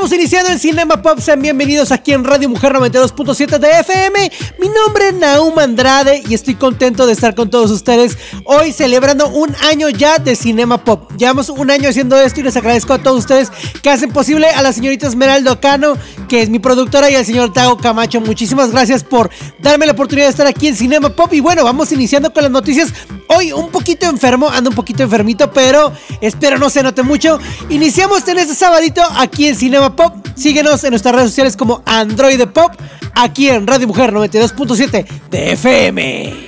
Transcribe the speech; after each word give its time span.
Estamos 0.00 0.18
iniciando 0.18 0.50
el 0.50 0.58
Cinema 0.58 1.02
Pop, 1.02 1.18
sean 1.18 1.42
bienvenidos 1.42 1.92
aquí 1.92 2.14
en 2.14 2.24
Radio 2.24 2.48
Mujer 2.48 2.72
92.7 2.72 3.58
de 3.58 3.80
FM. 3.80 4.32
Mi 4.58 4.68
nombre 4.70 5.08
es 5.08 5.14
Naum 5.14 5.58
Andrade 5.58 6.22
y 6.26 6.32
estoy 6.32 6.54
contento 6.54 7.04
de 7.04 7.12
estar 7.12 7.34
con 7.34 7.50
todos 7.50 7.70
ustedes 7.70 8.16
hoy 8.46 8.72
celebrando 8.72 9.28
un 9.28 9.54
año 9.56 9.90
ya 9.90 10.16
de 10.16 10.36
Cinema 10.36 10.82
Pop. 10.82 11.12
Llevamos 11.18 11.50
un 11.50 11.70
año 11.70 11.90
haciendo 11.90 12.18
esto 12.18 12.40
y 12.40 12.44
les 12.44 12.56
agradezco 12.56 12.94
a 12.94 12.98
todos 13.02 13.18
ustedes 13.18 13.52
que 13.82 13.90
hacen 13.90 14.10
posible 14.10 14.46
a 14.46 14.62
la 14.62 14.72
señorita 14.72 15.06
Esmeralda 15.06 15.60
Cano, 15.60 15.98
que 16.30 16.40
es 16.40 16.48
mi 16.48 16.60
productora, 16.60 17.10
y 17.10 17.16
al 17.16 17.26
señor 17.26 17.52
Tago 17.52 17.76
Camacho. 17.76 18.22
Muchísimas 18.22 18.70
gracias 18.70 19.04
por 19.04 19.28
darme 19.58 19.84
la 19.84 19.92
oportunidad 19.92 20.28
de 20.28 20.30
estar 20.30 20.46
aquí 20.46 20.68
en 20.68 20.76
Cinema 20.76 21.10
Pop. 21.10 21.30
Y 21.34 21.40
bueno, 21.40 21.62
vamos 21.62 21.92
iniciando 21.92 22.32
con 22.32 22.42
las 22.42 22.52
noticias. 22.52 22.90
Hoy 23.28 23.52
un 23.52 23.68
poquito 23.68 24.06
enfermo, 24.06 24.48
ando 24.48 24.70
un 24.70 24.76
poquito 24.76 25.02
enfermito, 25.02 25.52
pero 25.52 25.92
espero 26.22 26.56
no 26.56 26.70
se 26.70 26.82
note 26.82 27.02
mucho. 27.02 27.38
Iniciamos 27.68 28.26
en 28.26 28.38
este 28.38 28.54
sabadito 28.54 29.02
aquí 29.16 29.46
en 29.46 29.54
Cinema 29.54 29.89
Pop. 29.96 30.14
Síguenos 30.34 30.82
en 30.84 30.90
nuestras 30.90 31.14
redes 31.14 31.30
sociales 31.30 31.56
como 31.56 31.82
Android 31.86 32.40
Pop, 32.48 32.72
aquí 33.14 33.48
en 33.48 33.66
Radio 33.66 33.86
Mujer 33.86 34.12
92.7 34.12 35.06
de 35.30 35.52
FM. 35.52 36.46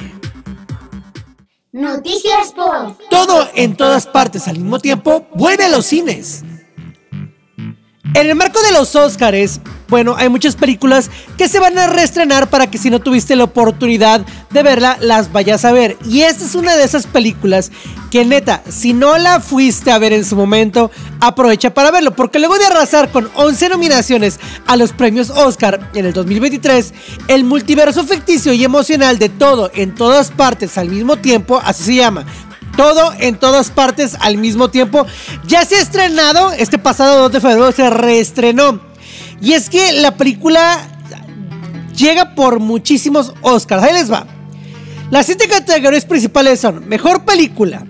Noticias 1.72 2.52
Pop. 2.54 2.98
Todo 3.10 3.48
en 3.54 3.76
todas 3.76 4.06
partes 4.06 4.46
al 4.48 4.58
mismo 4.58 4.78
tiempo 4.78 5.26
vuelve 5.34 5.64
a 5.64 5.68
los 5.68 5.86
cines. 5.86 6.44
En 8.14 8.28
el 8.28 8.34
marco 8.34 8.60
de 8.62 8.72
los 8.72 8.94
Oscars, 8.96 9.60
bueno, 9.88 10.16
hay 10.18 10.28
muchas 10.28 10.56
películas 10.56 11.08
que 11.38 11.48
se 11.48 11.60
van 11.60 11.78
a 11.78 11.86
reestrenar 11.86 12.50
para 12.50 12.68
que 12.68 12.76
si 12.76 12.90
no 12.90 13.00
tuviste 13.00 13.36
la 13.36 13.44
oportunidad 13.44 14.26
de 14.50 14.62
verla, 14.62 14.98
las 15.00 15.32
vayas 15.32 15.64
a 15.64 15.72
ver. 15.72 15.96
Y 16.04 16.22
esta 16.22 16.44
es 16.44 16.54
una 16.54 16.76
de 16.76 16.82
esas 16.82 17.06
películas 17.06 17.70
que 18.10 18.24
neta, 18.24 18.62
si 18.68 18.92
no 18.92 19.16
la 19.18 19.38
fuiste 19.40 19.92
a 19.92 19.98
ver 19.98 20.12
en 20.12 20.24
su 20.24 20.34
momento, 20.34 20.90
aprovecha 21.20 21.72
para 21.72 21.90
verlo. 21.90 22.14
Porque 22.14 22.38
luego 22.38 22.58
de 22.58 22.66
arrasar 22.66 23.10
con 23.10 23.30
11 23.34 23.68
nominaciones 23.70 24.40
a 24.66 24.76
los 24.76 24.92
premios 24.92 25.30
Oscar 25.30 25.90
en 25.94 26.04
el 26.04 26.12
2023, 26.12 26.92
el 27.28 27.44
multiverso 27.44 28.04
ficticio 28.04 28.52
y 28.52 28.64
emocional 28.64 29.18
de 29.18 29.28
todo 29.28 29.70
en 29.74 29.94
todas 29.94 30.32
partes 30.32 30.76
al 30.76 30.88
mismo 30.88 31.16
tiempo, 31.16 31.60
así 31.64 31.84
se 31.84 31.94
llama, 31.96 32.26
todo 32.82 33.12
en 33.20 33.36
todas 33.36 33.70
partes 33.70 34.16
al 34.18 34.38
mismo 34.38 34.68
tiempo. 34.68 35.06
Ya 35.46 35.64
se 35.64 35.76
ha 35.76 35.80
estrenado, 35.80 36.50
este 36.50 36.78
pasado 36.78 37.22
2 37.22 37.32
de 37.32 37.40
febrero 37.40 37.70
se 37.70 37.88
reestrenó. 37.88 38.80
Y 39.40 39.52
es 39.52 39.70
que 39.70 39.92
la 39.92 40.16
película 40.16 40.80
llega 41.94 42.34
por 42.34 42.58
muchísimos 42.58 43.34
Oscars. 43.40 43.84
Ahí 43.84 43.92
les 43.92 44.10
va. 44.10 44.26
Las 45.12 45.26
siete 45.26 45.46
categorías 45.46 46.04
principales 46.06 46.58
son 46.58 46.88
Mejor 46.88 47.24
Película, 47.24 47.86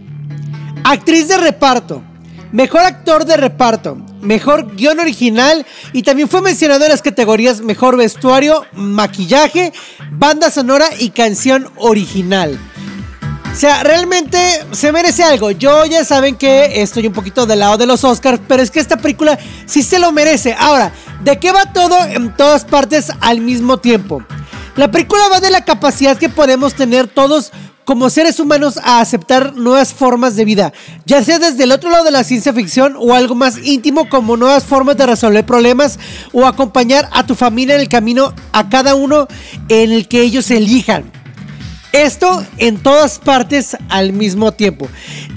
Actriz 0.85 1.27
de 1.27 1.39
Reparto, 1.39 2.03
Mejor 2.51 2.81
Actor 2.81 3.25
de 3.25 3.39
Reparto, 3.39 3.97
Mejor 4.21 4.77
Guión 4.77 5.01
Original 5.01 5.65
y 5.95 6.03
también 6.03 6.29
fue 6.29 6.43
mencionado 6.43 6.85
en 6.85 6.91
las 6.91 7.01
categorías 7.01 7.63
Mejor 7.63 7.97
Vestuario, 7.97 8.67
Maquillaje, 8.75 9.73
Banda 10.11 10.51
Sonora 10.51 10.89
y 10.99 11.11
Canción 11.11 11.71
Original. 11.77 12.59
O 13.53 13.55
sea, 13.55 13.83
realmente 13.85 14.39
se 14.73 14.93
merece 14.93 15.23
algo. 15.23 15.51
Yo 15.51 15.85
ya 15.85 16.05
saben 16.05 16.37
que 16.37 16.81
estoy 16.81 17.07
un 17.07 17.13
poquito 17.13 17.45
del 17.45 17.59
lado 17.61 17.77
de 17.77 17.85
los 17.85 18.03
Oscars, 18.03 18.41
pero 18.49 18.63
es 18.63 18.71
que 18.71 18.81
esta 18.81 18.97
película 18.97 19.39
sí 19.67 19.83
se 19.83 19.99
lo 19.99 20.11
merece. 20.11 20.57
Ahora, 20.59 20.91
¿de 21.23 21.39
qué 21.39 21.53
va 21.53 21.71
todo 21.73 22.03
en 22.07 22.35
todas 22.35 22.65
partes 22.65 23.13
al 23.21 23.43
mismo 23.43 23.77
tiempo? 23.77 24.25
La 24.75 24.91
película 24.91 25.29
va 25.31 25.41
de 25.41 25.51
la 25.51 25.67
capacidad 25.67 26.17
que 26.17 26.31
podemos 26.31 26.75
tener 26.75 27.09
todos 27.09 27.53
como 27.85 28.09
seres 28.09 28.41
humanos 28.41 28.79
a 28.83 29.01
aceptar 29.01 29.55
nuevas 29.55 29.93
formas 29.93 30.35
de 30.35 30.47
vida, 30.47 30.73
ya 31.05 31.23
sea 31.23 31.39
desde 31.39 31.65
el 31.65 31.73
otro 31.73 31.91
lado 31.91 32.05
de 32.05 32.11
la 32.11 32.25
ciencia 32.25 32.55
ficción 32.55 32.95
o 32.97 33.13
algo 33.13 33.35
más 33.35 33.59
íntimo 33.59 34.09
como 34.09 34.37
nuevas 34.37 34.65
formas 34.65 34.97
de 34.97 35.05
resolver 35.05 35.45
problemas 35.45 35.99
o 36.33 36.47
acompañar 36.47 37.09
a 37.13 37.27
tu 37.27 37.35
familia 37.35 37.75
en 37.75 37.83
el 37.83 37.89
camino 37.89 38.33
a 38.53 38.71
cada 38.71 38.95
uno 38.95 39.27
en 39.69 39.93
el 39.93 40.09
que 40.09 40.23
ellos 40.23 40.51
elijan. 40.51 41.22
Esto 41.93 42.45
en 42.57 42.79
todas 42.79 43.19
partes 43.19 43.77
al 43.89 44.13
mismo 44.13 44.53
tiempo. 44.53 44.89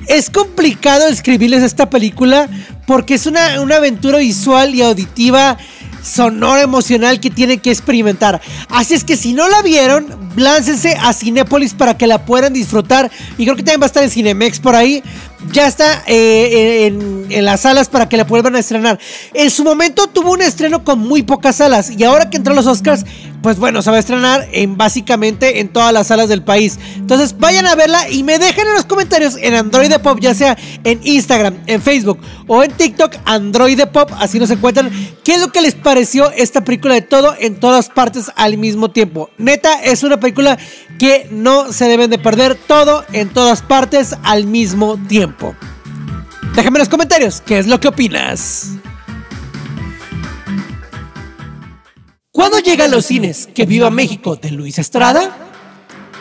Es 0.08 0.30
complicado 0.30 1.08
escribirles 1.08 1.64
esta 1.64 1.90
película 1.90 2.48
porque 2.88 3.16
es 3.16 3.26
una, 3.26 3.60
una 3.62 3.78
aventura 3.78 4.20
visual 4.20 4.74
y 4.74 4.82
auditiva, 4.82 5.58
sonora, 6.06 6.62
emocional 6.62 7.20
que 7.20 7.30
tienen 7.30 7.60
que 7.60 7.72
experimentar. 7.72 8.42
Así 8.70 8.94
es 8.94 9.04
que 9.04 9.18
si 9.18 9.34
no 9.34 9.50
la 9.50 9.62
vieron, 9.62 10.08
láncense 10.36 10.96
a 11.02 11.14
Cinépolis 11.14 11.74
para 11.74 11.98
que 11.98 12.08
la 12.08 12.26
puedan 12.26 12.54
disfrutar. 12.54 13.12
Y 13.38 13.44
creo 13.44 13.56
que 13.56 13.64
también 13.64 13.82
va 13.82 13.86
a 13.86 13.88
estar 13.88 14.04
en 14.04 14.12
Cinemex 14.12 14.60
por 14.60 14.76
ahí. 14.76 15.04
Ya 15.52 15.68
está 15.68 16.04
eh, 16.08 16.88
en, 16.88 17.46
las 17.46 17.62
salas 17.62 17.90
para 17.90 18.08
que 18.08 18.18
la 18.18 18.24
vuelvan 18.24 18.56
a 18.56 18.60
estrenar. 18.60 19.00
En 19.34 19.50
su 19.50 19.64
momento 19.64 20.08
tuvo 20.08 20.32
un 20.32 20.42
estreno 20.42 20.84
con 20.84 21.00
muy 21.00 21.24
pocas 21.24 21.58
salas. 21.58 21.92
Y 21.92 22.04
ahora 22.04 22.30
que 22.30 22.38
entró 22.38 22.54
los 22.54 22.68
Oscars, 22.68 23.06
pues 23.46 23.60
bueno, 23.60 23.84
se 23.84 23.92
va 23.92 23.98
a 23.98 24.00
estrenar 24.00 24.48
en 24.54 24.76
básicamente 24.76 25.60
en 25.60 25.68
todas 25.68 25.94
las 25.94 26.08
salas 26.08 26.30
del 26.30 26.42
país. 26.42 26.80
Entonces 26.96 27.38
vayan 27.38 27.68
a 27.68 27.76
verla 27.76 28.10
y 28.10 28.24
me 28.24 28.40
dejen 28.40 28.66
en 28.66 28.74
los 28.74 28.86
comentarios 28.86 29.38
en 29.40 29.54
Android 29.54 29.94
Pop, 30.02 30.18
ya 30.20 30.34
sea 30.34 30.58
en 30.84 31.00
Instagram, 31.04 31.60
en 31.68 31.80
Facebook 31.80 32.18
o 32.48 32.64
en 32.64 32.72
TikTok, 32.72 33.18
Android 33.24 33.80
Pop, 33.94 34.10
así 34.18 34.40
nos 34.40 34.50
encuentran. 34.50 34.90
¿Qué 35.24 35.36
es 35.36 35.42
lo 35.42 35.52
que 35.52 35.62
les 35.62 35.76
pareció 35.76 36.32
esta 36.32 36.64
película 36.64 36.96
de 36.96 37.04
todo 37.04 37.36
en 37.38 37.60
todas 37.60 37.90
partes 37.90 38.32
al 38.36 38.58
mismo 38.58 38.90
tiempo? 38.90 39.30
Neta, 39.38 39.80
es 39.84 40.02
una 40.02 40.20
película 40.20 40.58
que 40.98 41.28
no 41.30 41.72
se 41.72 41.86
deben 41.86 42.10
de 42.10 42.18
perder 42.18 42.56
todo 42.56 43.06
en 43.14 43.30
todas 43.30 43.62
partes 43.62 44.16
al 44.24 44.48
mismo 44.48 44.98
tiempo. 45.08 45.56
Déjame 46.56 46.78
en 46.78 46.80
los 46.80 46.90
comentarios 46.90 47.44
qué 47.46 47.60
es 47.60 47.68
lo 47.68 47.80
que 47.80 47.90
opinas. 47.90 48.75
¿Cuándo 52.48 52.60
llega 52.60 52.86
a 52.86 52.88
los 52.88 53.08
cines 53.08 53.50
que 53.56 53.66
viva 53.66 53.90
México 53.90 54.36
de 54.36 54.52
Luis 54.52 54.78
Estrada? 54.78 55.36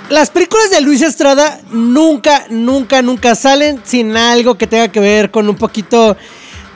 Las 0.09 0.31
películas 0.31 0.71
de 0.71 0.81
Luis 0.81 1.03
Estrada 1.03 1.61
nunca, 1.71 2.47
nunca, 2.49 3.03
nunca 3.03 3.35
salen 3.35 3.83
sin 3.85 4.17
algo 4.17 4.57
que 4.57 4.67
tenga 4.67 4.89
que 4.89 5.01
ver 5.01 5.31
con 5.31 5.51
un 5.51 5.57
poquito 5.57 6.17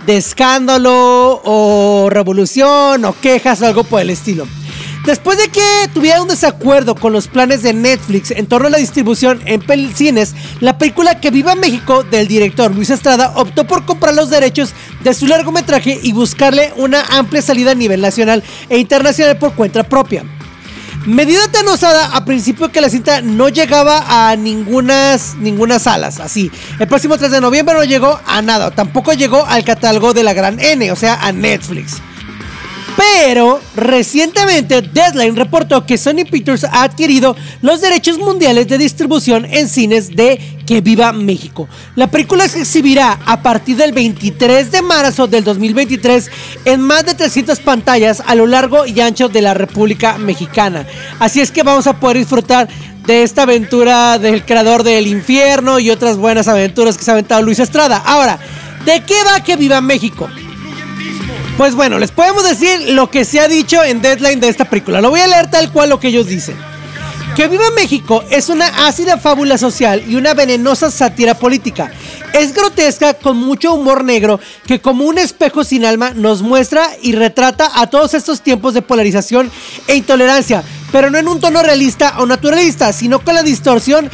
de 0.04 0.18
escándalo 0.18 1.40
o 1.46 2.10
revolución 2.10 3.06
o 3.06 3.18
quejas 3.22 3.62
o 3.62 3.66
algo 3.66 3.84
por 3.84 4.02
el 4.02 4.10
estilo. 4.10 4.46
Después 5.06 5.38
de 5.38 5.48
que 5.48 5.62
tuviera 5.94 6.20
un 6.20 6.28
desacuerdo 6.28 6.94
con 6.94 7.12
los 7.12 7.28
planes 7.28 7.62
de 7.62 7.72
Netflix 7.72 8.30
en 8.30 8.46
torno 8.46 8.66
a 8.66 8.70
la 8.70 8.78
distribución 8.78 9.40
en 9.46 9.62
cines, 9.94 10.34
la 10.60 10.76
película 10.76 11.20
Que 11.20 11.30
Viva 11.30 11.54
México 11.54 12.02
del 12.02 12.28
director 12.28 12.74
Luis 12.74 12.90
Estrada 12.90 13.32
optó 13.36 13.66
por 13.66 13.86
comprar 13.86 14.14
los 14.14 14.28
derechos 14.28 14.74
de 15.02 15.14
su 15.14 15.26
largometraje 15.26 15.98
y 16.02 16.12
buscarle 16.12 16.72
una 16.76 17.02
amplia 17.10 17.40
salida 17.40 17.70
a 17.70 17.74
nivel 17.74 18.00
nacional 18.00 18.42
e 18.68 18.78
internacional 18.78 19.38
por 19.38 19.54
cuenta 19.54 19.82
propia. 19.84 20.24
Medida 21.06 21.48
tan 21.50 21.66
osada 21.68 22.14
a 22.14 22.24
principio 22.26 22.70
que 22.70 22.82
la 22.82 22.90
cinta 22.90 23.22
no 23.22 23.48
llegaba 23.48 24.30
a 24.30 24.36
ninguna 24.36 25.78
salas, 25.78 26.20
así. 26.20 26.50
El 26.78 26.86
próximo 26.86 27.16
3 27.16 27.30
de 27.30 27.40
noviembre 27.40 27.76
no 27.76 27.84
llegó 27.84 28.20
a 28.26 28.42
nada, 28.42 28.72
tampoco 28.72 29.14
llegó 29.14 29.46
al 29.46 29.64
catálogo 29.64 30.12
de 30.12 30.22
la 30.22 30.34
gran 30.34 30.60
N, 30.60 30.92
o 30.92 30.96
sea, 30.96 31.14
a 31.14 31.32
Netflix. 31.32 32.02
Pero 32.98 33.60
recientemente 33.76 34.82
Deadline 34.82 35.36
reportó 35.36 35.86
que 35.86 35.96
Sony 35.96 36.24
Pictures 36.28 36.64
ha 36.64 36.82
adquirido 36.82 37.36
los 37.62 37.80
derechos 37.80 38.18
mundiales 38.18 38.66
de 38.66 38.76
distribución 38.76 39.44
en 39.44 39.68
cines 39.68 40.16
de 40.16 40.40
Que 40.66 40.80
Viva 40.80 41.12
México. 41.12 41.68
La 41.94 42.10
película 42.10 42.48
se 42.48 42.58
exhibirá 42.58 43.20
a 43.24 43.40
partir 43.40 43.76
del 43.76 43.92
23 43.92 44.72
de 44.72 44.82
marzo 44.82 45.28
del 45.28 45.44
2023 45.44 46.28
en 46.64 46.80
más 46.80 47.06
de 47.06 47.14
300 47.14 47.60
pantallas 47.60 48.20
a 48.26 48.34
lo 48.34 48.48
largo 48.48 48.84
y 48.84 48.98
ancho 49.00 49.28
de 49.28 49.42
la 49.42 49.54
República 49.54 50.18
Mexicana. 50.18 50.84
Así 51.20 51.40
es 51.40 51.52
que 51.52 51.62
vamos 51.62 51.86
a 51.86 52.00
poder 52.00 52.18
disfrutar 52.18 52.68
de 53.06 53.22
esta 53.22 53.42
aventura 53.42 54.18
del 54.18 54.44
creador 54.44 54.82
del 54.82 55.06
infierno 55.06 55.78
y 55.78 55.90
otras 55.90 56.16
buenas 56.16 56.48
aventuras 56.48 56.98
que 56.98 57.04
se 57.04 57.12
ha 57.12 57.14
aventado 57.14 57.42
Luis 57.42 57.60
Estrada. 57.60 58.02
Ahora, 58.04 58.40
¿de 58.84 59.04
qué 59.04 59.22
va 59.24 59.44
que 59.44 59.54
viva 59.54 59.80
México? 59.80 60.28
Pues 61.58 61.74
bueno, 61.74 61.98
les 61.98 62.12
podemos 62.12 62.48
decir 62.48 62.90
lo 62.90 63.10
que 63.10 63.24
se 63.24 63.40
ha 63.40 63.48
dicho 63.48 63.82
en 63.82 64.00
Deadline 64.00 64.38
de 64.38 64.48
esta 64.48 64.66
película. 64.66 65.00
Lo 65.00 65.10
voy 65.10 65.18
a 65.18 65.26
leer 65.26 65.50
tal 65.50 65.72
cual 65.72 65.90
lo 65.90 65.98
que 65.98 66.06
ellos 66.06 66.28
dicen. 66.28 66.56
Que 67.34 67.48
Viva 67.48 67.68
México 67.74 68.22
es 68.30 68.48
una 68.48 68.86
ácida 68.86 69.18
fábula 69.18 69.58
social 69.58 70.04
y 70.06 70.14
una 70.14 70.34
venenosa 70.34 70.88
sátira 70.88 71.34
política. 71.34 71.90
Es 72.32 72.54
grotesca 72.54 73.14
con 73.14 73.38
mucho 73.38 73.74
humor 73.74 74.04
negro 74.04 74.38
que 74.68 74.80
como 74.80 75.02
un 75.02 75.18
espejo 75.18 75.64
sin 75.64 75.84
alma 75.84 76.12
nos 76.14 76.42
muestra 76.42 76.90
y 77.02 77.10
retrata 77.16 77.72
a 77.74 77.88
todos 77.88 78.14
estos 78.14 78.40
tiempos 78.40 78.72
de 78.72 78.82
polarización 78.82 79.50
e 79.88 79.96
intolerancia, 79.96 80.62
pero 80.92 81.10
no 81.10 81.18
en 81.18 81.26
un 81.26 81.40
tono 81.40 81.60
realista 81.60 82.14
o 82.18 82.26
naturalista, 82.26 82.92
sino 82.92 83.18
con 83.18 83.34
la 83.34 83.42
distorsión 83.42 84.08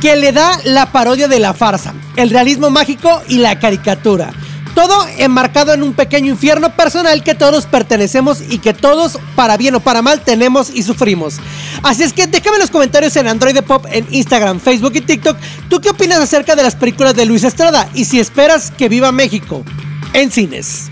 que 0.00 0.16
le 0.16 0.32
da 0.32 0.58
la 0.64 0.90
parodia 0.90 1.28
de 1.28 1.38
la 1.38 1.52
farsa, 1.52 1.92
el 2.16 2.30
realismo 2.30 2.70
mágico 2.70 3.20
y 3.28 3.38
la 3.38 3.58
caricatura. 3.58 4.32
Todo 4.74 5.06
enmarcado 5.18 5.74
en 5.74 5.82
un 5.82 5.92
pequeño 5.92 6.30
infierno 6.32 6.74
personal 6.74 7.22
que 7.22 7.34
todos 7.34 7.66
pertenecemos 7.66 8.42
y 8.48 8.58
que 8.58 8.72
todos, 8.72 9.18
para 9.36 9.56
bien 9.56 9.74
o 9.74 9.80
para 9.80 10.00
mal, 10.00 10.22
tenemos 10.22 10.70
y 10.70 10.82
sufrimos. 10.82 11.36
Así 11.82 12.02
es 12.02 12.12
que 12.12 12.26
déjame 12.26 12.56
en 12.56 12.62
los 12.62 12.70
comentarios 12.70 13.14
en 13.16 13.28
Android 13.28 13.58
Pop, 13.62 13.86
en 13.90 14.06
Instagram, 14.10 14.60
Facebook 14.60 14.92
y 14.94 15.02
TikTok, 15.02 15.36
¿tú 15.68 15.80
qué 15.80 15.90
opinas 15.90 16.20
acerca 16.20 16.56
de 16.56 16.62
las 16.62 16.74
películas 16.74 17.14
de 17.14 17.26
Luis 17.26 17.44
Estrada? 17.44 17.88
Y 17.94 18.06
si 18.06 18.18
esperas 18.18 18.70
que 18.70 18.88
viva 18.88 19.12
México 19.12 19.62
en 20.14 20.30
cines. 20.30 20.90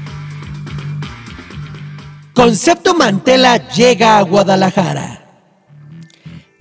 Concepto 2.35 2.95
Mantela 2.95 3.69
llega 3.71 4.19
a 4.19 4.23
Guadalajara. 4.23 5.20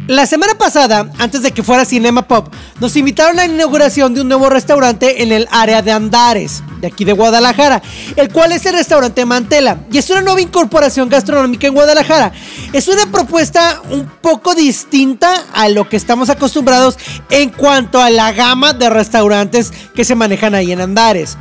La 0.10 0.26
semana 0.26 0.56
pasada, 0.56 1.08
antes 1.20 1.44
de 1.44 1.52
que 1.52 1.62
fuera 1.62 1.86
Cinema 1.86 2.28
Pop, 2.28 2.52
nos 2.80 2.96
invitaron 2.96 3.40
a 3.40 3.46
la 3.46 3.54
inauguración 3.54 4.16
de 4.16 4.22
un 4.22 4.28
nuevo 4.28 4.50
restaurante 4.50 5.22
en 5.22 5.32
el 5.32 5.48
área 5.52 5.84
de 5.84 5.92
Andares, 5.92 6.64
de 6.82 6.88
aquí 6.88 7.06
de 7.06 7.14
Guadalajara, 7.14 7.84
el 8.16 8.34
cual 8.34 8.52
es 8.52 8.66
el 8.66 8.74
restaurante 8.74 9.24
Mantela, 9.26 9.82
y 9.92 10.00
es 10.00 10.10
una 10.10 10.22
nueva 10.22 10.42
incorporación 10.42 11.10
gastronómica 11.10 11.68
en 11.68 11.76
Guadalajara. 11.76 12.32
Es 12.74 12.88
una 12.88 13.06
propuesta 13.12 13.84
un 13.92 14.08
poco 14.08 14.56
distinta 14.56 15.46
a 15.54 15.70
lo 15.70 15.88
que 15.88 15.98
estamos 15.98 16.32
acostumbrados 16.32 16.98
en 17.30 17.52
cuanto 17.52 18.02
a 18.02 18.10
la 18.10 18.32
gama 18.32 18.74
de 18.74 18.90
restaurantes 18.90 19.72
que 19.94 20.06
se 20.06 20.16
manejan 20.16 20.56
ahí 20.56 20.72
en 20.72 20.82
Andares. 20.82 21.38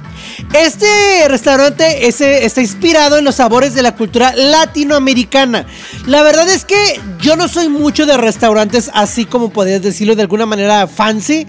Este 0.53 1.29
restaurante 1.29 2.09
ese, 2.09 2.45
está 2.45 2.61
inspirado 2.61 3.19
en 3.19 3.25
los 3.25 3.37
sabores 3.37 3.75
de 3.75 3.83
la 3.83 3.95
cultura 3.95 4.35
latinoamericana. 4.35 5.67
La 6.07 6.23
verdad 6.23 6.49
es 6.49 6.65
que 6.65 7.01
yo 7.21 7.37
no 7.37 7.49
soy 7.49 7.69
mucho 7.69 8.07
de 8.07 8.17
restaurantes 8.17 8.91
así 8.95 9.25
como 9.25 9.51
podrías 9.51 9.83
decirlo 9.83 10.17
de 10.17 10.23
alguna 10.23 10.47
manera 10.47 10.87
fancy. 10.87 11.47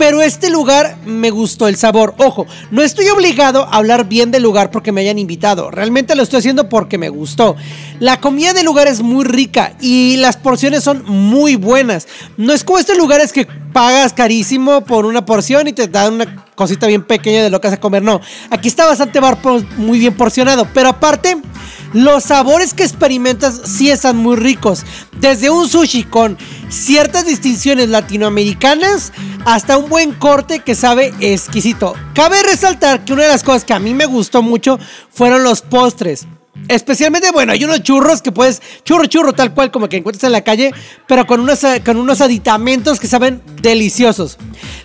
Pero 0.00 0.22
este 0.22 0.48
lugar 0.48 0.96
me 1.04 1.28
gustó 1.28 1.68
el 1.68 1.76
sabor. 1.76 2.14
Ojo, 2.16 2.46
no 2.70 2.80
estoy 2.80 3.10
obligado 3.10 3.66
a 3.66 3.76
hablar 3.76 4.08
bien 4.08 4.30
del 4.30 4.42
lugar 4.42 4.70
porque 4.70 4.92
me 4.92 5.02
hayan 5.02 5.18
invitado. 5.18 5.70
Realmente 5.70 6.16
lo 6.16 6.22
estoy 6.22 6.38
haciendo 6.38 6.70
porque 6.70 6.96
me 6.96 7.10
gustó. 7.10 7.54
La 7.98 8.18
comida 8.18 8.54
del 8.54 8.64
lugar 8.64 8.88
es 8.88 9.02
muy 9.02 9.26
rica 9.26 9.74
y 9.78 10.16
las 10.16 10.38
porciones 10.38 10.84
son 10.84 11.04
muy 11.04 11.56
buenas. 11.56 12.08
No 12.38 12.54
es 12.54 12.64
como 12.64 12.78
estos 12.78 12.96
lugares 12.96 13.30
que 13.30 13.46
pagas 13.74 14.14
carísimo 14.14 14.80
por 14.86 15.04
una 15.04 15.26
porción 15.26 15.68
y 15.68 15.74
te 15.74 15.86
dan 15.86 16.14
una 16.14 16.46
cosita 16.54 16.86
bien 16.86 17.02
pequeña 17.02 17.42
de 17.42 17.50
lo 17.50 17.60
que 17.60 17.68
vas 17.68 17.76
a 17.76 17.80
comer. 17.80 18.02
No, 18.02 18.22
aquí 18.48 18.68
está 18.68 18.86
bastante 18.86 19.20
bar 19.20 19.36
muy 19.76 19.98
bien 19.98 20.16
porcionado. 20.16 20.66
Pero 20.72 20.88
aparte, 20.88 21.36
los 21.92 22.24
sabores 22.24 22.74
que 22.74 22.84
experimentas 22.84 23.60
sí 23.64 23.90
están 23.90 24.16
muy 24.16 24.36
ricos. 24.36 24.84
Desde 25.18 25.50
un 25.50 25.68
sushi 25.68 26.04
con 26.04 26.38
ciertas 26.68 27.26
distinciones 27.26 27.88
latinoamericanas 27.88 29.12
hasta 29.44 29.78
un 29.78 29.88
buen 29.88 30.12
corte 30.12 30.60
que 30.60 30.74
sabe 30.74 31.12
exquisito. 31.20 31.94
Cabe 32.14 32.42
resaltar 32.42 33.04
que 33.04 33.12
una 33.12 33.24
de 33.24 33.28
las 33.28 33.42
cosas 33.42 33.64
que 33.64 33.72
a 33.72 33.80
mí 33.80 33.94
me 33.94 34.06
gustó 34.06 34.42
mucho 34.42 34.78
fueron 35.10 35.42
los 35.42 35.62
postres. 35.62 36.26
Especialmente, 36.68 37.30
bueno, 37.32 37.52
hay 37.52 37.64
unos 37.64 37.82
churros 37.82 38.22
que 38.22 38.32
puedes, 38.32 38.60
churro, 38.84 39.06
churro, 39.06 39.32
tal 39.32 39.54
cual 39.54 39.70
como 39.70 39.88
que 39.88 39.96
encuentras 39.96 40.24
en 40.24 40.32
la 40.32 40.42
calle, 40.42 40.72
pero 41.06 41.26
con 41.26 41.40
unos, 41.40 41.62
eh, 41.64 41.82
con 41.84 41.96
unos 41.96 42.20
aditamentos 42.20 43.00
que 43.00 43.06
saben 43.06 43.40
deliciosos. 43.62 44.36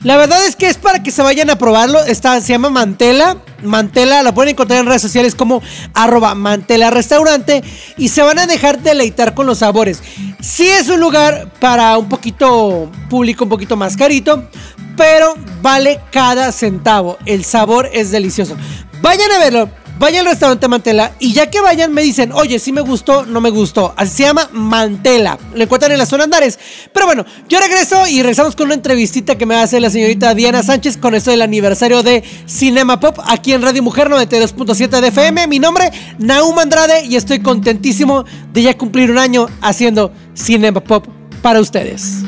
La 0.01 0.17
verdad 0.17 0.45
es 0.45 0.55
que 0.55 0.67
es 0.67 0.77
para 0.77 1.03
que 1.03 1.11
se 1.11 1.21
vayan 1.21 1.49
a 1.49 1.57
probarlo. 1.57 2.03
Está, 2.03 2.39
se 2.41 2.53
llama 2.53 2.69
Mantela. 2.69 3.37
Mantela 3.63 4.23
la 4.23 4.33
pueden 4.33 4.51
encontrar 4.51 4.79
en 4.79 4.85
redes 4.85 5.01
sociales 5.01 5.35
como 5.35 5.61
arroba 5.93 6.35
Mantela 6.35 6.91
Restaurante 6.91 7.63
y 7.97 8.09
se 8.09 8.21
van 8.21 8.39
a 8.39 8.47
dejar 8.47 8.81
deleitar 8.81 9.33
con 9.33 9.47
los 9.47 9.59
sabores. 9.59 10.01
Sí 10.41 10.67
es 10.67 10.89
un 10.89 10.99
lugar 10.99 11.51
para 11.59 11.97
un 11.97 12.09
poquito 12.09 12.91
público, 13.09 13.43
un 13.43 13.49
poquito 13.49 13.75
más 13.75 13.97
carito, 13.97 14.47
pero 14.95 15.35
vale 15.61 15.99
cada 16.11 16.51
centavo. 16.51 17.17
El 17.25 17.43
sabor 17.43 17.89
es 17.91 18.11
delicioso. 18.11 18.55
Vayan 19.01 19.31
a 19.31 19.39
verlo. 19.39 19.84
Vayan 19.97 20.25
al 20.25 20.31
restaurante 20.31 20.67
Mantela 20.67 21.13
y 21.19 21.31
ya 21.31 21.49
que 21.49 21.61
vayan 21.61 21.93
me 21.93 22.01
dicen, 22.01 22.33
oye, 22.33 22.59
si 22.59 22.73
me 22.73 22.81
gustó, 22.81 23.25
no 23.25 23.39
me 23.39 23.49
gustó. 23.49 23.93
Así 23.95 24.17
se 24.17 24.23
llama 24.23 24.49
Mantela. 24.51 25.39
Lo 25.53 25.63
encuentran 25.63 25.91
en 25.93 25.97
la 25.97 26.05
zona 26.05 26.25
Andares. 26.25 26.59
Pero 26.91 27.05
bueno, 27.05 27.25
yo 27.47 27.59
regreso 27.61 28.05
y 28.05 28.17
regresamos 28.21 28.57
con 28.57 28.65
una 28.65 28.75
entrevistita 28.75 29.37
que 29.37 29.45
me 29.45 29.55
hace 29.55 29.79
la 29.79 29.89
señorita 29.89 30.33
Diana 30.33 30.63
Sánchez 30.63 30.97
con 30.97 31.15
esto 31.15 31.31
del 31.31 31.41
aniversario 31.41 32.03
de 32.03 32.23
Cinema 32.45 32.99
Pop 32.99 33.19
aquí 33.25 33.53
en 33.53 33.61
Radio 33.61 33.83
Mujer 33.83 34.09
92.7 34.09 34.99
de 34.99 35.07
FM. 35.07 35.47
Mi 35.47 35.59
nombre, 35.59 35.89
Naum 36.19 36.59
Andrade, 36.59 37.05
y 37.05 37.15
estoy 37.15 37.39
contentísimo 37.39 38.25
de 38.51 38.63
ya 38.63 38.77
cumplir 38.77 39.11
un 39.11 39.17
año 39.17 39.47
haciendo 39.61 40.11
Cinema 40.33 40.81
Pop 40.81 41.07
para 41.41 41.61
ustedes. 41.61 42.21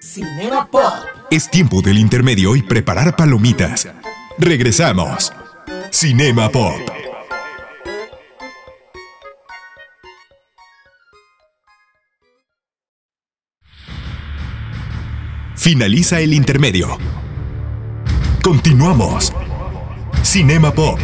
Cinema 0.00 0.68
Pop. 0.70 0.92
Es 1.30 1.50
tiempo 1.50 1.80
del 1.80 1.98
intermedio 1.98 2.56
y 2.56 2.62
preparar 2.62 3.16
palomitas. 3.16 3.88
Regresamos. 4.40 5.32
Cinema 5.90 6.48
Pop. 6.48 6.72
Finaliza 15.56 16.20
el 16.20 16.34
intermedio. 16.34 16.98
Continuamos. 18.42 19.32
Cinema 20.22 20.72
Pop. 20.72 21.00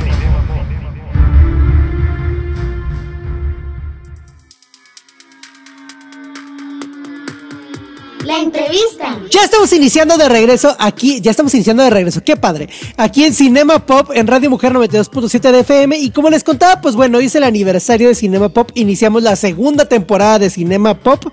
La 8.25 8.39
entrevista. 8.39 9.21
Ya 9.31 9.45
estamos 9.45 9.73
iniciando 9.73 10.17
de 10.17 10.29
regreso 10.29 10.75
aquí, 10.79 11.21
ya 11.21 11.31
estamos 11.31 11.55
iniciando 11.55 11.83
de 11.83 11.91
regreso, 11.91 12.23
qué 12.25 12.37
padre. 12.37 12.69
Aquí 12.97 13.25
en 13.25 13.35
Cinema 13.35 13.85
Pop, 13.85 14.11
en 14.15 14.27
Radio 14.27 14.49
Mujer 14.49 14.73
92.7 14.73 15.53
de 15.53 15.61
FM. 15.61 15.99
Y 15.99 16.11
como 16.11 16.31
les 16.31 16.43
contaba, 16.43 16.81
pues 16.81 16.95
bueno, 16.95 17.19
hoy 17.19 17.27
es 17.27 17.35
el 17.35 17.45
aniversario 17.45 18.09
de 18.09 18.15
Cinema 18.15 18.49
Pop. 18.49 18.71
Iniciamos 18.75 19.23
la 19.23 19.37
segunda 19.37 19.87
temporada 19.87 20.39
de 20.39 20.51
Cinema 20.51 20.99
Pop. 20.99 21.27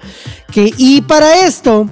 Que, 0.51 0.73
y 0.77 1.01
para 1.01 1.45
esto, 1.45 1.89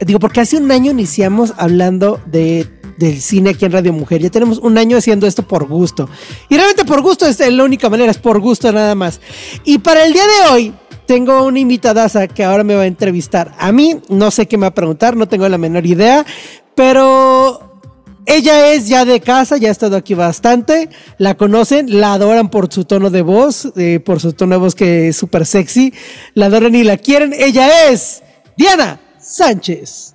digo, 0.00 0.18
porque 0.18 0.40
hace 0.40 0.56
un 0.56 0.70
año 0.72 0.90
iniciamos 0.90 1.54
hablando 1.56 2.20
de 2.26 2.66
del 2.98 3.20
cine 3.20 3.50
aquí 3.50 3.64
en 3.64 3.72
Radio 3.72 3.92
Mujer. 3.92 4.20
Ya 4.20 4.30
tenemos 4.30 4.58
un 4.58 4.76
año 4.76 4.96
haciendo 4.96 5.26
esto 5.26 5.46
por 5.46 5.66
gusto. 5.68 6.08
Y 6.48 6.56
realmente 6.56 6.84
por 6.84 7.00
gusto 7.00 7.26
es 7.26 7.38
la 7.38 7.64
única 7.64 7.88
manera, 7.88 8.10
es 8.10 8.18
por 8.18 8.40
gusto 8.40 8.72
nada 8.72 8.94
más. 8.96 9.20
Y 9.64 9.78
para 9.78 10.04
el 10.04 10.12
día 10.12 10.24
de 10.24 10.52
hoy, 10.52 10.74
tengo 11.08 11.42
una 11.46 11.58
invitadaza 11.58 12.28
que 12.28 12.44
ahora 12.44 12.64
me 12.64 12.74
va 12.74 12.82
a 12.82 12.86
entrevistar. 12.86 13.54
A 13.58 13.72
mí, 13.72 13.98
no 14.10 14.30
sé 14.30 14.46
qué 14.46 14.58
me 14.58 14.62
va 14.62 14.68
a 14.68 14.74
preguntar, 14.74 15.16
no 15.16 15.26
tengo 15.26 15.48
la 15.48 15.56
menor 15.56 15.86
idea, 15.86 16.26
pero 16.74 17.80
ella 18.26 18.74
es 18.74 18.88
ya 18.88 19.06
de 19.06 19.18
casa, 19.20 19.56
ya 19.56 19.70
ha 19.70 19.72
estado 19.72 19.96
aquí 19.96 20.12
bastante, 20.12 20.90
la 21.16 21.34
conocen, 21.34 21.98
la 21.98 22.12
adoran 22.12 22.50
por 22.50 22.70
su 22.70 22.84
tono 22.84 23.08
de 23.08 23.22
voz, 23.22 23.72
eh, 23.76 24.00
por 24.00 24.20
su 24.20 24.34
tono 24.34 24.56
de 24.56 24.60
voz 24.60 24.74
que 24.74 25.08
es 25.08 25.16
súper 25.16 25.46
sexy, 25.46 25.94
la 26.34 26.46
adoran 26.46 26.74
y 26.74 26.84
la 26.84 26.98
quieren. 26.98 27.32
Ella 27.32 27.88
es 27.88 28.22
Diana 28.58 29.00
Sánchez. 29.18 30.14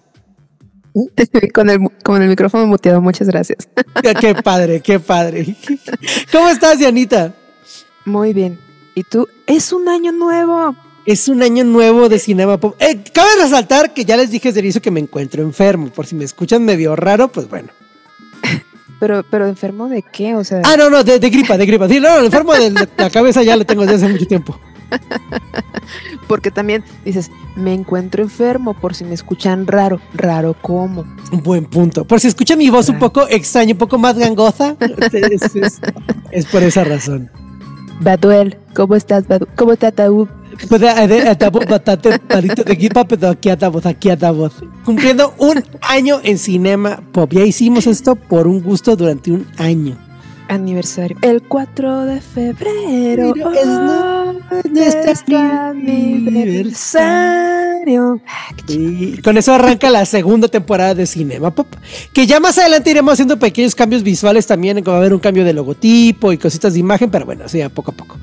Con 1.56 1.72
el, 1.72 1.80
con 2.04 2.22
el 2.22 2.30
micrófono 2.30 2.68
muteado, 2.68 3.02
muchas 3.02 3.28
gracias. 3.28 3.68
Qué 4.20 4.36
padre, 4.44 4.80
qué 4.82 5.00
padre. 5.00 5.56
¿Cómo 6.32 6.50
estás, 6.50 6.78
Dianita? 6.78 7.34
Muy 8.06 8.32
bien. 8.32 8.60
¿Y 8.94 9.02
tú? 9.02 9.28
Es 9.48 9.74
un 9.74 9.90
año 9.90 10.12
nuevo. 10.12 10.76
Es 11.06 11.28
un 11.28 11.44
año 11.44 11.64
nuevo 11.66 12.08
de 12.08 12.18
Cinema 12.18 12.58
Pop. 12.60 12.76
Eh, 12.80 13.04
cabe 13.14 13.30
resaltar 13.42 13.94
que 13.94 14.06
ya 14.06 14.16
les 14.16 14.32
dije 14.32 14.50
desde 14.50 14.62
el 14.62 14.68
inicio 14.68 14.82
que 14.82 14.92
me 14.92 15.02
encuentro 15.02 15.42
enfermo. 15.42 15.88
Por 15.88 16.06
si 16.06 16.16
me 16.16 16.24
escuchan 16.24 16.64
medio 16.64 16.96
raro, 16.96 17.28
pues 17.30 17.50
bueno. 17.50 17.70
Pero, 19.00 19.22
pero 19.30 19.48
enfermo 19.48 19.90
de 19.90 20.02
qué? 20.02 20.34
O 20.36 20.46
sea. 20.46 20.62
Ah, 20.64 20.76
no, 20.78 20.90
no, 20.90 21.04
de, 21.04 21.20
de 21.20 21.30
gripa, 21.30 21.58
de 21.58 21.66
gripa. 21.66 21.90
Sí, 21.90 22.00
no, 22.00 22.20
enfermo 22.20 22.54
de 22.54 22.72
la, 22.72 23.10
cabeza 23.10 23.44
ya 23.44 23.58
lo 23.58 23.66
tengo 23.66 23.82
desde 23.82 23.96
hace 24.06 24.08
mucho 24.08 24.26
tiempo. 24.28 24.58
Porque 26.30 26.52
también 26.52 26.86
dices, 27.04 27.30
me 27.58 27.74
encuentro 27.74 28.24
enfermo 28.24 28.74
por 28.74 28.96
si 28.96 29.04
me 29.04 29.14
escuchan 29.14 29.68
raro. 29.68 30.00
¿Raro 30.14 30.56
cómo? 30.62 31.04
Un 31.34 31.44
buen 31.44 31.66
punto. 31.66 32.06
Por 32.06 32.22
si 32.22 32.28
escuchan 32.30 32.58
mi 32.58 32.70
voz 32.70 32.88
un 32.88 32.98
poco 32.98 33.28
extraña, 33.28 33.74
un 33.74 33.78
poco 33.78 33.98
más 33.98 34.18
gangosa, 34.18 34.78
es, 35.12 35.54
es- 35.56 35.82
es 36.32 36.46
por 36.46 36.64
esa 36.64 36.86
razón. 36.86 37.30
Baduel, 38.00 38.58
¿cómo 38.74 38.96
estás, 38.96 39.28
Badu? 39.28 39.48
¿Cómo 39.58 39.74
está 39.74 39.92
Taú? 39.92 40.30
Pues 40.70 40.82
eh, 40.82 40.94
eh, 40.98 41.24
estamos 41.32 41.66
bastante 41.66 42.20
palitos 42.20 42.66
de 42.66 42.74
equipo, 42.74 43.04
pero 43.06 43.30
aquí 43.30 43.50
estamos, 43.50 43.86
aquí 43.86 44.10
estamos. 44.10 44.54
Cumpliendo 44.86 45.34
un 45.38 45.64
año 45.82 46.20
en 46.24 46.38
Cinema 46.38 47.02
Pop. 47.12 47.32
Ya 47.34 47.44
hicimos 47.44 47.88
esto 47.88 48.16
por 48.16 48.48
un 48.48 48.62
gusto 48.62 48.96
durante 48.96 49.32
un 49.32 49.46
año. 49.58 49.98
Aniversario. 50.48 51.18
El 51.22 51.42
4 51.42 52.06
de 52.06 52.22
febrero 52.22 53.34
Pero 53.34 53.52
es 53.54 53.68
nuestro 54.70 55.38
aniversario. 55.38 58.22
Y 58.68 59.22
con 59.22 59.38
eso 59.38 59.54
arranca 59.54 59.90
la 59.90 60.06
segunda 60.06 60.48
temporada 60.48 60.96
de 60.96 61.06
Cinema 61.06 61.52
Pop. 61.52 61.68
Que 62.14 62.26
ya 62.28 62.40
más 62.40 62.58
adelante 62.58 62.92
iremos 62.92 63.14
haciendo 63.14 63.38
pequeños 63.40 63.76
cambios 63.76 64.04
visuales 64.04 64.46
también. 64.46 64.84
Va 64.88 64.94
a 64.94 64.98
haber 64.98 65.14
un 65.14 65.20
cambio 65.20 65.46
de 65.46 65.54
logotipo 65.54 66.32
y 66.32 66.38
cositas 66.38 66.74
de 66.74 66.80
imagen, 66.80 67.10
pero 67.10 67.26
bueno, 67.26 67.46
así 67.46 67.62
poco 67.74 67.92
a 67.92 67.96
poco. 67.96 68.18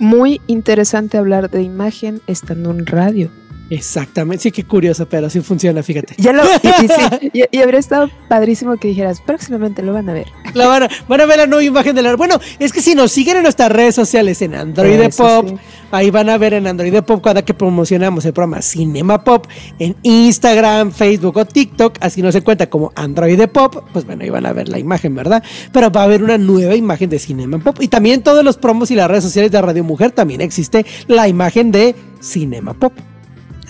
Muy 0.00 0.40
interesante 0.46 1.18
hablar 1.18 1.50
de 1.50 1.62
imagen 1.62 2.22
estando 2.26 2.70
en 2.70 2.86
radio. 2.86 3.30
Exactamente, 3.70 4.42
sí, 4.42 4.50
qué 4.50 4.64
curioso, 4.64 5.08
pero 5.08 5.28
así 5.28 5.40
funciona, 5.40 5.82
fíjate. 5.82 6.14
Ya 6.18 6.32
lo, 6.32 6.42
y, 6.44 6.84
y 6.84 6.88
sí, 6.88 7.30
y- 7.52 7.56
y 7.56 7.62
habría 7.62 7.78
estado 7.78 8.10
padrísimo 8.28 8.76
que 8.76 8.88
dijeras, 8.88 9.20
próximamente 9.20 9.80
lo 9.82 9.92
van 9.92 10.08
a 10.08 10.12
ver. 10.12 10.26
La 10.54 10.66
van, 10.66 10.82
a, 10.82 10.88
van 11.08 11.20
a 11.20 11.26
ver 11.26 11.38
la 11.38 11.46
nueva 11.46 11.62
imagen 11.62 11.94
de 11.94 12.02
la. 12.02 12.16
Bueno, 12.16 12.40
es 12.58 12.72
que 12.72 12.82
si 12.82 12.96
nos 12.96 13.12
siguen 13.12 13.36
en 13.36 13.44
nuestras 13.44 13.70
redes 13.70 13.94
sociales 13.94 14.42
en 14.42 14.56
Android 14.56 15.00
Eso 15.00 15.22
Pop, 15.24 15.48
sí. 15.50 15.54
ahí 15.92 16.10
van 16.10 16.28
a 16.28 16.36
ver 16.36 16.54
en 16.54 16.66
Android 16.66 16.92
Pop 17.04 17.22
cada 17.22 17.42
que 17.44 17.54
promocionamos 17.54 18.24
el 18.24 18.32
programa 18.32 18.60
Cinema 18.60 19.22
Pop 19.22 19.46
en 19.78 19.94
Instagram, 20.02 20.90
Facebook 20.90 21.36
o 21.36 21.44
TikTok. 21.44 21.98
Así 22.00 22.22
nos 22.22 22.34
se 22.34 22.42
cuenta 22.42 22.68
como 22.68 22.90
Android 22.96 23.40
Pop. 23.48 23.84
Pues 23.92 24.04
bueno, 24.04 24.24
ahí 24.24 24.30
van 24.30 24.46
a 24.46 24.52
ver 24.52 24.68
la 24.68 24.80
imagen, 24.80 25.14
¿verdad? 25.14 25.44
Pero 25.72 25.92
va 25.92 26.00
a 26.00 26.04
haber 26.04 26.24
una 26.24 26.38
nueva 26.38 26.74
imagen 26.74 27.08
de 27.08 27.20
Cinema 27.20 27.58
Pop. 27.60 27.76
Y 27.80 27.86
también 27.86 28.22
todos 28.24 28.42
los 28.44 28.56
promos 28.56 28.90
y 28.90 28.96
las 28.96 29.08
redes 29.08 29.22
sociales 29.22 29.52
de 29.52 29.62
Radio 29.62 29.84
Mujer 29.84 30.10
también 30.10 30.40
existe 30.40 30.84
la 31.06 31.28
imagen 31.28 31.70
de 31.70 31.94
Cinema 32.20 32.74
Pop. 32.74 32.92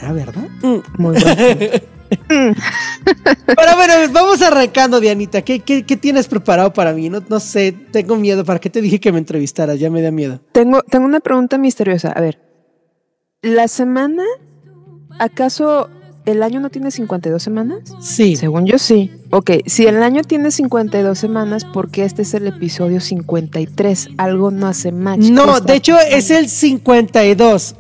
Ah, 0.03 0.13
¿verdad? 0.13 0.49
Mm. 0.63 1.03
Muy 1.03 1.21
bueno. 1.21 1.37
Pero 2.27 2.57
bueno, 3.77 3.95
vamos 4.13 4.43
arrancando, 4.43 5.01
Dianita. 5.01 5.43
¿Qué, 5.43 5.61
qué, 5.61 5.85
qué 5.85 5.97
tienes 5.97 6.29
preparado 6.29 6.73
para 6.73 6.93
mí? 6.93 7.09
No, 7.09 7.23
no 7.29 7.41
sé, 7.41 7.73
tengo 7.73 8.17
miedo. 8.17 8.45
¿Para 8.45 8.59
qué 8.59 8.71
te 8.71 8.81
dije 8.81 8.99
que 9.01 9.13
me 9.13 9.19
entrevistaras? 9.19 9.79
Ya 9.79 9.91
me 9.91 10.03
da 10.03 10.11
miedo. 10.11 10.41
tengo, 10.53 10.83
tengo 10.83 11.07
una 11.07 11.21
pregunta 11.21 11.59
misteriosa. 11.59 12.13
A 12.13 12.21
ver, 12.21 12.41
¿la 13.43 13.69
semana, 13.69 14.25
acaso 15.19 15.89
el 16.27 16.43
año 16.43 16.61
no 16.61 16.71
tiene 16.71 16.91
52 16.91 17.43
semanas? 17.43 17.79
Sí. 18.01 18.37
Según 18.37 18.67
yo 18.67 18.79
sí. 18.79 19.13
Ok, 19.31 19.51
si 19.67 19.87
el 19.87 20.03
año 20.03 20.23
tiene 20.23 20.51
52 20.51 21.19
semanas, 21.19 21.65
¿por 21.65 21.91
qué 21.91 22.05
este 22.05 22.23
es 22.23 22.35
el 22.35 22.47
episodio 22.47 23.01
53? 23.01 24.11
Algo 24.19 24.51
no 24.51 24.67
hace 24.67 24.93
match. 24.93 25.23
¿Qué 25.23 25.31
No, 25.31 25.61
de 25.61 25.75
hecho 25.75 25.99
es 25.99 26.31
el 26.31 26.49
52. 26.49 27.77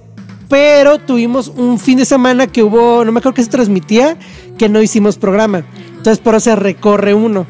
Pero 0.50 0.98
tuvimos 0.98 1.48
un 1.48 1.78
fin 1.78 1.96
de 1.96 2.04
semana 2.04 2.46
que 2.46 2.62
hubo, 2.62 3.04
no 3.04 3.12
me 3.12 3.20
acuerdo 3.20 3.34
que 3.36 3.42
se 3.44 3.48
transmitía, 3.50 4.18
que 4.58 4.68
no 4.68 4.82
hicimos 4.82 5.16
programa. 5.16 5.64
Entonces 5.96 6.18
por 6.18 6.34
eso 6.34 6.44
se 6.50 6.56
recorre 6.56 7.14
uno. 7.14 7.46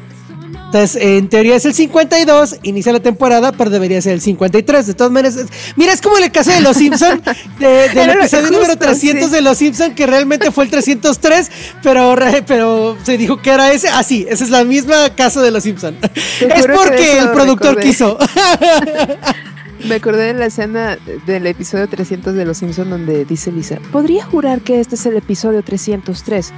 Entonces, 0.65 1.01
en 1.03 1.27
teoría 1.27 1.57
es 1.57 1.65
el 1.65 1.73
52, 1.73 2.55
inicia 2.63 2.93
la 2.93 3.01
temporada, 3.01 3.51
pero 3.51 3.69
debería 3.69 4.01
ser 4.01 4.13
el 4.13 4.21
53. 4.21 4.87
De 4.87 4.93
todas 4.93 5.11
maneras, 5.11 5.35
es- 5.35 5.47
mira, 5.75 5.91
es 5.91 5.99
como 5.99 6.17
en 6.17 6.23
el 6.23 6.31
caso 6.31 6.49
de 6.51 6.61
Los 6.61 6.77
Simpson, 6.77 7.21
de- 7.59 7.89
del 7.89 7.97
Era 7.97 8.13
episodio 8.13 8.43
justo, 8.47 8.57
número 8.61 8.77
300 8.77 9.27
sí. 9.29 9.35
de 9.35 9.41
Los 9.41 9.57
Simpson, 9.57 9.93
que 9.95 10.07
realmente 10.07 10.49
fue 10.51 10.63
el 10.63 10.69
303, 10.69 11.51
pero, 11.83 12.15
pero 12.47 12.95
se 13.03 13.17
dijo 13.17 13.41
que 13.41 13.49
era 13.49 13.73
ese. 13.73 13.89
Ah, 13.89 14.01
sí, 14.03 14.25
ese 14.29 14.45
es 14.45 14.49
la 14.49 14.63
misma 14.63 15.09
caso 15.13 15.41
de 15.41 15.51
Los 15.51 15.63
Simpson. 15.63 15.97
Te 15.99 16.09
Es 16.57 16.65
de 16.67 16.73
porque 16.73 17.19
el 17.19 17.31
productor 17.31 17.71
recordé. 17.75 17.89
quiso. 17.89 18.17
Me 19.87 19.95
acordé 19.95 20.25
de 20.27 20.33
la 20.33 20.45
escena 20.45 20.97
del 21.25 21.47
episodio 21.47 21.87
300 21.87 22.33
de 22.35 22.45
Los 22.45 22.57
Simpson 22.57 22.89
donde 22.89 23.25
dice 23.25 23.51
Lisa, 23.51 23.79
podría 23.91 24.25
jurar 24.25 24.61
que 24.61 24.79
este 24.79 24.95
es 24.95 25.05
el 25.05 25.17
episodio 25.17 25.63
303. 25.63 26.51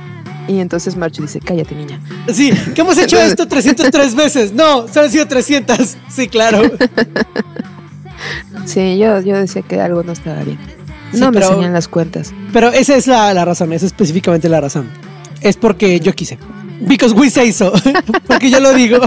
Y 0.47 0.59
entonces 0.59 0.97
Marge 0.97 1.21
dice, 1.21 1.39
cállate 1.39 1.73
niña. 1.73 2.01
Sí, 2.33 2.51
que 2.75 2.81
hemos 2.81 2.97
hecho 2.97 3.17
esto 3.19 3.47
303 3.47 4.15
veces. 4.15 4.51
No, 4.53 4.87
solo 4.89 5.05
han 5.05 5.11
sido 5.11 5.27
300. 5.27 5.95
Sí, 6.09 6.27
claro. 6.27 6.69
Sí, 8.65 8.97
yo, 8.97 9.21
yo 9.21 9.37
decía 9.37 9.61
que 9.61 9.79
algo 9.79 10.03
no 10.03 10.11
estaba 10.11 10.43
bien. 10.43 10.57
Sí, 11.13 11.19
No 11.19 11.31
me 11.31 11.39
enseñan 11.39 11.73
las 11.73 11.87
cuentas. 11.87 12.33
Pero 12.51 12.69
esa 12.69 12.95
es 12.95 13.07
la, 13.07 13.33
la 13.33 13.45
razón, 13.45 13.71
esa 13.73 13.85
es 13.85 13.91
específicamente 13.91 14.49
la 14.49 14.59
razón. 14.59 14.89
Es 15.41 15.57
porque 15.57 15.99
yo 15.99 16.13
quise. 16.13 16.37
Because 16.81 17.13
we 17.15 17.29
say 17.29 17.51
so. 17.53 17.71
porque 18.27 18.49
yo 18.49 18.59
lo 18.59 18.73
digo. 18.73 18.99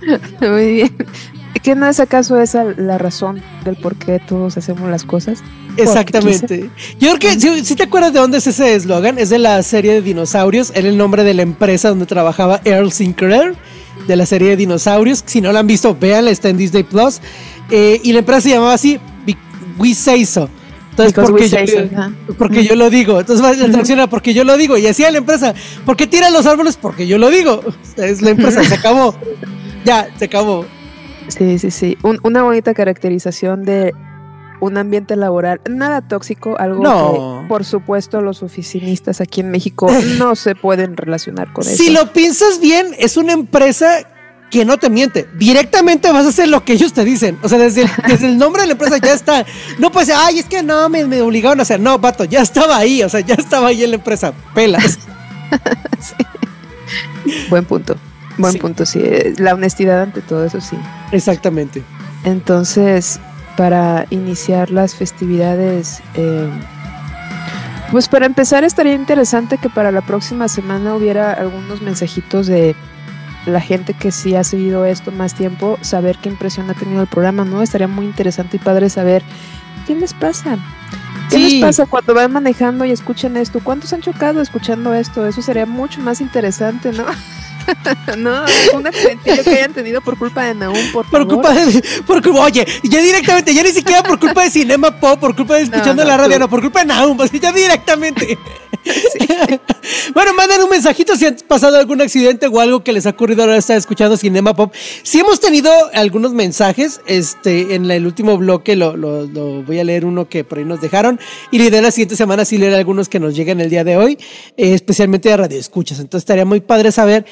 Muy 0.40 0.72
bien. 0.74 0.96
¿Qué 1.64 1.74
no 1.74 1.88
es 1.88 1.98
acaso 1.98 2.38
esa 2.38 2.62
la 2.76 2.98
razón 2.98 3.42
del 3.64 3.76
por 3.76 3.96
qué 3.96 4.20
todos 4.20 4.58
hacemos 4.58 4.90
las 4.90 5.04
cosas? 5.04 5.42
Exactamente. 5.78 6.68
Yo 7.00 7.16
creo 7.16 7.18
que, 7.18 7.40
si, 7.40 7.64
si 7.64 7.74
te 7.74 7.84
acuerdas 7.84 8.12
de 8.12 8.20
dónde 8.20 8.36
es 8.36 8.46
ese 8.46 8.74
eslogan, 8.74 9.18
es 9.18 9.30
de 9.30 9.38
la 9.38 9.62
serie 9.62 9.94
de 9.94 10.02
dinosaurios. 10.02 10.72
Era 10.74 10.88
el 10.90 10.98
nombre 10.98 11.24
de 11.24 11.32
la 11.32 11.40
empresa 11.40 11.88
donde 11.88 12.04
trabajaba 12.04 12.60
Earl 12.66 12.92
Sinclair, 12.92 13.54
de 14.06 14.14
la 14.14 14.26
serie 14.26 14.50
de 14.50 14.56
dinosaurios. 14.56 15.24
Si 15.24 15.40
no 15.40 15.52
la 15.52 15.60
han 15.60 15.66
visto, 15.66 15.96
véanla, 15.98 16.30
está 16.30 16.50
en 16.50 16.58
Disney 16.58 16.82
Plus. 16.82 17.20
Eh, 17.70 17.98
y 18.04 18.12
la 18.12 18.18
empresa 18.18 18.42
se 18.42 18.50
llamaba 18.50 18.74
así, 18.74 19.00
We 19.78 19.94
Say 19.94 20.26
So. 20.26 20.50
Entonces, 20.90 21.14
Because 21.14 21.32
porque, 21.32 21.66
yo, 21.66 22.26
so, 22.26 22.34
porque 22.34 22.64
yo 22.64 22.76
lo 22.76 22.90
digo. 22.90 23.20
Entonces, 23.20 23.42
la 23.42 23.54
traducción 23.54 23.98
era 23.98 24.06
porque 24.06 24.34
yo 24.34 24.44
lo 24.44 24.58
digo. 24.58 24.76
Y 24.76 24.86
así 24.86 25.02
a 25.02 25.10
la 25.10 25.18
empresa, 25.18 25.54
¿por 25.86 25.96
qué 25.96 26.06
tiran 26.06 26.32
los 26.34 26.44
árboles? 26.44 26.76
Porque 26.76 27.06
yo 27.06 27.16
lo 27.16 27.30
digo. 27.30 27.62
Es 27.96 28.20
la 28.20 28.30
empresa, 28.30 28.62
se 28.62 28.74
acabó. 28.74 29.14
Ya, 29.84 30.08
se 30.18 30.26
acabó. 30.26 30.66
Sí, 31.28 31.58
sí, 31.58 31.70
sí. 31.70 31.98
Un- 32.02 32.20
una 32.22 32.42
bonita 32.42 32.74
caracterización 32.74 33.64
de 33.64 33.92
un 34.60 34.78
ambiente 34.78 35.16
laboral 35.16 35.60
nada 35.68 36.00
tóxico, 36.02 36.56
algo 36.58 36.82
No. 36.82 37.40
que 37.42 37.48
por 37.48 37.64
supuesto 37.64 38.20
los 38.22 38.42
oficinistas 38.42 39.20
aquí 39.20 39.40
en 39.40 39.50
México 39.50 39.88
no 40.18 40.36
se 40.36 40.54
pueden 40.54 40.96
relacionar 40.96 41.52
con 41.52 41.66
eso. 41.66 41.76
Si 41.76 41.90
lo 41.90 42.12
piensas 42.12 42.60
bien, 42.60 42.88
es 42.98 43.16
una 43.16 43.32
empresa 43.32 44.08
que 44.50 44.64
no 44.64 44.78
te 44.78 44.88
miente. 44.88 45.26
Directamente 45.36 46.12
vas 46.12 46.26
a 46.26 46.28
hacer 46.28 46.48
lo 46.48 46.64
que 46.64 46.74
ellos 46.74 46.92
te 46.92 47.04
dicen. 47.04 47.38
O 47.42 47.48
sea, 47.48 47.58
desde 47.58 47.82
el, 47.82 47.88
desde 48.08 48.26
el 48.28 48.38
nombre 48.38 48.62
de 48.62 48.68
la 48.68 48.72
empresa 48.74 48.98
ya 48.98 49.12
está. 49.12 49.44
No 49.78 49.90
puedes 49.90 50.08
decir, 50.08 50.22
ay, 50.24 50.38
es 50.38 50.46
que 50.46 50.62
no, 50.62 50.88
me, 50.88 51.04
me 51.06 51.20
obligaron 51.22 51.58
a 51.58 51.62
hacer. 51.62 51.80
No, 51.80 51.98
vato, 51.98 52.24
ya 52.24 52.40
estaba 52.40 52.76
ahí. 52.76 53.02
O 53.02 53.08
sea, 53.08 53.20
ya 53.20 53.34
estaba 53.34 53.68
ahí 53.68 53.82
en 53.82 53.90
la 53.90 53.96
empresa. 53.96 54.32
Pelas. 54.54 54.98
Buen 57.50 57.64
punto. 57.64 57.96
Buen 58.38 58.52
Sí. 58.52 58.58
punto, 58.58 58.84
sí. 58.86 59.00
Eh, 59.02 59.34
La 59.38 59.54
honestidad 59.54 60.02
ante 60.02 60.20
todo 60.20 60.44
eso, 60.44 60.60
sí. 60.60 60.76
Exactamente. 61.12 61.82
Entonces, 62.24 63.20
para 63.56 64.06
iniciar 64.10 64.70
las 64.70 64.94
festividades, 64.94 66.00
eh, 66.14 66.48
pues 67.90 68.08
para 68.08 68.26
empezar 68.26 68.64
estaría 68.64 68.94
interesante 68.94 69.58
que 69.58 69.68
para 69.68 69.92
la 69.92 70.00
próxima 70.00 70.48
semana 70.48 70.94
hubiera 70.94 71.32
algunos 71.32 71.80
mensajitos 71.82 72.46
de 72.46 72.74
la 73.46 73.60
gente 73.60 73.92
que 73.94 74.10
sí 74.10 74.34
ha 74.34 74.42
seguido 74.42 74.84
esto 74.86 75.12
más 75.12 75.34
tiempo, 75.34 75.78
saber 75.82 76.16
qué 76.20 76.30
impresión 76.30 76.68
ha 76.70 76.74
tenido 76.74 77.02
el 77.02 77.06
programa, 77.06 77.44
¿no? 77.44 77.62
Estaría 77.62 77.86
muy 77.88 78.06
interesante 78.06 78.56
y 78.56 78.60
padre 78.60 78.88
saber 78.88 79.22
qué 79.86 79.94
les 79.94 80.14
pasa. 80.14 80.56
¿Qué 81.30 81.36
Sí. 81.36 81.50
les 81.50 81.60
pasa 81.60 81.86
cuando 81.86 82.14
van 82.14 82.32
manejando 82.32 82.84
y 82.86 82.90
escuchan 82.90 83.36
esto? 83.36 83.60
¿Cuántos 83.62 83.92
han 83.92 84.00
chocado 84.00 84.40
escuchando 84.40 84.94
esto? 84.94 85.26
Eso 85.26 85.42
sería 85.42 85.66
mucho 85.66 86.00
más 86.00 86.20
interesante, 86.22 86.90
¿no? 86.92 87.04
no, 88.18 88.44
un 88.74 88.86
accidentillo 88.86 89.42
que 89.44 89.50
hayan 89.50 89.72
tenido 89.72 90.00
por 90.00 90.18
culpa 90.18 90.44
de 90.44 90.54
Naum, 90.54 90.74
por 90.92 91.04
Por 91.08 91.20
favor. 91.22 91.28
culpa 91.28 91.54
de. 91.54 91.82
Por, 92.06 92.28
oye, 92.38 92.66
ya 92.84 93.00
directamente, 93.00 93.54
ya 93.54 93.62
ni 93.62 93.70
siquiera 93.70 94.02
por 94.02 94.18
culpa 94.18 94.42
de 94.44 94.50
Cinema 94.50 94.98
Pop, 95.00 95.18
por 95.20 95.34
culpa 95.36 95.56
de 95.56 95.62
escuchando 95.62 96.02
no, 96.02 96.08
la 96.08 96.16
radio, 96.16 96.34
tú. 96.34 96.40
no, 96.40 96.48
por 96.50 96.60
culpa 96.60 96.80
de 96.80 96.86
Naum, 96.86 97.20
así 97.20 97.38
ya 97.40 97.52
directamente. 97.52 98.38
bueno, 100.14 100.34
manden 100.34 100.62
un 100.62 100.68
mensajito 100.70 101.16
si 101.16 101.24
han 101.26 101.36
pasado 101.48 101.78
algún 101.78 102.02
accidente 102.02 102.46
o 102.48 102.60
algo 102.60 102.84
que 102.84 102.92
les 102.92 103.06
ha 103.06 103.10
ocurrido 103.10 103.42
ahora 103.42 103.56
estar 103.56 103.76
escuchando 103.76 104.16
Cinema 104.16 104.54
Pop. 104.54 104.74
Si 105.02 105.20
hemos 105.20 105.40
tenido 105.40 105.70
algunos 105.94 106.32
mensajes, 106.32 107.00
este, 107.06 107.74
en 107.74 107.90
el 107.90 108.04
último 108.06 108.36
bloque 108.36 108.76
lo, 108.76 108.96
lo- 108.96 109.26
lo 109.26 109.62
voy 109.62 109.78
a 109.80 109.84
leer 109.84 110.04
uno 110.04 110.28
que 110.28 110.44
por 110.44 110.58
ahí 110.58 110.64
nos 110.64 110.80
dejaron. 110.80 111.18
Y 111.50 111.58
la 111.58 111.64
idea 111.64 111.80
la 111.82 111.90
siguiente 111.90 112.16
semana 112.16 112.44
sí 112.44 112.58
leer 112.58 112.74
algunos 112.74 113.08
que 113.08 113.20
nos 113.20 113.34
llegan 113.34 113.60
el 113.60 113.70
día 113.70 113.84
de 113.84 113.96
hoy, 113.96 114.18
eh, 114.56 114.74
especialmente 114.74 115.28
de 115.30 115.36
radio 115.36 115.58
escuchas. 115.58 115.98
Entonces 115.98 116.22
estaría 116.22 116.44
muy 116.44 116.60
padre 116.60 116.92
saber 116.92 117.24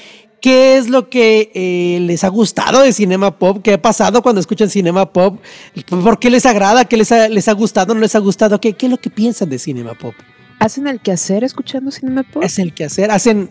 ¿Qué 0.43 0.77
es 0.77 0.91
lo 0.91 1.09
que 1.09 1.51
eh, 1.55 2.01
les 2.01 2.25
ha 2.25 2.29
gustado 2.29 2.81
de 2.83 2.93
Cinema 2.93 3.39
Pop? 3.39 3.61
¿Qué 3.63 3.75
ha 3.75 3.81
pasado 3.81 4.23
cuando 4.23 4.41
escuchan 4.41 4.69
Cinema 4.69 5.11
Pop? 5.13 5.41
¿Por 5.89 6.19
qué 6.19 6.31
les 6.31 6.45
agrada? 6.45 6.85
¿Qué 6.85 6.97
les 6.97 7.13
ha, 7.13 7.29
les 7.29 7.47
ha 7.47 7.53
gustado? 7.53 7.95
¿No 7.95 8.01
les 8.01 8.15
ha 8.17 8.19
gustado? 8.19 8.61
¿Qué, 8.61 8.73
¿Qué 8.73 8.87
es 8.87 8.91
lo 8.93 8.99
que 8.99 9.09
piensan 9.09 9.49
de 9.49 9.59
Cinema 9.61 9.95
Pop? 9.95 10.15
¿Hacen 10.59 10.89
el 10.89 11.01
quehacer 11.01 11.45
escuchando 11.45 11.93
Cinema 11.93 12.25
Pop? 12.25 12.43
Es 12.43 12.59
el 12.59 12.75
quehacer. 12.75 13.13
Hacen 13.13 13.51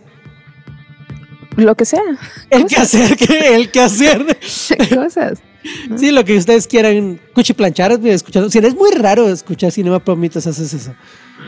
Lo 1.55 1.75
que 1.75 1.85
sea. 1.85 2.01
el 2.49 2.63
Cosas. 2.63 2.91
quehacer. 2.91 3.17
¿qué? 3.17 3.55
El 3.55 3.71
quehacer. 3.71 4.37
Cosas. 4.93 5.39
Sí, 5.95 6.11
lo 6.11 6.25
que 6.25 6.35
ustedes 6.35 6.67
quieran. 6.67 7.21
Cuchiplanchar, 7.33 7.93
escuchando. 8.05 8.49
Sí, 8.49 8.59
es 8.59 8.75
muy 8.75 8.91
raro 8.91 9.29
escuchar 9.29 9.71
Cinema 9.71 9.99
Pop 10.03 10.17
mientras 10.17 10.45
haces 10.45 10.73
eso. 10.73 10.93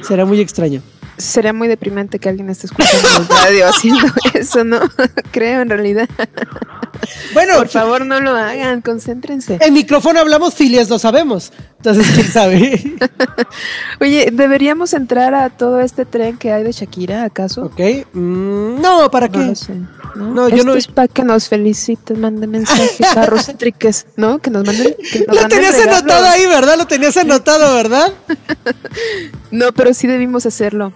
Será 0.01 0.25
muy 0.25 0.39
extraño. 0.39 0.81
Sería 1.17 1.53
muy 1.53 1.67
deprimente 1.67 2.17
que 2.17 2.27
alguien 2.27 2.49
esté 2.49 2.65
escuchando 2.65 3.07
el 3.19 3.27
radio 3.27 3.67
haciendo 3.69 4.07
eso, 4.33 4.63
¿no? 4.63 4.79
Creo 5.31 5.61
en 5.61 5.69
realidad. 5.69 6.09
Bueno, 7.33 7.57
Por 7.57 7.67
favor, 7.67 8.05
no 8.05 8.19
lo 8.19 8.31
hagan, 8.35 8.81
concéntrense. 8.81 9.59
en 9.61 9.73
micrófono 9.73 10.19
hablamos 10.21 10.55
filias, 10.55 10.89
lo 10.89 10.97
sabemos. 10.97 11.51
Entonces, 11.77 12.07
quién 12.15 12.31
sabe. 12.31 12.95
Oye, 14.01 14.29
¿deberíamos 14.31 14.93
entrar 14.93 15.35
a 15.35 15.49
todo 15.49 15.81
este 15.81 16.05
tren 16.05 16.37
que 16.37 16.51
hay 16.53 16.63
de 16.63 16.71
Shakira, 16.71 17.25
acaso? 17.25 17.65
ok. 17.65 17.79
mm, 18.13 18.81
no, 18.81 19.11
¿para 19.11 19.27
No 19.27 19.33
qué? 19.33 19.39
lo 19.45 19.55
sé. 19.55 19.73
¿no? 20.15 20.27
No, 20.33 20.49
yo 20.49 20.63
no- 20.63 20.75
es 20.75 20.87
para 20.87 21.07
que 21.09 21.23
nos 21.23 21.49
feliciten, 21.49 22.21
manden 22.21 22.51
mensajes, 22.51 22.97
carros 23.13 23.45
céntriques, 23.47 24.05
¿no? 24.15 24.39
Que 24.39 24.49
nos 24.49 24.65
manden. 24.65 24.95
Que 25.11 25.19
nos 25.19 25.27
Lo 25.27 25.41
manden 25.41 25.49
tenías 25.49 25.75
regalos. 25.75 25.99
anotado 25.99 26.25
ahí, 26.27 26.45
¿verdad? 26.47 26.77
Lo 26.77 26.87
tenías 26.87 27.17
anotado, 27.17 27.75
¿verdad? 27.75 28.13
No, 29.51 29.71
pero 29.73 29.82
sí 29.93 30.07
debimos 30.07 30.45
hacerlo. 30.45 30.93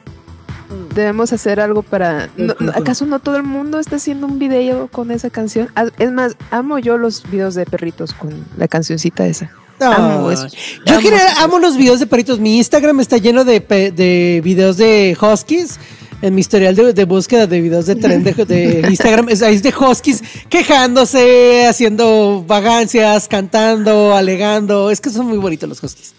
Debemos 0.93 1.31
hacer 1.33 1.59
algo 1.59 1.81
para. 1.83 2.29
no- 2.37 2.55
no- 2.59 2.71
¿Acaso 2.73 3.05
no 3.05 3.19
todo 3.19 3.37
el 3.37 3.43
mundo 3.43 3.79
está 3.79 3.95
haciendo 3.97 4.27
un 4.27 4.37
video 4.39 4.87
con 4.89 5.11
esa 5.11 5.29
canción? 5.29 5.69
Ah, 5.75 5.85
Es 5.97 6.11
más, 6.11 6.35
amo 6.51 6.77
yo 6.79 6.97
los 6.97 7.23
videos 7.29 7.55
de 7.55 7.65
perritos 7.65 8.13
con 8.13 8.45
la 8.57 8.67
cancioncita 8.67 9.25
esa. 9.27 9.51
Amo 9.79 10.27
Ay. 10.29 10.33
eso. 10.33 10.47
Yo 10.85 10.93
Amo 10.93 11.01
general 11.01 11.27
amo 11.39 11.59
los 11.59 11.77
videos 11.77 11.99
de 11.99 12.07
perritos. 12.07 12.39
Mi 12.39 12.57
Instagram 12.57 12.99
está 12.99 13.17
lleno 13.17 13.43
de, 13.45 13.59
de 13.59 14.41
videos 14.43 14.77
de 14.77 15.15
huskies. 15.19 15.79
En 16.23 16.33
mi 16.33 16.41
historial 16.41 16.75
de, 16.75 16.93
de 16.93 17.05
búsqueda 17.05 17.45
de 17.45 17.61
videos 17.61 17.85
de 17.85 17.95
tren 17.95 18.23
de, 18.23 18.33
de 18.33 18.87
Instagram 18.89 19.29
es, 19.29 19.43
es 19.43 19.61
de 19.61 19.71
huskies 19.79 20.23
quejándose, 20.49 21.67
haciendo 21.67 22.43
vagancias, 22.47 23.27
cantando, 23.27 24.15
alegando. 24.15 24.89
Es 24.89 24.99
que 24.99 25.11
son 25.11 25.27
muy 25.27 25.37
bonitos 25.37 25.69
los 25.69 25.83
huskies. 25.83 26.15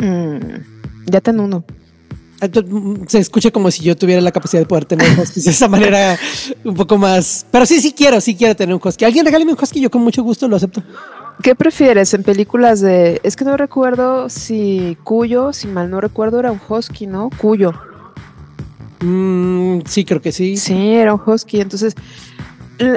Mm, 0.00 0.75
ya 1.06 1.20
ten 1.20 1.40
uno. 1.40 1.64
Mm, 2.40 3.06
Se 3.06 3.18
escucha 3.18 3.50
como 3.50 3.70
si 3.70 3.82
yo 3.82 3.96
tuviera 3.96 4.20
la 4.20 4.30
capacidad 4.30 4.60
de 4.60 4.66
poder 4.66 4.84
tener 4.84 5.06
huskies 5.18 5.44
de 5.46 5.50
esa 5.50 5.68
manera 5.68 6.18
un 6.64 6.74
poco 6.74 6.98
más. 6.98 7.46
Pero 7.50 7.64
sí, 7.64 7.80
sí 7.80 7.92
quiero, 7.92 8.20
sí 8.20 8.34
quiero 8.34 8.54
tener 8.54 8.74
un 8.74 8.80
husky. 8.82 9.04
Alguien 9.04 9.24
regáleme 9.24 9.52
un 9.52 9.58
husky, 9.60 9.80
yo 9.80 9.90
con 9.90 10.02
mucho 10.02 10.22
gusto 10.22 10.46
lo 10.46 10.56
acepto. 10.56 10.82
¿Qué 11.42 11.54
prefieres 11.54 12.12
en 12.14 12.22
películas 12.22 12.80
de.? 12.80 13.20
Es 13.22 13.36
que 13.36 13.44
no 13.44 13.56
recuerdo 13.56 14.28
si 14.28 14.96
Cuyo, 15.04 15.52
si 15.52 15.66
mal 15.66 15.90
no 15.90 16.00
recuerdo, 16.00 16.40
era 16.40 16.50
un 16.52 16.60
husky, 16.68 17.06
¿no? 17.06 17.30
Cuyo. 17.38 17.72
Mm, 19.00 19.80
sí, 19.86 20.04
creo 20.04 20.20
que 20.22 20.32
sí. 20.32 20.56
Sí, 20.56 20.92
era 20.92 21.14
un 21.14 21.20
husky. 21.24 21.60
Entonces, 21.60 21.94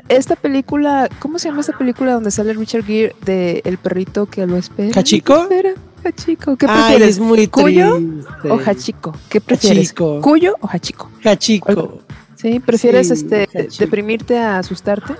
esta 0.07 0.35
película, 0.35 1.09
¿cómo 1.19 1.39
se 1.39 1.49
llama 1.49 1.61
esta 1.61 1.77
película 1.77 2.13
donde 2.13 2.31
sale 2.31 2.53
Richard 2.53 2.85
Gere 2.85 3.15
de 3.25 3.61
el 3.65 3.77
perrito 3.77 4.25
que 4.25 4.45
lo 4.45 4.57
espera? 4.57 4.97
¿Hachiko? 4.99 5.33
¿Lo 5.35 5.41
espera? 5.43 5.73
Hachiko. 6.03 6.55
¿Qué 6.57 6.65
Ay, 6.69 6.75
prefieres? 6.95 7.07
es 7.15 7.19
muy 7.19 7.47
¿Cuyo 7.47 7.95
triste. 7.97 8.49
o 8.49 8.59
Hachiko? 8.65 9.15
¿Qué 9.29 9.41
prefieres? 9.41 9.93
¿Cuyo 9.93 10.55
o 10.61 10.67
Hachiko? 10.67 11.09
Hachico. 11.23 11.99
¿Sí? 12.35 12.59
¿Prefieres 12.59 13.07
Sí, 13.07 13.13
este 13.13 13.49
deprimirte 13.79 14.37
a 14.39 14.59
asustarte? 14.59 15.13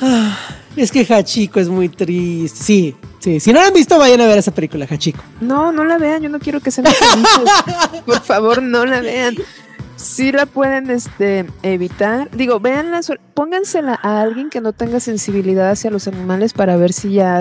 Ah, 0.00 0.36
es 0.76 0.90
que 0.92 1.04
Hachiko 1.04 1.60
es 1.60 1.68
muy 1.68 1.88
triste. 1.88 2.62
Sí, 2.62 2.96
sí. 3.20 3.40
Si 3.40 3.52
no 3.52 3.60
la 3.60 3.68
han 3.68 3.74
visto, 3.74 3.98
vayan 3.98 4.20
a 4.20 4.26
ver 4.26 4.38
esa 4.38 4.52
película, 4.52 4.86
Hachiko. 4.88 5.22
No, 5.40 5.72
no 5.72 5.84
la 5.84 5.98
vean, 5.98 6.22
yo 6.22 6.28
no 6.28 6.38
quiero 6.38 6.60
que 6.60 6.70
sean 6.70 6.86
felices. 6.86 8.02
Por 8.06 8.20
favor, 8.20 8.62
no 8.62 8.84
la 8.86 9.00
vean. 9.00 9.34
Si 9.96 10.32
la 10.32 10.46
pueden 10.46 10.90
este, 10.90 11.46
evitar, 11.62 12.28
digo, 12.32 12.58
véanla, 12.58 13.00
póngansela 13.32 13.98
a 14.02 14.22
alguien 14.22 14.50
que 14.50 14.60
no 14.60 14.72
tenga 14.72 14.98
sensibilidad 14.98 15.70
hacia 15.70 15.90
los 15.90 16.08
animales 16.08 16.52
para 16.52 16.76
ver 16.76 16.92
si 16.92 17.12
ya, 17.12 17.40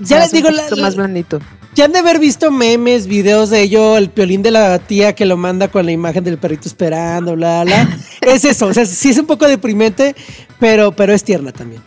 Ya 0.00 0.18
les 0.20 0.32
digo, 0.32 0.50
la- 0.50 0.64
más 0.80 0.96
blandito. 0.96 1.40
Ya 1.74 1.86
han 1.86 1.92
de 1.92 1.98
haber 1.98 2.20
visto 2.20 2.50
memes, 2.52 3.06
videos 3.08 3.50
de 3.50 3.62
ello, 3.62 3.96
el 3.96 4.08
piolín 4.08 4.42
de 4.42 4.52
la 4.52 4.78
tía 4.78 5.14
que 5.14 5.26
lo 5.26 5.36
manda 5.36 5.68
con 5.68 5.84
la 5.86 5.90
imagen 5.92 6.22
del 6.22 6.38
perrito 6.38 6.68
esperando, 6.68 7.34
bla, 7.34 7.64
bla. 7.64 7.98
es 8.20 8.44
eso, 8.44 8.66
o 8.66 8.72
sea, 8.74 8.86
sí 8.86 9.10
es 9.10 9.18
un 9.18 9.26
poco 9.26 9.46
deprimente, 9.48 10.14
pero, 10.60 10.92
pero 10.92 11.12
es 11.12 11.24
tierna 11.24 11.50
también. 11.52 11.82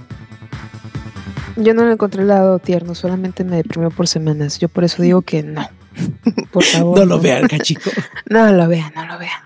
Yo 1.56 1.74
no 1.74 1.86
le 1.86 1.94
encontré 1.94 2.22
el 2.22 2.28
lado 2.28 2.60
tierno, 2.60 2.94
solamente 2.96 3.44
me 3.44 3.56
deprimió 3.58 3.90
por 3.90 4.08
semanas. 4.08 4.60
Yo 4.60 4.68
por 4.70 4.84
eso 4.84 5.02
digo 5.02 5.22
que 5.22 5.42
no. 5.44 5.68
por 6.52 6.64
favor. 6.64 7.00
No 7.00 7.06
lo 7.06 7.20
vean, 7.20 7.46
Hachiko. 7.52 7.90
No 8.30 8.52
lo 8.52 8.68
vean, 8.68 8.92
no 8.96 9.06
lo 9.06 9.18
vean. 9.18 9.40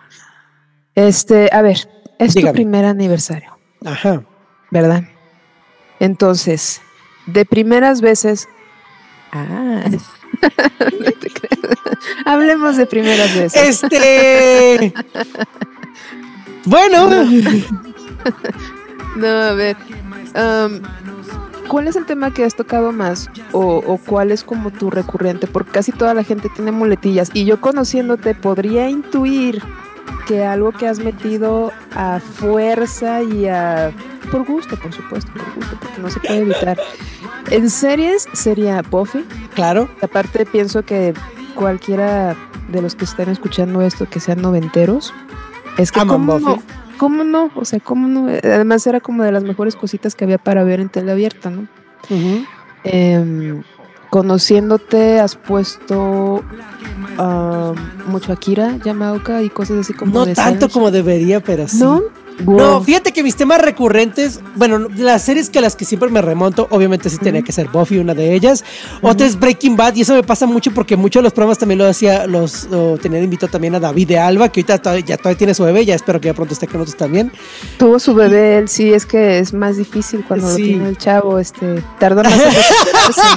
Este, 0.96 1.50
a 1.54 1.62
ver, 1.62 1.88
es 2.20 2.34
Dígame. 2.34 2.52
tu 2.52 2.56
primer 2.56 2.86
aniversario. 2.86 3.58
Ajá. 3.86 4.24
¿verdad? 4.72 5.04
Entonces, 6.00 6.82
de 7.26 7.46
primeras 7.46 8.02
veces. 8.02 8.48
Ah, 9.32 9.84
no 9.90 11.12
te 11.12 11.30
creas. 11.30 11.78
Hablemos 12.26 12.78
de 12.78 12.86
primeras 12.86 13.34
veces. 13.36 13.84
Este. 13.84 14.94
Bueno, 16.64 17.10
No, 19.16 19.28
a 19.28 19.54
ver. 19.54 19.76
am, 20.36 20.82
¿Cuál 21.68 21.88
es 21.88 21.96
el 21.96 22.06
tema 22.06 22.32
que 22.34 22.44
has 22.44 22.54
tocado 22.56 22.92
más? 22.92 23.30
O, 23.52 23.78
o 23.78 23.98
cuál 23.98 24.32
es 24.32 24.44
como 24.44 24.72
tu 24.72 24.90
recurrente? 24.92 25.48
Porque 25.48 25.72
casi 25.72 25.92
toda 25.92 26.14
la 26.14 26.24
gente 26.24 26.50
tiene 26.56 26.72
muletillas. 26.72 27.32
Y 27.34 27.46
yo 27.46 27.60
conociéndote 27.62 28.36
podría 28.36 28.90
intuir 28.90 29.64
que 30.28 30.44
algo 30.46 30.72
que 30.72 30.88
has 30.88 31.00
metido 31.00 31.72
a 31.96 32.20
fuerza 32.20 33.24
y 33.24 33.48
a... 33.48 33.92
Por 34.32 34.46
gusto, 34.46 34.78
por 34.78 34.94
supuesto, 34.94 35.32
por 35.34 35.54
gusto, 35.56 35.78
porque 35.80 36.02
no 36.02 36.10
se 36.10 36.20
puede 36.22 36.40
evitar. 36.40 36.80
En 37.50 37.70
series 37.70 38.28
sería 38.34 38.82
Buffy. 38.82 39.26
claro. 39.54 39.90
Aparte 40.02 40.46
pienso 40.46 40.84
que 40.84 41.14
cualquiera 41.56 42.36
de 42.70 42.82
los 42.82 42.96
que 42.96 43.06
están 43.06 43.30
escuchando 43.30 43.82
esto 43.82 44.08
que 44.10 44.20
sean 44.20 44.42
noventeros, 44.42 45.14
es 45.78 45.92
que 45.92 46.00
Aman 46.00 46.16
cómo 46.16 46.40
Buffy. 46.40 46.46
no, 46.46 46.64
cómo 46.98 47.24
no, 47.24 47.52
o 47.56 47.66
sea, 47.66 47.80
cómo 47.80 48.08
no, 48.08 48.28
además 48.28 48.86
era 48.88 49.00
como 49.02 49.24
de 49.24 49.32
las 49.32 49.44
mejores 49.44 49.76
cositas 49.76 50.16
que 50.16 50.24
había 50.24 50.38
para 50.38 50.64
ver 50.64 50.80
en 50.80 50.90
tele 50.90 51.12
abierta, 51.12 51.50
¿no? 51.50 51.68
Em, 52.84 53.64
conociéndote 54.10 55.20
has 55.20 55.36
puesto 55.36 56.44
am, 57.18 57.76
mucho 58.08 58.34
Akira, 58.34 58.78
Yamaoka 58.84 59.42
y 59.42 59.50
cosas 59.50 59.80
así 59.80 59.94
como 59.94 60.14
No 60.14 60.26
de 60.26 60.36
tanto 60.36 60.70
como 60.70 60.92
debería, 60.92 61.42
pero 61.42 61.68
sí. 61.68 61.80
¿No? 61.80 62.02
No, 62.40 62.82
fíjate 62.82 63.12
que 63.12 63.22
mis 63.24 63.36
temas 63.36 63.62
recurrentes, 63.62 64.40
bueno, 64.56 64.80
no, 64.80 64.88
las 64.98 65.24
series 65.24 65.50
que 65.50 65.60
a 65.60 65.62
las 65.62 65.76
que 65.76 65.86
siempre 65.86 66.10
me 66.10 66.22
remonto, 66.22 66.68
obviamente 66.72 67.10
sí 67.10 67.18
tenía 67.18 67.42
que 67.44 67.52
ser 67.52 67.68
Buffy, 67.70 68.00
una 68.00 68.14
de 68.14 68.34
ellas. 68.34 68.64
Otra 69.02 69.28
es 69.28 69.40
Breaking 69.40 69.76
Bad, 69.78 69.96
y 69.96 70.02
eso 70.02 70.14
me 70.16 70.24
pasa 70.24 70.46
mucho 70.46 70.72
porque 70.74 70.96
muchos 70.96 71.20
de 71.22 71.26
los 71.26 71.34
programas 71.34 71.60
también 71.60 71.78
lo 71.78 71.88
hacía, 71.88 72.26
los 72.28 72.66
lo 72.66 72.98
tenía 72.98 73.20
de 73.20 73.26
invitado 73.26 73.52
también 73.52 73.76
a 73.76 73.80
David 73.80 74.08
de 74.08 74.20
Alba, 74.20 74.50
que 74.50 74.62
ahorita 74.62 74.80
todavía, 74.80 75.06
ya 75.06 75.18
todavía 75.18 75.38
tiene 75.38 75.54
su 75.54 75.64
bebé, 75.64 75.86
ya 75.86 75.96
espero 75.96 76.20
que 76.20 76.28
ya 76.28 76.34
pronto 76.34 76.54
esté 76.54 76.68
con 76.68 76.80
nosotros 76.80 76.98
también. 76.98 77.32
Tuvo 77.78 78.00
su 78.00 78.14
bebé, 78.16 78.58
él 78.58 78.68
sí, 78.70 78.92
es 78.94 79.06
que 79.06 79.40
es 79.40 79.54
más 79.54 79.78
difícil 79.78 80.24
cuando 80.28 80.50
Sí. 80.56 80.62
lo 80.62 80.68
tiene 80.68 80.90
el 80.90 80.98
chavo, 80.98 81.38
este, 81.40 81.84
más 82.00 82.26
en 82.34 82.38
¿no? 82.38 82.44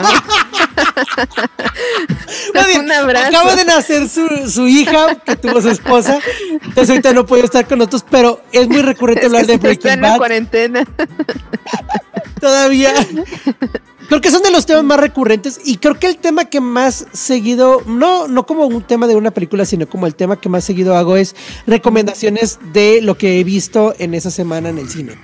Más 0.03 0.64
bien, 2.67 2.85
Un 2.85 2.93
abrazo. 2.93 3.29
Acaba 3.29 3.57
de 3.57 3.65
nacer 3.65 4.09
su, 4.09 4.51
su 4.51 4.69
hija, 4.69 5.17
que 5.17 5.37
tuvo 5.37 5.61
su 5.61 5.71
esposa, 5.71 6.19
entonces 6.51 6.91
ahorita 6.91 7.13
no 7.13 7.27
puede 7.27 7.45
estar 7.45 7.67
con 7.67 7.79
nosotros, 7.79 8.05
pero 8.11 8.41
es 8.53 8.69
muy 8.69 8.83
recurrente 8.83 9.23
Es 9.23 9.27
hablar 9.27 9.43
que 9.43 9.47
de 9.47 9.55
está 9.55 9.67
Breaking 9.69 10.01
la 10.01 10.09
Bad 10.11 10.19
cuarentena. 10.19 10.85
todavía. 12.41 12.93
Creo 14.09 14.21
que 14.21 14.31
son 14.31 14.43
de 14.43 14.51
los 14.51 14.67
temas 14.67 14.85
más 14.85 15.01
recurrentes 15.01 15.61
y 15.65 15.79
creo 15.79 15.99
que 15.99 16.07
el 16.07 16.19
tema 16.19 16.45
que 16.45 16.61
más 16.61 17.07
seguido, 17.13 17.81
no, 17.87 18.29
no 18.29 18.45
como 18.45 18.67
un 18.67 18.83
tema 18.83 19.07
de 19.07 19.17
una 19.17 19.31
película, 19.31 19.65
sino 19.65 19.89
como 19.89 20.07
el 20.07 20.15
tema 20.15 20.39
que 20.39 20.51
más 20.51 20.65
seguido 20.65 20.95
hago 20.95 21.17
es 21.17 21.35
recomendaciones 21.67 22.59
de 22.73 23.01
lo 23.01 23.17
que 23.17 23.41
he 23.41 23.45
visto 23.45 23.95
en 23.99 24.13
esa 24.13 24.31
semana 24.31 24.69
en 24.69 24.79
el 24.79 24.91
cine. 24.91 25.17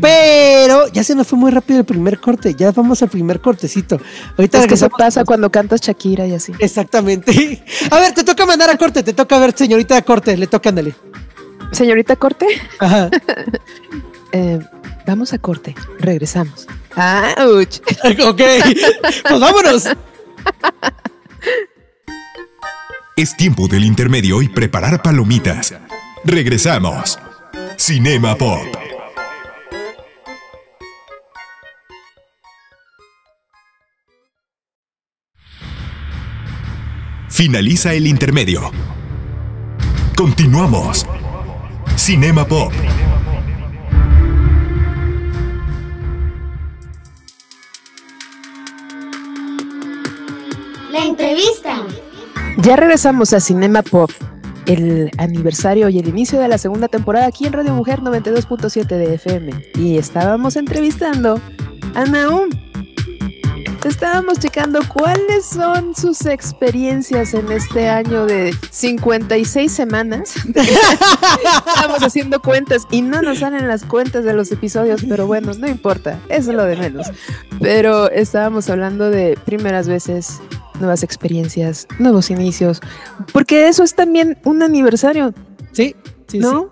Pero 0.00 0.88
ya 0.88 1.02
se 1.02 1.14
nos 1.14 1.26
fue 1.26 1.38
muy 1.38 1.50
rápido 1.50 1.80
el 1.80 1.84
primer 1.86 2.20
corte, 2.20 2.54
ya 2.54 2.70
vamos 2.70 3.02
al 3.02 3.08
primer 3.08 3.40
cortecito. 3.40 4.00
Ahorita 4.36 4.58
Es 4.58 4.66
que 4.66 4.74
eso 4.74 4.86
regresamos- 4.86 4.98
pasa 4.98 5.24
cuando 5.24 5.50
cantas 5.50 5.80
Shakira 5.80 6.26
y 6.26 6.34
así. 6.34 6.52
Exactamente. 6.58 7.62
A 7.90 7.98
ver, 7.98 8.12
te 8.12 8.22
toca 8.22 8.44
mandar 8.46 8.70
a 8.70 8.76
corte, 8.76 9.02
te 9.02 9.12
toca 9.12 9.38
ver, 9.38 9.52
señorita 9.56 9.96
a 9.96 10.02
corte, 10.02 10.36
le 10.36 10.46
toca, 10.46 10.68
ándale. 10.68 10.94
Señorita 11.72 12.16
Corte, 12.16 12.46
Ajá. 12.80 13.10
eh, 14.32 14.58
vamos 15.06 15.32
a 15.32 15.38
corte, 15.38 15.74
regresamos. 16.00 16.66
¡Auch! 16.96 17.80
ok, 18.26 18.40
pues 19.28 19.40
vámonos. 19.40 19.84
Es 23.16 23.36
tiempo 23.36 23.68
del 23.68 23.84
intermedio 23.84 24.42
y 24.42 24.48
preparar 24.48 25.00
palomitas. 25.02 25.74
Regresamos. 26.24 27.18
Cinema 27.76 28.34
Pop. 28.36 28.66
Finaliza 37.40 37.94
el 37.94 38.06
intermedio. 38.06 38.70
Continuamos. 40.14 41.06
Cinema 41.96 42.46
Pop. 42.46 42.70
La 50.92 51.06
entrevista. 51.06 51.76
Ya 52.58 52.76
regresamos 52.76 53.32
a 53.32 53.40
Cinema 53.40 53.80
Pop 53.80 54.10
el 54.66 55.10
aniversario 55.16 55.88
y 55.88 55.98
el 55.98 56.08
inicio 56.08 56.38
de 56.40 56.48
la 56.48 56.58
segunda 56.58 56.88
temporada 56.88 57.24
aquí 57.24 57.46
en 57.46 57.54
Radio 57.54 57.72
Mujer 57.72 58.00
92.7 58.00 58.86
de 58.86 59.14
FM. 59.14 59.52
Y 59.76 59.96
estábamos 59.96 60.56
entrevistando 60.56 61.40
a 61.94 62.04
Naum. 62.04 62.50
Estábamos 63.84 64.38
checando 64.38 64.80
cuáles 64.92 65.46
son 65.46 65.94
sus 65.96 66.26
experiencias 66.26 67.32
en 67.32 67.50
este 67.50 67.88
año 67.88 68.26
de 68.26 68.54
56 68.70 69.72
semanas. 69.72 70.34
Estamos 70.46 72.02
haciendo 72.02 72.42
cuentas 72.42 72.86
y 72.90 73.00
no 73.00 73.22
nos 73.22 73.38
salen 73.38 73.66
las 73.68 73.84
cuentas 73.86 74.24
de 74.24 74.34
los 74.34 74.52
episodios, 74.52 75.02
pero 75.08 75.26
bueno, 75.26 75.52
no 75.54 75.66
importa, 75.66 76.20
eso 76.28 76.50
es 76.50 76.56
lo 76.56 76.64
de 76.64 76.76
menos. 76.76 77.10
Pero 77.58 78.10
estábamos 78.10 78.68
hablando 78.68 79.08
de 79.08 79.38
primeras 79.46 79.88
veces, 79.88 80.40
nuevas 80.78 81.02
experiencias, 81.02 81.88
nuevos 81.98 82.30
inicios, 82.30 82.80
porque 83.32 83.68
eso 83.68 83.82
es 83.82 83.94
también 83.94 84.36
un 84.44 84.62
aniversario. 84.62 85.32
Sí, 85.72 85.96
sí, 86.28 86.38
¿no? 86.38 86.70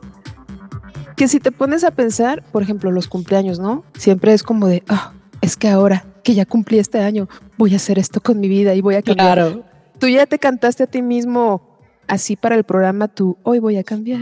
Que 1.17 1.27
si 1.27 1.41
te 1.41 1.53
pones 1.53 1.85
a 1.85 1.91
pensar, 1.91 2.45
por 2.53 2.63
ejemplo, 2.63 2.91
los 2.93 3.09
cumpleaños, 3.09 3.59
¿no? 3.59 3.83
Siempre 3.97 4.35
es 4.35 4.43
como 4.43 4.67
de, 4.67 4.83
ah, 4.89 5.13
es 5.41 5.57
que 5.57 5.69
ahora 5.69 6.05
que 6.29 6.35
ya 6.35 6.45
cumplí 6.45 6.79
este 6.79 6.99
año, 7.01 7.27
voy 7.57 7.73
a 7.73 7.77
hacer 7.77 7.99
esto 7.99 8.21
con 8.21 8.39
mi 8.39 8.49
vida 8.49 8.75
y 8.75 8.83
voy 8.83 8.97
a 8.97 9.01
cambiar. 9.03 9.39
Claro. 9.39 9.65
Tú 9.99 10.09
ya 10.09 10.27
te 10.27 10.39
cantaste 10.39 10.83
a 10.83 10.87
ti 10.87 11.01
mismo 11.01 11.63
así 12.07 12.37
para 12.37 12.55
el 12.55 12.65
programa, 12.65 13.09
tú, 13.09 13.39
hoy 13.45 13.61
voy 13.61 13.79
a 13.79 13.83
cambiar. 13.83 14.21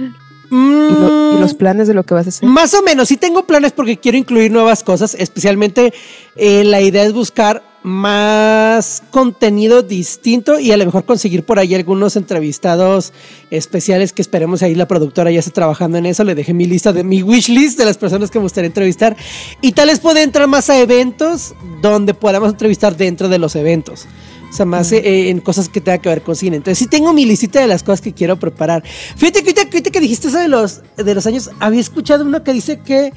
Mm, 0.51 0.89
Y, 0.89 0.93
lo- 1.01 1.37
y 1.37 1.41
los 1.41 1.55
planes 1.55 1.89
de 1.89 1.95
lo 1.95 2.05
que 2.05 2.15
vas 2.15 2.27
a 2.27 2.29
hacer. 2.29 2.49
Más 2.49 2.73
o 2.75 2.83
menos, 2.83 3.09
sí 3.09 3.17
tengo 3.17 3.45
planes 3.45 3.73
porque 3.73 3.97
quiero 3.97 4.17
incluir 4.19 4.53
nuevas 4.53 4.85
cosas, 4.85 5.17
especialmente 5.19 5.93
eh, 6.37 6.63
la 6.63 6.81
idea 6.81 7.03
es 7.03 7.13
buscar 7.13 7.65
más 7.87 9.01
contenido 9.13 9.81
distinto 9.81 10.59
y 10.59 10.73
a 10.73 10.77
lo 10.77 10.85
mejor 10.85 11.05
conseguir 11.05 11.45
por 11.45 11.61
ahí 11.61 11.73
algunos 11.73 12.17
entrevistados 12.17 13.13
especiales 13.53 14.13
que 14.13 14.23
esperemos 14.23 14.65
ahí 14.65 14.75
la 14.75 14.89
productora 14.89 15.31
ya 15.31 15.39
está 15.39 15.53
trabajando 15.53 15.97
en 15.97 16.07
eso, 16.07 16.25
le 16.25 16.35
dejé 16.35 16.53
mi 16.53 16.67
lista 16.67 16.93
de 16.93 17.05
mi 17.05 17.23
wish 17.23 17.49
list 17.49 17.79
de 17.79 17.85
las 17.85 17.97
personas 17.97 18.33
que 18.33 18.41
me 18.41 18.43
gustaría 18.43 18.67
entrevistar 18.67 19.17
y 19.61 19.71
tal 19.71 19.87
vez 19.87 20.01
pueda 20.01 20.21
entrar 20.21 20.49
más 20.49 20.69
a 20.69 20.81
eventos 20.81 21.55
donde 21.81 22.13
podamos 22.13 22.51
entrevistar 22.51 22.97
dentro 22.97 23.29
de 23.29 23.39
los 23.39 23.55
eventos. 23.55 24.07
O 24.51 24.53
sea, 24.53 24.67
más 24.67 24.91
eh, 24.91 25.31
en 25.31 25.39
cosas 25.39 25.69
que 25.69 25.81
tengan 25.81 26.01
que 26.01 26.09
ver 26.09 26.23
con 26.23 26.35
cine. 26.35 26.57
Entonces, 26.57 26.79
sí 26.79 26.87
tengo 26.87 27.13
mi 27.13 27.25
listita 27.25 27.61
de 27.61 27.67
las 27.69 27.83
cosas 27.83 28.01
que 28.01 28.13
quiero 28.13 28.37
preparar. 28.37 28.83
Fíjate 29.17 29.43
que 29.43 29.51
ahorita, 29.51 29.63
ahorita 29.63 29.91
que 29.91 30.01
dijiste 30.01 30.29
eso 30.29 30.39
de 30.39 30.49
los, 30.49 30.83
de 30.97 31.15
los 31.15 31.27
años, 31.27 31.51
había 31.61 31.81
escuchado 31.81 32.25
uno 32.25 32.43
que 32.43 32.53
dice 32.53 32.81
que 32.81 33.13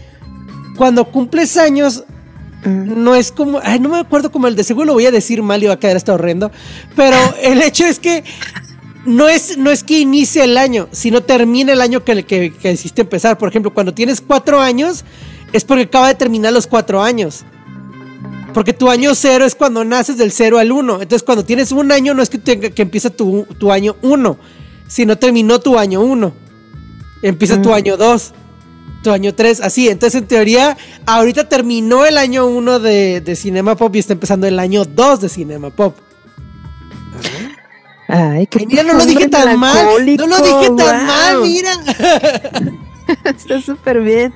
cuando 0.75 1.05
cumples 1.05 1.55
años, 1.57 2.03
no 2.65 3.15
es 3.15 3.31
como, 3.31 3.59
ay, 3.63 3.79
no 3.79 3.89
me 3.89 3.97
acuerdo 3.99 4.31
como 4.31 4.47
el 4.47 4.55
de 4.55 4.63
seguro 4.63 4.87
lo 4.87 4.93
voy 4.93 5.05
a 5.05 5.11
decir 5.11 5.41
mal 5.41 5.63
y 5.63 5.67
va 5.67 5.73
a 5.73 5.79
quedar 5.79 5.95
hasta 5.95 6.13
horrendo, 6.13 6.51
pero 6.95 7.15
el 7.41 7.61
hecho 7.61 7.85
es 7.85 7.99
que 7.99 8.23
no 9.05 9.29
es, 9.29 9.57
no 9.57 9.71
es 9.71 9.83
que 9.83 9.99
inicie 9.99 10.43
el 10.43 10.57
año, 10.57 10.89
sino 10.91 11.23
termine 11.23 11.71
el 11.71 11.81
año 11.81 12.03
que, 12.03 12.25
que, 12.25 12.51
que 12.53 12.71
hiciste 12.73 13.01
empezar. 13.01 13.37
Por 13.37 13.47
ejemplo, 13.49 13.73
cuando 13.73 13.93
tienes 13.93 14.19
cuatro 14.21 14.59
años, 14.59 15.05
es 15.53 15.63
porque 15.63 15.83
acaba 15.83 16.09
de 16.09 16.15
terminar 16.15 16.51
los 16.53 16.67
cuatro 16.67 17.01
años. 17.01 17.43
Porque 18.53 18.73
tu 18.73 18.89
año 18.89 19.15
cero 19.15 19.45
es 19.45 19.55
cuando 19.55 19.85
naces 19.85 20.17
del 20.17 20.31
cero 20.31 20.57
al 20.59 20.71
uno. 20.71 20.95
Entonces, 21.01 21.23
cuando 21.23 21.45
tienes 21.45 21.71
un 21.71 21.91
año, 21.91 22.13
no 22.13 22.21
es 22.21 22.29
que, 22.29 22.39
tenga- 22.39 22.71
que 22.71 22.81
empieza 22.81 23.09
tu, 23.09 23.47
tu 23.57 23.71
año 23.71 23.95
uno, 24.01 24.37
sino 24.87 25.17
terminó 25.17 25.59
tu 25.59 25.77
año 25.77 26.01
uno. 26.01 26.33
Empieza 27.21 27.61
tu 27.61 27.69
Mm. 27.69 27.73
año 27.73 27.97
dos, 27.97 28.33
tu 29.03 29.11
año 29.11 29.33
tres, 29.33 29.61
así. 29.61 29.89
Entonces, 29.89 30.21
en 30.21 30.27
teoría, 30.27 30.77
ahorita 31.05 31.49
terminó 31.49 32.05
el 32.05 32.17
año 32.17 32.45
uno 32.45 32.79
de, 32.79 33.21
de 33.21 33.35
Cinema 33.35 33.75
Pop 33.75 33.95
y 33.95 33.99
está 33.99 34.13
empezando 34.13 34.47
el 34.47 34.59
año 34.59 34.85
dos 34.85 35.21
de 35.21 35.29
Cinema 35.29 35.69
Pop. 35.69 35.95
Ay, 38.07 38.47
qué 38.47 38.59
Ay, 38.59 38.65
mira, 38.65 38.83
no 38.83 38.93
lo 38.93 39.05
dije 39.05 39.27
tan 39.27 39.59
mal. 39.59 39.85
No 40.17 40.27
lo 40.27 40.37
dije 40.41 40.71
tan 40.75 41.05
mal, 41.05 41.41
mira. 41.41 41.71
Está 43.23 43.61
súper 43.61 44.01
bien. 44.01 44.33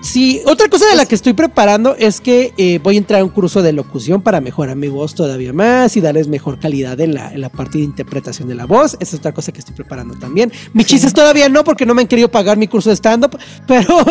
Sí, 0.00 0.40
otra 0.46 0.68
cosa 0.68 0.86
de 0.86 0.94
la 0.94 1.06
que 1.06 1.16
estoy 1.16 1.32
preparando 1.32 1.96
es 1.96 2.20
que 2.20 2.54
eh, 2.56 2.78
voy 2.82 2.94
a 2.94 2.98
entrar 2.98 3.20
a 3.20 3.24
un 3.24 3.30
curso 3.30 3.62
de 3.62 3.72
locución 3.72 4.22
para 4.22 4.40
mejorar 4.40 4.76
mi 4.76 4.86
voz 4.86 5.14
todavía 5.14 5.52
más 5.52 5.96
y 5.96 6.00
darles 6.00 6.28
mejor 6.28 6.60
calidad 6.60 7.00
en 7.00 7.14
la, 7.14 7.32
en 7.34 7.40
la 7.40 7.48
parte 7.48 7.78
de 7.78 7.84
interpretación 7.84 8.48
de 8.48 8.54
la 8.54 8.64
voz. 8.64 8.94
Esa 9.00 9.14
es 9.16 9.18
otra 9.20 9.32
cosa 9.32 9.50
que 9.50 9.58
estoy 9.58 9.74
preparando 9.74 10.14
también. 10.14 10.52
Mis 10.72 10.86
chistes 10.86 11.12
todavía 11.12 11.48
no, 11.48 11.64
porque 11.64 11.84
no 11.84 11.94
me 11.94 12.02
han 12.02 12.08
querido 12.08 12.30
pagar 12.30 12.56
mi 12.56 12.68
curso 12.68 12.90
de 12.90 12.96
stand-up, 12.96 13.36
pero 13.66 13.84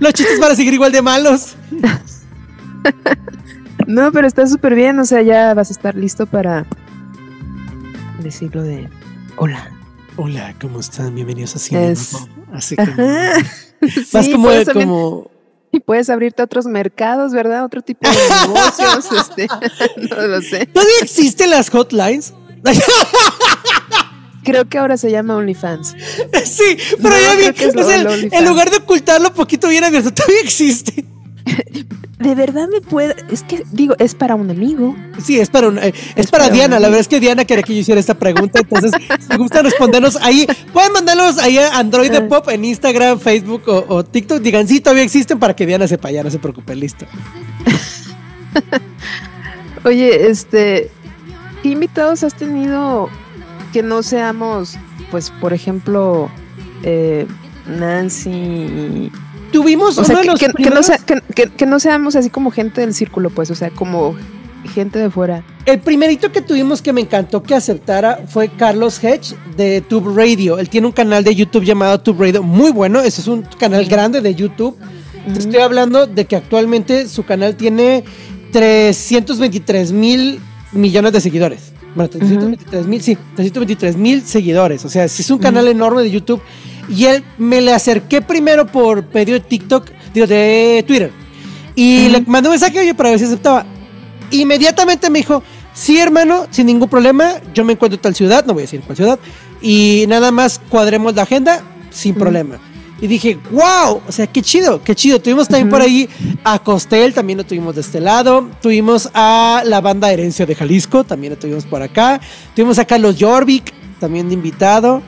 los 0.00 0.12
chistes 0.12 0.40
van 0.40 0.52
a 0.52 0.54
seguir 0.56 0.74
igual 0.74 0.90
de 0.90 1.00
malos. 1.02 1.54
No, 3.86 4.10
pero 4.12 4.26
está 4.26 4.46
súper 4.48 4.74
bien. 4.74 4.98
O 4.98 5.04
sea, 5.04 5.22
ya 5.22 5.54
vas 5.54 5.70
a 5.70 5.72
estar 5.72 5.94
listo 5.94 6.26
para 6.26 6.66
decirlo 8.22 8.62
de 8.64 8.88
hola. 9.36 9.70
Hola, 10.16 10.52
¿cómo 10.60 10.80
están? 10.80 11.14
Bienvenidos 11.14 11.54
a 11.54 11.58
Cine. 11.60 11.92
Es- 11.92 12.16
Así 12.52 12.74
que. 12.76 12.82
más 14.12 14.24
Sí, 14.24 14.32
como, 14.32 14.44
puedes 14.44 14.68
como 14.70 15.30
Y 15.72 15.80
puedes 15.80 16.08
abrirte 16.10 16.42
a 16.42 16.46
otros 16.46 16.66
mercados, 16.66 17.32
¿verdad? 17.32 17.64
Otro 17.64 17.82
tipo 17.82 18.08
de 18.08 18.16
negocios. 18.48 19.06
este, 19.20 19.46
no 20.10 20.26
lo 20.26 20.40
sé. 20.42 20.66
¿Todavía 20.66 20.94
existen 21.02 21.50
las 21.50 21.70
hotlines? 21.70 22.32
Creo 24.44 24.66
que 24.68 24.78
ahora 24.78 24.96
se 24.96 25.10
llama 25.10 25.36
OnlyFans. 25.36 25.94
sí, 26.44 26.76
pero 27.02 27.10
No, 27.10 27.20
ya 27.20 27.34
vi, 27.34 27.40
creo 27.42 27.54
que 27.54 27.64
es 27.66 27.76
o 27.76 27.82
sea, 27.88 27.98
lo- 28.02 28.16
lo 28.16 28.28
en 28.32 28.44
lugar 28.46 28.70
de 28.70 28.78
ocultarlo 28.78 29.32
poquito 29.34 29.68
bien 29.68 29.84
abierto, 29.84 30.12
todavía 30.12 30.40
existe. 30.40 31.04
De 32.18 32.34
verdad 32.34 32.66
me 32.68 32.80
puede. 32.80 33.14
Es 33.30 33.42
que, 33.44 33.64
digo, 33.70 33.94
es 33.98 34.14
para 34.14 34.34
un 34.34 34.50
amigo. 34.50 34.96
Sí, 35.22 35.38
es 35.38 35.50
para, 35.50 35.68
un- 35.68 35.78
eh, 35.78 35.92
es 36.16 36.24
Es 36.24 36.30
para 36.30 36.44
para 36.44 36.54
Diana. 36.54 36.80
La 36.80 36.88
verdad 36.88 37.00
es 37.00 37.08
que 37.08 37.20
Diana 37.20 37.44
quería 37.44 37.62
que 37.62 37.74
yo 37.74 37.80
hiciera 37.80 38.00
esta 38.00 38.14
pregunta. 38.18 38.58
Entonces, 38.60 38.90
si 39.30 39.36
gustan 39.36 39.64
respondernos 39.64 40.16
ahí, 40.16 40.46
pueden 40.72 40.92
mandarlos 40.92 41.38
ahí 41.38 41.58
a 41.58 41.78
Android 41.78 42.10
de 42.10 42.18
Ah. 42.18 42.28
Pop 42.28 42.48
en 42.48 42.64
Instagram, 42.64 43.20
Facebook 43.20 43.62
o, 43.68 43.84
o 43.88 44.04
TikTok. 44.04 44.40
Digan, 44.40 44.66
sí, 44.66 44.80
todavía 44.80 45.04
existen 45.04 45.38
para 45.38 45.54
que 45.54 45.64
Diana 45.64 45.86
sepa. 45.86 46.10
Ya 46.10 46.24
no 46.24 46.30
se 46.30 46.38
preocupe, 46.40 46.74
listo. 46.74 47.06
Oye, 49.84 50.28
este. 50.28 50.90
¿Qué 51.62 51.70
invitados 51.70 52.22
has 52.22 52.34
tenido 52.34 53.08
que 53.72 53.82
no 53.82 54.02
seamos, 54.02 54.76
pues, 55.10 55.30
por 55.40 55.52
ejemplo, 55.52 56.30
eh, 56.82 57.26
Nancy? 57.66 58.30
y- 58.30 59.12
Tuvimos 59.52 59.96
O 59.96 60.00
uno 60.00 60.06
sea, 60.06 60.16
de 60.16 60.22
que, 60.22 60.28
los 60.28 60.40
que- 60.40 60.52
que 60.62 60.70
no 60.70 60.82
sea- 60.82 60.98
que- 60.98 61.80
seamos 61.80 62.16
así 62.16 62.30
como 62.30 62.50
gente 62.50 62.80
del 62.82 62.94
círculo, 62.94 63.30
pues, 63.30 63.50
o 63.50 63.54
sea, 63.54 63.70
como 63.70 64.14
gente 64.74 64.98
de 64.98 65.08
fuera. 65.10 65.42
El 65.64 65.78
primerito 65.80 66.30
que 66.32 66.42
tuvimos 66.42 66.82
que 66.82 66.92
me 66.92 67.00
encantó 67.00 67.42
que 67.42 67.54
aceptara 67.54 68.20
fue 68.28 68.48
Carlos 68.48 69.02
Hedge 69.02 69.34
de 69.56 69.80
Tube 69.80 70.12
Radio. 70.14 70.58
Él 70.58 70.68
tiene 70.68 70.86
un 70.86 70.92
canal 70.92 71.24
de 71.24 71.34
YouTube 71.34 71.64
llamado 71.64 71.98
Tube 72.00 72.26
Radio, 72.26 72.42
muy 72.42 72.70
bueno. 72.72 73.00
Ese 73.00 73.20
es 73.22 73.28
un 73.28 73.42
canal 73.58 73.86
grande 73.86 74.20
de 74.20 74.34
YouTube. 74.34 74.76
Te 75.32 75.38
estoy 75.38 75.60
hablando 75.60 76.06
de 76.06 76.24
que 76.26 76.36
actualmente 76.36 77.06
su 77.08 77.24
canal 77.24 77.54
tiene 77.56 78.04
323 78.52 79.92
mil 79.92 80.40
millones 80.72 81.12
de 81.12 81.20
seguidores. 81.20 81.72
Bueno, 81.94 82.10
323 82.10 82.86
mil, 82.86 83.00
sí, 83.02 83.16
323 83.36 83.96
mil 83.96 84.22
seguidores. 84.22 84.84
O 84.84 84.88
sea, 84.88 85.04
es 85.04 85.30
un 85.30 85.38
canal 85.38 85.66
enorme 85.68 86.02
de 86.02 86.10
YouTube. 86.10 86.40
Y 86.88 87.04
él 87.04 87.24
me 87.36 87.60
le 87.60 87.72
acerqué 87.72 88.22
primero 88.22 88.66
por 88.66 89.04
medio 89.12 89.34
de 89.34 89.40
TikTok, 89.40 89.90
digo, 90.14 90.26
de 90.26 90.84
Twitter. 90.86 91.12
Y 91.74 92.08
le 92.08 92.22
mandé 92.22 92.48
un 92.48 92.54
mensaje, 92.54 92.78
oye, 92.78 92.94
para 92.94 93.10
ver 93.10 93.18
si 93.18 93.26
aceptaba. 93.26 93.64
Inmediatamente 94.30 95.10
me 95.10 95.20
dijo, 95.20 95.42
sí, 95.74 95.98
hermano, 95.98 96.46
sin 96.50 96.66
ningún 96.66 96.88
problema, 96.88 97.34
yo 97.54 97.64
me 97.64 97.74
encuentro 97.74 97.96
en 97.96 98.02
tal 98.02 98.14
ciudad, 98.14 98.44
no 98.44 98.54
voy 98.54 98.62
a 98.62 98.64
decir 98.64 98.80
cuál 98.80 98.96
ciudad, 98.96 99.18
y 99.62 100.04
nada 100.08 100.30
más 100.30 100.60
cuadremos 100.68 101.14
la 101.14 101.22
agenda 101.22 101.62
sin 101.90 102.14
problema. 102.14 102.58
Y 103.00 103.06
dije, 103.06 103.38
wow, 103.52 104.02
o 104.08 104.12
sea, 104.12 104.26
qué 104.26 104.42
chido, 104.42 104.82
qué 104.82 104.94
chido. 104.94 105.20
Tuvimos 105.20 105.46
también 105.46 105.68
por 105.68 105.80
ahí 105.80 106.08
a 106.42 106.58
Costel, 106.58 107.14
también 107.14 107.36
lo 107.36 107.46
tuvimos 107.46 107.76
de 107.76 107.82
este 107.82 108.00
lado. 108.00 108.48
Tuvimos 108.60 109.08
a 109.14 109.62
la 109.64 109.80
banda 109.80 110.10
Herencia 110.10 110.44
de 110.46 110.56
Jalisco, 110.56 111.04
también 111.04 111.34
lo 111.34 111.38
tuvimos 111.38 111.64
por 111.64 111.80
acá. 111.80 112.20
Tuvimos 112.56 112.76
a 112.80 112.84
Carlos 112.84 113.14
Jorvik, 113.18 113.72
también 114.00 114.26
de 114.28 114.34
invitado. 114.34 115.00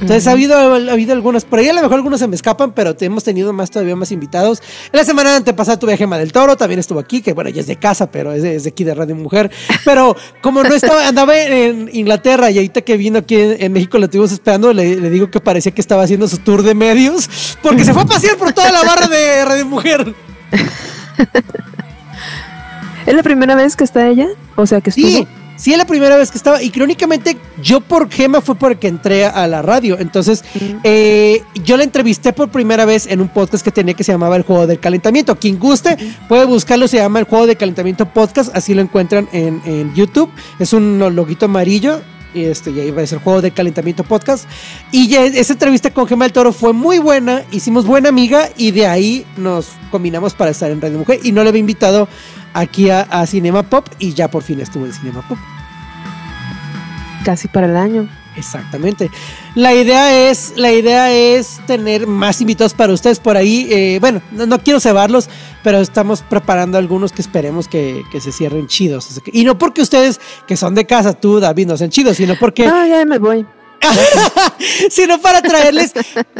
Entonces 0.00 0.26
ha, 0.28 0.30
habido, 0.32 0.56
ha 0.56 0.76
habido 0.92 1.12
algunos, 1.12 1.44
por 1.44 1.58
ahí 1.58 1.68
a 1.68 1.72
lo 1.72 1.82
mejor 1.82 1.96
algunos 1.96 2.20
se 2.20 2.28
me 2.28 2.36
escapan, 2.36 2.72
pero 2.72 2.94
te- 2.94 3.06
hemos 3.06 3.24
tenido 3.24 3.52
más 3.52 3.70
todavía 3.70 3.96
más 3.96 4.12
invitados. 4.12 4.62
En 4.92 4.96
la 4.98 5.04
semana 5.04 5.34
antepasada 5.34 5.78
tuve 5.78 5.94
a 5.94 5.96
Gema 5.96 6.18
del 6.18 6.30
Toro, 6.32 6.56
también 6.56 6.78
estuvo 6.78 7.00
aquí, 7.00 7.20
que 7.20 7.32
bueno, 7.32 7.50
ella 7.50 7.60
es 7.62 7.66
de 7.66 7.76
casa, 7.76 8.08
pero 8.10 8.32
es 8.32 8.42
de, 8.42 8.54
es 8.56 8.62
de 8.64 8.70
aquí 8.70 8.84
de 8.84 8.94
Radio 8.94 9.16
Mujer. 9.16 9.50
Pero 9.84 10.16
como 10.40 10.62
no 10.62 10.72
estaba, 10.74 11.08
andaba 11.08 11.36
en 11.36 11.90
Inglaterra 11.92 12.50
y 12.50 12.58
ahorita 12.58 12.82
que 12.82 12.96
vino 12.96 13.18
aquí 13.18 13.34
en, 13.36 13.56
en 13.62 13.72
México 13.72 13.98
lo 13.98 14.04
estuvimos 14.04 14.30
esperando, 14.30 14.72
le, 14.72 14.96
le 14.96 15.10
digo 15.10 15.30
que 15.30 15.40
parecía 15.40 15.72
que 15.72 15.80
estaba 15.80 16.04
haciendo 16.04 16.28
su 16.28 16.38
tour 16.38 16.62
de 16.62 16.74
medios, 16.74 17.28
porque 17.62 17.84
se 17.84 17.92
fue 17.92 18.02
a 18.02 18.06
pasear 18.06 18.36
por 18.36 18.52
toda 18.52 18.70
la 18.70 18.82
barra 18.84 19.08
de 19.08 19.44
Radio 19.44 19.66
Mujer. 19.66 20.14
¿Es 23.06 23.14
la 23.14 23.22
primera 23.22 23.54
vez 23.54 23.74
que 23.74 23.84
está 23.84 24.06
ella? 24.08 24.28
O 24.56 24.66
sea, 24.66 24.80
que 24.80 24.90
estuvo. 24.90 25.06
Sí, 25.08 25.26
sí, 25.58 25.72
es 25.72 25.78
la 25.78 25.86
primera 25.86 26.16
vez 26.16 26.30
que 26.30 26.38
estaba. 26.38 26.62
Y 26.62 26.70
crónicamente, 26.70 27.36
yo 27.62 27.80
por 27.80 28.10
Gema 28.10 28.40
fue 28.40 28.54
porque 28.54 28.88
entré 28.88 29.26
a 29.26 29.46
la 29.46 29.60
radio. 29.60 29.98
Entonces, 29.98 30.42
eh, 30.84 31.42
yo 31.62 31.76
la 31.76 31.84
entrevisté 31.84 32.32
por 32.32 32.48
primera 32.48 32.86
vez 32.86 33.06
en 33.06 33.20
un 33.20 33.28
podcast 33.28 33.62
que 33.62 33.70
tenía 33.70 33.92
que 33.92 34.04
se 34.04 34.12
llamaba 34.12 34.36
El 34.36 34.42
Juego 34.44 34.66
del 34.66 34.80
Calentamiento. 34.80 35.36
Quien 35.36 35.58
guste 35.58 35.96
puede 36.28 36.46
buscarlo, 36.46 36.88
se 36.88 36.96
llama 36.96 37.18
El 37.18 37.26
Juego 37.26 37.46
del 37.46 37.56
Calentamiento 37.56 38.06
Podcast. 38.06 38.56
Así 38.56 38.72
lo 38.72 38.80
encuentran 38.80 39.28
en, 39.32 39.60
en 39.66 39.94
YouTube. 39.94 40.30
Es 40.58 40.72
un 40.72 40.98
loguito 41.14 41.44
amarillo. 41.44 42.00
Y 42.38 42.44
este 42.44 42.72
ya 42.72 42.84
iba 42.84 43.02
a 43.02 43.06
ser 43.06 43.18
juego 43.18 43.42
de 43.42 43.50
calentamiento 43.50 44.04
podcast. 44.04 44.48
Y 44.92 45.08
ya 45.08 45.24
esa 45.24 45.52
entrevista 45.52 45.92
con 45.92 46.06
Gemma 46.06 46.24
del 46.24 46.32
Toro 46.32 46.52
fue 46.52 46.72
muy 46.72 46.98
buena, 46.98 47.44
hicimos 47.50 47.86
buena 47.86 48.08
amiga 48.08 48.48
y 48.56 48.70
de 48.70 48.86
ahí 48.86 49.26
nos 49.36 49.72
combinamos 49.90 50.34
para 50.34 50.50
estar 50.50 50.70
en 50.70 50.80
Radio 50.80 50.98
Mujer 50.98 51.20
y 51.22 51.32
no 51.32 51.42
le 51.42 51.50
había 51.50 51.60
invitado 51.60 52.08
aquí 52.54 52.90
a, 52.90 53.02
a 53.02 53.26
Cinema 53.26 53.62
Pop 53.62 53.86
y 53.98 54.14
ya 54.14 54.28
por 54.30 54.42
fin 54.42 54.60
estuvo 54.60 54.86
en 54.86 54.92
Cinema 54.92 55.26
Pop. 55.28 55.38
Casi 57.24 57.48
para 57.48 57.66
el 57.66 57.76
año. 57.76 58.08
Exactamente. 58.38 59.10
La 59.56 59.74
idea 59.74 60.30
es, 60.30 60.52
la 60.56 60.72
idea 60.72 61.12
es 61.12 61.60
tener 61.66 62.06
más 62.06 62.40
invitados 62.40 62.72
para 62.72 62.92
ustedes 62.92 63.18
por 63.18 63.36
ahí. 63.36 63.66
Eh, 63.70 63.98
bueno, 64.00 64.22
no, 64.30 64.46
no, 64.46 64.60
quiero 64.60 64.78
cebarlos, 64.78 65.28
pero 65.68 65.82
estamos 65.82 66.22
preparando 66.22 66.78
algunos 66.78 67.12
que 67.12 67.20
esperemos 67.20 67.68
que, 67.68 68.02
que 68.10 68.22
se 68.22 68.32
cierren 68.32 68.68
chidos. 68.68 69.20
Y 69.26 69.44
no 69.44 69.58
porque 69.58 69.82
ustedes, 69.82 70.18
que 70.46 70.56
son 70.56 70.74
de 70.74 70.86
casa, 70.86 71.12
tú, 71.12 71.40
David, 71.40 71.66
no 71.66 71.76
sean 71.76 71.90
chidos, 71.90 72.16
sino 72.16 72.36
porque. 72.40 72.66
Ah, 72.66 72.86
ya 72.88 73.04
me 73.04 73.18
voy. 73.18 73.44
sino 74.90 75.20
para 75.20 75.42
traerles 75.42 75.92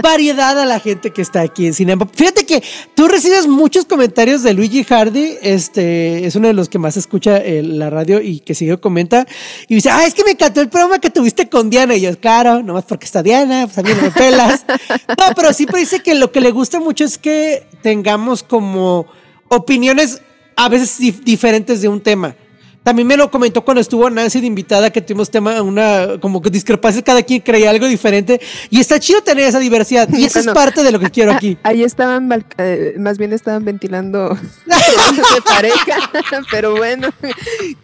variedad 0.03 0.59
a 0.59 0.67
la 0.67 0.81
gente 0.81 1.11
que 1.11 1.23
está 1.23 1.41
aquí 1.43 1.67
en 1.67 1.75
Cinema. 1.75 2.07
Fíjate 2.13 2.45
que 2.45 2.63
tú 2.95 3.09
recibes 3.09 3.47
muchos 3.47 3.85
comentarios 3.85 4.43
de 4.43 4.55
Luigi 4.55 4.85
Hardy, 4.85 5.39
este 5.43 6.27
es 6.27 6.37
uno 6.37 6.49
de 6.49 6.55
los 6.55 6.69
que 6.69 6.79
más 6.79 6.97
escucha 6.97 7.41
la 7.45 7.91
radio 7.91 8.21
y 8.21 8.41
que 8.41 8.55
sigue 8.55 8.79
comenta 8.79 9.27
y 9.69 9.77
dice, 9.77 9.91
ah, 9.91 10.05
es 10.07 10.15
que 10.15 10.25
me 10.25 10.33
encantó 10.33 10.61
el 10.61 10.69
programa 10.69 10.99
que 10.99 11.11
tuviste 11.11 11.49
con 11.49 11.71
Diana 11.71 11.95
y 11.95 12.01
yo, 12.03 12.19
claro, 12.19 12.63
nomás 12.63 12.85
porque 12.85 13.07
está 13.07 13.23
Diana, 13.23 13.67
pues 13.67 13.79
a 13.79 13.83
mí 13.83 13.91
no 13.95 14.03
me 14.03 14.11
pelas. 14.11 14.65
No, 15.09 15.35
pero 15.35 15.53
siempre 15.53 15.81
dice 15.81 16.01
que 16.01 16.15
lo 16.15 16.33
que 16.33 16.41
le 16.41 16.51
gusta 16.51 16.81
mucho 16.81 17.05
es 17.05 17.19
que 17.19 17.67
tengamos 17.83 18.43
como 18.43 19.07
opiniones 19.49 20.21
a 20.57 20.69
veces 20.69 20.99
dif 20.99 21.21
diferentes 21.23 21.81
de 21.83 21.89
un 21.89 22.01
tema. 22.01 22.35
También 22.83 23.07
me 23.07 23.17
lo 23.17 23.31
comentó 23.31 23.65
cuando 23.65 23.81
estuvo 23.81 24.09
Nancy 24.09 24.41
de 24.41 24.47
invitada 24.47 24.91
que 24.91 25.03
tuvimos 25.03 25.31
tema, 25.31 25.61
una 25.63 26.19
como 26.21 26.41
que 26.41 26.49
discrepancias, 26.51 27.05
cada 27.05 27.23
quien 27.23 27.41
creía 27.41 27.71
algo 27.71 27.87
diferente. 27.87 28.41
Y 28.71 28.81
está 28.81 28.99
chido 28.99 29.23
tener 29.23 29.45
esa 29.45 29.59
diversidad. 29.59 30.09
Y 30.11 30.25
eso 30.25 30.39
bueno, 30.39 30.53
es 30.53 30.55
parte 30.55 30.83
de 30.83 30.93
lo 30.93 30.99
que 30.99 31.11
quiero 31.11 31.33
aquí. 31.33 31.59
Ahí 31.63 31.83
estaban, 31.83 32.29
eh, 32.57 32.95
más 32.99 33.19
bien 33.19 33.33
estaban 33.33 33.65
ventilando 33.65 34.31
de 34.67 35.43
pareja. 35.43 36.11
Pero 36.51 36.77
bueno, 36.77 37.09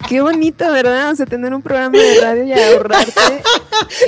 qué 0.07 0.21
bonito, 0.21 0.71
¿verdad? 0.71 1.11
O 1.11 1.15
sea, 1.15 1.25
tener 1.25 1.53
un 1.53 1.61
programa 1.61 1.97
de 1.97 2.21
radio 2.21 2.43
y 2.43 2.53
ahorrarte. 2.53 3.43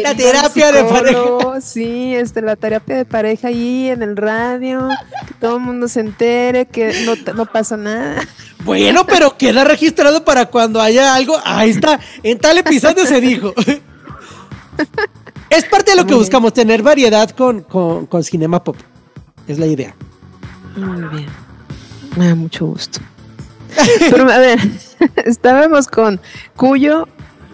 La 0.01 0.15
terapia 0.15 0.71
de 0.71 0.83
pareja. 0.83 1.61
Sí, 1.61 2.15
este, 2.15 2.41
la 2.41 2.55
terapia 2.55 2.95
de 2.95 3.05
pareja 3.05 3.49
ahí 3.49 3.89
en 3.89 4.01
el 4.01 4.17
radio. 4.17 4.89
Que 5.27 5.33
todo 5.35 5.57
el 5.57 5.61
mundo 5.61 5.87
se 5.87 5.99
entere, 5.99 6.65
que 6.65 7.03
no, 7.05 7.33
no 7.33 7.45
pasa 7.45 7.77
nada. 7.77 8.27
Bueno, 8.67 9.05
pero 9.05 9.37
queda 9.37 9.63
registrado 9.63 10.23
para 10.23 10.47
cuando 10.47 10.81
haya 10.81 11.15
algo. 11.15 11.35
Ahí 11.43 11.71
está, 11.71 11.99
en 12.21 12.37
tal 12.37 12.57
episodio 12.57 13.05
se 13.05 13.21
dijo. 13.21 13.53
Es 15.49 15.63
parte 15.65 15.91
de 15.91 15.97
lo 15.97 16.05
que 16.05 16.13
buscamos, 16.13 16.53
tener 16.53 16.83
variedad 16.83 17.29
con, 17.31 17.61
con, 17.61 18.05
con 18.05 18.23
Cinema 18.23 18.61
Pop. 18.63 18.75
Es 19.47 19.57
la 19.57 19.65
idea. 19.65 19.95
Muy 20.75 21.01
bien. 21.07 21.29
Me 22.17 22.27
da 22.27 22.35
mucho 22.35 22.65
gusto. 22.65 22.99
Pero 23.99 24.29
a 24.29 24.37
ver, 24.37 24.59
estábamos 25.25 25.87
con 25.87 26.19
Cuyo 26.55 27.07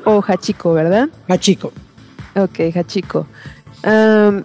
o 0.05 0.23
Hachiko, 0.25 0.73
¿verdad? 0.73 1.09
Hachiko. 1.29 1.71
Ok, 2.35 2.75
Hachiko. 2.75 3.27
Um, 3.83 4.43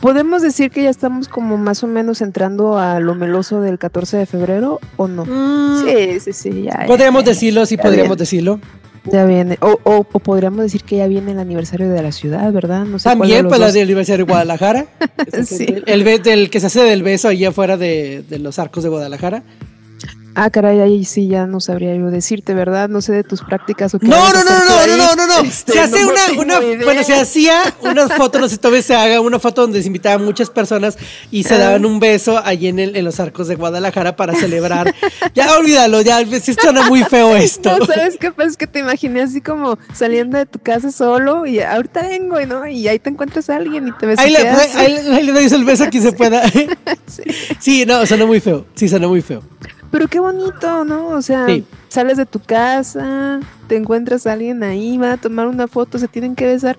¿Podemos 0.00 0.42
decir 0.42 0.70
que 0.70 0.82
ya 0.82 0.90
estamos 0.90 1.28
como 1.28 1.56
más 1.56 1.82
o 1.82 1.86
menos 1.86 2.20
entrando 2.20 2.78
a 2.78 3.00
lo 3.00 3.14
meloso 3.14 3.60
del 3.60 3.78
14 3.78 4.18
de 4.18 4.26
febrero 4.26 4.80
o 4.96 5.08
no? 5.08 5.24
Mm, 5.24 5.84
sí, 5.84 6.20
sí, 6.20 6.32
sí. 6.32 6.62
Ya, 6.62 6.84
podríamos 6.86 7.24
ya, 7.24 7.30
decirlo, 7.30 7.64
sí, 7.64 7.76
podríamos 7.76 8.08
viene. 8.10 8.16
decirlo. 8.16 8.60
Ya 9.10 9.24
viene. 9.26 9.58
O, 9.60 9.78
o, 9.84 10.06
o, 10.10 10.18
podríamos 10.18 10.62
decir 10.62 10.82
que 10.82 10.96
ya 10.96 11.06
viene 11.06 11.32
el 11.32 11.38
aniversario 11.38 11.90
de 11.90 12.02
la 12.02 12.10
ciudad, 12.10 12.50
¿verdad? 12.52 12.84
No 12.86 12.98
sé 12.98 13.08
También, 13.10 13.48
pues 13.48 13.74
el 13.74 13.82
aniversario 13.82 14.24
de 14.24 14.32
Guadalajara. 14.32 14.86
sí. 15.44 15.66
El, 15.86 16.06
el, 16.06 16.26
el, 16.26 16.50
que 16.50 16.60
se 16.60 16.66
hace 16.66 16.82
del 16.82 17.02
beso 17.02 17.28
allá 17.28 17.50
afuera 17.50 17.76
de, 17.76 18.24
de 18.28 18.38
los 18.38 18.58
arcos 18.58 18.82
de 18.82 18.88
Guadalajara. 18.88 19.42
Ah, 20.36 20.50
caray, 20.50 20.80
ahí 20.80 21.04
sí 21.04 21.28
ya 21.28 21.46
no 21.46 21.60
sabría 21.60 21.94
yo 21.94 22.10
decirte, 22.10 22.54
¿verdad? 22.54 22.88
No 22.88 23.00
sé 23.00 23.12
de 23.12 23.22
tus 23.22 23.42
prácticas 23.42 23.94
o 23.94 24.00
qué. 24.00 24.08
No, 24.08 24.32
no, 24.32 24.42
no, 24.42 24.50
no, 24.50 24.86
no, 24.86 24.96
no, 24.96 25.14
no, 25.14 25.26
no, 25.26 25.48
este, 25.48 25.72
Se 25.72 25.80
hace 25.80 26.02
no 26.02 26.08
una, 26.08 26.58
una 26.58 26.84
bueno, 26.84 27.04
se 27.04 27.14
hacía 27.14 27.62
unas 27.82 28.12
fotos, 28.14 28.40
no 28.40 28.48
sé 28.48 28.58
todavía 28.58 28.82
se 28.82 28.96
haga, 28.96 29.20
una 29.20 29.38
foto 29.38 29.62
donde 29.62 29.80
se 29.80 29.86
invitaban 29.86 30.24
muchas 30.24 30.50
personas 30.50 30.98
y 31.30 31.44
se 31.44 31.56
daban 31.56 31.86
un 31.86 32.00
beso 32.00 32.40
allí 32.44 32.66
en, 32.66 32.80
el, 32.80 32.96
en 32.96 33.04
los 33.04 33.20
arcos 33.20 33.46
de 33.46 33.54
Guadalajara 33.54 34.16
para 34.16 34.34
celebrar. 34.34 34.92
ya 35.34 35.56
olvídalo, 35.56 36.00
ya 36.00 36.24
sí 36.40 36.54
suena 36.54 36.88
muy 36.88 37.04
feo 37.04 37.36
esto. 37.36 37.78
No, 37.78 37.86
¿sabes 37.86 38.16
qué 38.18 38.32
pasa? 38.32 38.50
Es 38.50 38.56
que 38.56 38.66
te 38.66 38.80
imaginé 38.80 39.22
así 39.22 39.40
como 39.40 39.78
saliendo 39.92 40.36
de 40.36 40.46
tu 40.46 40.58
casa 40.58 40.90
solo 40.90 41.46
y 41.46 41.60
ahorita 41.60 42.02
vengo, 42.02 42.40
y 42.40 42.46
¿no? 42.46 42.66
Y 42.66 42.88
ahí 42.88 42.98
te 42.98 43.10
encuentras 43.10 43.50
a 43.50 43.56
alguien 43.56 43.86
y 43.88 43.92
te 43.92 44.06
ves. 44.06 44.18
Ahí, 44.18 44.32
le, 44.32 44.38
ahí, 44.38 44.96
ahí 45.12 45.22
le 45.22 45.32
doy 45.32 45.44
el 45.44 45.64
beso 45.64 45.84
a 45.84 45.88
quien 45.88 46.02
se 46.02 46.12
pueda. 46.12 46.42
sí. 47.06 47.22
sí, 47.60 47.84
no, 47.86 48.04
suena 48.04 48.26
muy 48.26 48.40
feo. 48.40 48.66
Sí, 48.74 48.88
suena 48.88 49.06
muy 49.06 49.22
feo. 49.22 49.42
Pero 49.94 50.08
qué 50.08 50.18
bonito, 50.18 50.84
¿no? 50.84 51.10
O 51.10 51.22
sea, 51.22 51.46
sí. 51.46 51.64
sales 51.86 52.16
de 52.16 52.26
tu 52.26 52.40
casa, 52.40 53.38
te 53.68 53.76
encuentras 53.76 54.26
a 54.26 54.32
alguien 54.32 54.64
ahí, 54.64 54.98
va 54.98 55.12
a 55.12 55.16
tomar 55.18 55.46
una 55.46 55.68
foto, 55.68 56.00
se 56.00 56.08
tienen 56.08 56.34
que 56.34 56.46
besar. 56.46 56.76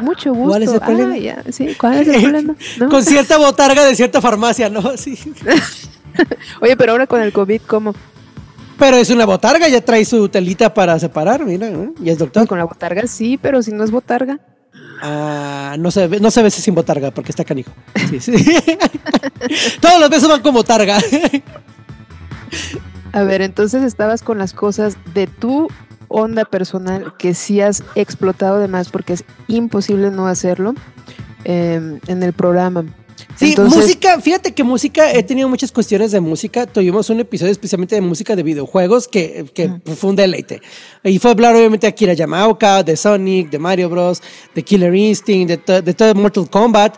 Mucho 0.00 0.32
gusto. 0.32 0.48
¿Cuál 0.48 0.62
es 0.62 0.72
el 0.72 0.80
problema? 0.80 1.12
Ah, 1.12 1.18
ya. 1.18 1.42
Sí, 1.52 1.74
¿cuál 1.78 1.98
es 1.98 2.08
el 2.08 2.22
problema? 2.22 2.56
¿No? 2.78 2.88
Con 2.88 3.04
cierta 3.04 3.36
botarga 3.36 3.84
de 3.84 3.94
cierta 3.94 4.22
farmacia, 4.22 4.70
¿no? 4.70 4.96
Sí. 4.96 5.18
Oye, 6.62 6.74
pero 6.74 6.92
ahora 6.92 7.06
con 7.06 7.20
el 7.20 7.34
COVID, 7.34 7.60
¿cómo? 7.66 7.94
Pero 8.78 8.96
es 8.96 9.10
una 9.10 9.26
botarga, 9.26 9.68
ya 9.68 9.84
trae 9.84 10.06
su 10.06 10.26
telita 10.30 10.72
para 10.72 10.98
separar, 10.98 11.44
mira, 11.44 11.68
¿eh? 11.68 11.90
y 12.02 12.08
es 12.08 12.16
doctor. 12.16 12.44
No, 12.44 12.46
con 12.46 12.56
la 12.56 12.64
botarga 12.64 13.06
sí, 13.06 13.36
pero 13.36 13.62
si 13.62 13.72
no 13.72 13.84
es 13.84 13.90
botarga. 13.90 14.40
Ah, 15.02 15.76
no 15.78 15.90
se 15.90 16.06
ve, 16.06 16.18
no 16.18 16.30
se 16.30 16.42
ve 16.42 16.50
sin 16.50 16.74
botarga 16.74 17.10
porque 17.10 17.30
está 17.30 17.44
canijo. 17.44 17.72
Sí, 18.08 18.20
sí. 18.20 18.32
Todos 19.82 20.00
los 20.00 20.08
besos 20.08 20.30
van 20.30 20.40
con 20.40 20.54
botarga. 20.54 20.98
A 23.12 23.22
ver, 23.22 23.42
entonces 23.42 23.82
estabas 23.82 24.22
con 24.22 24.38
las 24.38 24.52
cosas 24.52 24.96
de 25.14 25.26
tu 25.26 25.68
onda 26.08 26.44
personal 26.44 27.14
que 27.18 27.34
sí 27.34 27.60
has 27.60 27.82
explotado 27.94 28.58
de 28.58 28.68
más 28.68 28.88
porque 28.88 29.14
es 29.14 29.24
imposible 29.48 30.10
no 30.10 30.26
hacerlo 30.26 30.74
eh, 31.44 32.00
en 32.06 32.22
el 32.22 32.32
programa. 32.32 32.84
Sí, 33.36 33.50
Entonces, 33.50 33.80
música, 33.80 34.20
fíjate 34.20 34.52
que 34.52 34.62
música, 34.62 35.12
he 35.12 35.22
tenido 35.22 35.48
muchas 35.48 35.72
cuestiones 35.72 36.12
de 36.12 36.20
música. 36.20 36.66
Tuvimos 36.66 37.10
un 37.10 37.20
episodio 37.20 37.50
especialmente 37.50 37.96
de 37.96 38.00
música 38.00 38.36
de 38.36 38.42
videojuegos 38.42 39.08
que, 39.08 39.44
que 39.54 39.66
uh 39.66 39.70
-huh. 39.70 39.94
fue 39.96 40.10
un 40.10 40.16
deleite. 40.16 40.60
Y 41.02 41.18
fue 41.18 41.32
hablar 41.32 41.56
obviamente 41.56 41.86
de 41.86 41.88
Akira 41.88 42.12
Yamaoka, 42.12 42.82
de 42.82 42.96
Sonic, 42.96 43.50
de 43.50 43.58
Mario 43.58 43.88
Bros, 43.88 44.22
de 44.54 44.62
Killer 44.62 44.94
Instinct, 44.94 45.48
de, 45.48 45.56
to 45.56 45.82
de 45.82 45.94
todo 45.94 46.14
Mortal 46.14 46.48
Kombat. 46.48 46.94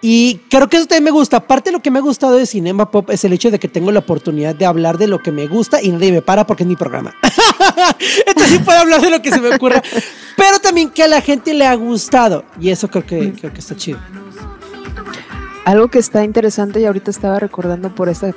Y 0.00 0.40
creo 0.48 0.68
que 0.68 0.76
eso 0.76 0.86
también 0.86 1.04
me 1.04 1.10
gusta. 1.10 1.38
Aparte, 1.38 1.72
lo 1.72 1.80
que 1.80 1.90
me 1.90 1.98
ha 1.98 2.02
gustado 2.02 2.36
de 2.36 2.46
Cinema 2.46 2.90
Pop 2.90 3.10
es 3.10 3.24
el 3.24 3.32
hecho 3.32 3.50
de 3.50 3.58
que 3.58 3.68
tengo 3.68 3.90
la 3.90 3.98
oportunidad 4.00 4.54
de 4.54 4.64
hablar 4.64 4.96
de 4.96 5.08
lo 5.08 5.22
que 5.22 5.32
me 5.32 5.48
gusta 5.48 5.82
y 5.82 5.90
nadie 5.90 6.12
me 6.12 6.22
para 6.22 6.46
porque 6.46 6.62
es 6.62 6.68
mi 6.68 6.76
programa. 6.76 7.14
Entonces 8.26 8.52
sí 8.52 8.58
puedo 8.60 8.78
hablar 8.78 9.00
de 9.00 9.10
lo 9.10 9.20
que 9.20 9.30
se 9.30 9.40
me 9.40 9.54
ocurra. 9.54 9.82
Pero 10.36 10.60
también 10.60 10.90
que 10.90 11.02
a 11.02 11.08
la 11.08 11.20
gente 11.20 11.52
le 11.52 11.66
ha 11.66 11.74
gustado. 11.74 12.44
Y 12.60 12.70
eso 12.70 12.88
creo 12.88 13.04
que, 13.04 13.32
creo 13.32 13.52
que 13.52 13.58
está 13.58 13.74
chido. 13.74 13.98
Algo 15.64 15.88
que 15.88 15.98
está 15.98 16.22
interesante 16.22 16.80
y 16.80 16.84
ahorita 16.84 17.10
estaba 17.10 17.40
recordando 17.40 17.94
por 17.94 18.08
este 18.08 18.34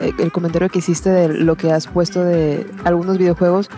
el 0.00 0.32
comentario 0.32 0.68
que 0.70 0.78
hiciste 0.78 1.10
de 1.10 1.28
lo 1.28 1.56
que 1.56 1.70
has 1.72 1.86
puesto 1.86 2.24
de 2.24 2.66
algunos 2.84 3.18
videojuegos. 3.18 3.68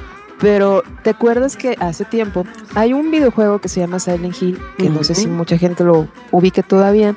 Pero 0.43 0.83
te 1.05 1.11
acuerdas 1.11 1.57
que 1.57 1.77
hace 1.79 2.05
tiempo 2.05 2.45
hay 2.75 2.93
un 2.93 3.13
videojuego 3.13 3.61
que 3.61 3.69
se 3.69 3.79
llama 3.79 4.01
Silent 4.01 4.43
Hill, 4.43 4.59
que 4.77 4.85
uh 4.85 4.87
-huh. 4.89 4.95
no 4.95 5.05
sé 5.05 5.15
si 5.15 5.29
mucha 5.29 5.57
gente 5.57 5.85
lo 5.85 6.09
ubique 6.33 6.65
todavía, 6.65 7.15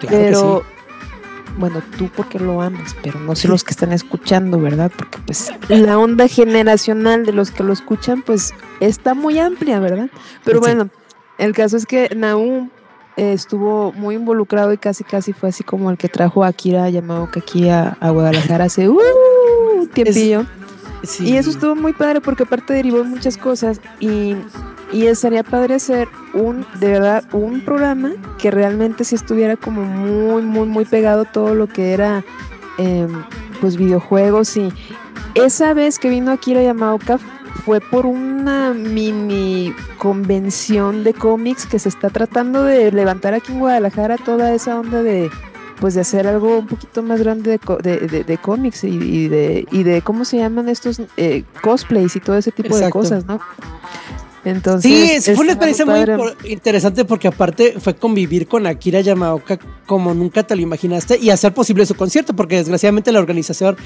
claro 0.00 0.16
pero 0.16 0.62
sí. 0.64 1.54
bueno, 1.58 1.82
tú 1.98 2.08
porque 2.16 2.38
lo 2.38 2.62
amas, 2.62 2.96
pero 3.02 3.20
no 3.20 3.36
sé 3.36 3.46
los 3.46 3.62
que 3.62 3.72
están 3.72 3.92
escuchando, 3.92 4.58
¿verdad? 4.58 4.90
Porque 4.96 5.18
pues 5.26 5.52
la 5.68 5.98
onda 5.98 6.28
generacional 6.28 7.26
de 7.26 7.32
los 7.32 7.50
que 7.50 7.62
lo 7.62 7.74
escuchan 7.74 8.22
pues 8.22 8.54
está 8.80 9.12
muy 9.12 9.38
amplia, 9.38 9.78
¿verdad? 9.78 10.08
Pero 10.42 10.58
sí. 10.58 10.62
bueno, 10.62 10.88
el 11.36 11.52
caso 11.52 11.76
es 11.76 11.84
que 11.84 12.08
Naum 12.16 12.70
eh, 13.18 13.34
estuvo 13.34 13.92
muy 13.92 14.14
involucrado 14.14 14.72
y 14.72 14.78
casi 14.78 15.04
casi 15.04 15.34
fue 15.34 15.50
así 15.50 15.62
como 15.62 15.90
el 15.90 15.98
que 15.98 16.08
trajo 16.08 16.42
a 16.42 16.46
Akira 16.46 16.88
Yamaoka 16.88 17.40
aquí 17.40 17.68
a, 17.68 17.98
a 18.00 18.08
Guadalajara 18.08 18.64
hace 18.64 18.88
uh, 18.88 18.98
un 19.76 19.88
tiempillo. 19.88 20.40
Es 20.40 20.61
Y 21.20 21.36
eso 21.36 21.50
estuvo 21.50 21.74
muy 21.74 21.92
padre 21.92 22.20
porque 22.20 22.44
aparte 22.44 22.74
derivó 22.74 23.02
muchas 23.04 23.36
cosas 23.36 23.80
y, 23.98 24.36
y 24.92 25.06
estaría 25.06 25.42
padre 25.42 25.74
hacer 25.74 26.08
un, 26.32 26.64
de 26.78 26.88
verdad, 26.88 27.24
un 27.32 27.60
programa 27.60 28.12
que 28.38 28.50
realmente 28.50 29.04
si 29.04 29.16
estuviera 29.16 29.56
como 29.56 29.82
muy, 29.82 30.42
muy, 30.42 30.66
muy 30.66 30.84
pegado 30.84 31.24
todo 31.24 31.54
lo 31.54 31.66
que 31.66 31.92
era 31.92 32.24
eh, 32.78 33.08
pues 33.60 33.76
videojuegos 33.76 34.56
y 34.56 34.72
esa 35.34 35.74
vez 35.74 35.98
que 35.98 36.08
vino 36.08 36.30
Akira 36.30 36.62
Yamaoka 36.62 37.18
fue 37.64 37.80
por 37.80 38.06
una 38.06 38.72
mini 38.72 39.74
convención 39.98 41.04
de 41.04 41.14
cómics 41.14 41.66
que 41.66 41.78
se 41.78 41.88
está 41.88 42.10
tratando 42.10 42.64
de 42.64 42.92
levantar 42.92 43.34
aquí 43.34 43.52
en 43.52 43.60
Guadalajara 43.60 44.18
toda 44.18 44.54
esa 44.54 44.78
onda 44.78 45.02
de 45.02 45.30
pues 45.82 45.94
de 45.94 46.00
hacer 46.02 46.28
algo 46.28 46.60
un 46.60 46.68
poquito 46.68 47.02
más 47.02 47.18
grande 47.18 47.58
de, 47.58 47.76
de, 47.82 48.06
de, 48.06 48.22
de 48.22 48.38
cómics 48.38 48.84
y, 48.84 48.86
y, 48.86 49.26
de, 49.26 49.66
y 49.72 49.82
de, 49.82 50.00
¿cómo 50.00 50.24
se 50.24 50.36
llaman 50.36 50.68
estos? 50.68 51.02
Eh, 51.16 51.42
cosplays 51.60 52.14
y 52.14 52.20
todo 52.20 52.36
ese 52.36 52.52
tipo 52.52 52.68
Exacto. 52.68 52.86
de 52.86 52.92
cosas, 52.92 53.26
¿no? 53.26 53.40
Entonces, 54.44 55.24
sí, 55.24 55.34
fue 55.34 55.42
una 55.42 55.54
experiencia 55.54 55.84
muy 55.84 56.04
interesante 56.44 57.04
porque 57.04 57.26
aparte 57.26 57.80
fue 57.80 57.96
convivir 57.96 58.46
con 58.46 58.64
Akira 58.68 59.00
Yamaoka 59.00 59.58
como 59.84 60.14
nunca 60.14 60.44
te 60.44 60.54
lo 60.54 60.62
imaginaste 60.62 61.18
y 61.18 61.30
hacer 61.30 61.52
posible 61.52 61.84
su 61.84 61.96
concierto, 61.96 62.32
porque 62.36 62.54
desgraciadamente 62.58 63.10
la 63.10 63.18
organización 63.18 63.76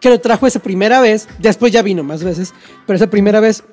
que 0.00 0.10
lo 0.10 0.20
trajo 0.20 0.46
esa 0.46 0.60
primera 0.60 1.00
vez, 1.00 1.28
después 1.38 1.72
ya 1.72 1.80
vino 1.80 2.04
más 2.04 2.22
veces, 2.22 2.52
pero 2.86 2.98
esa 2.98 3.08
primera 3.08 3.40
vez, 3.40 3.64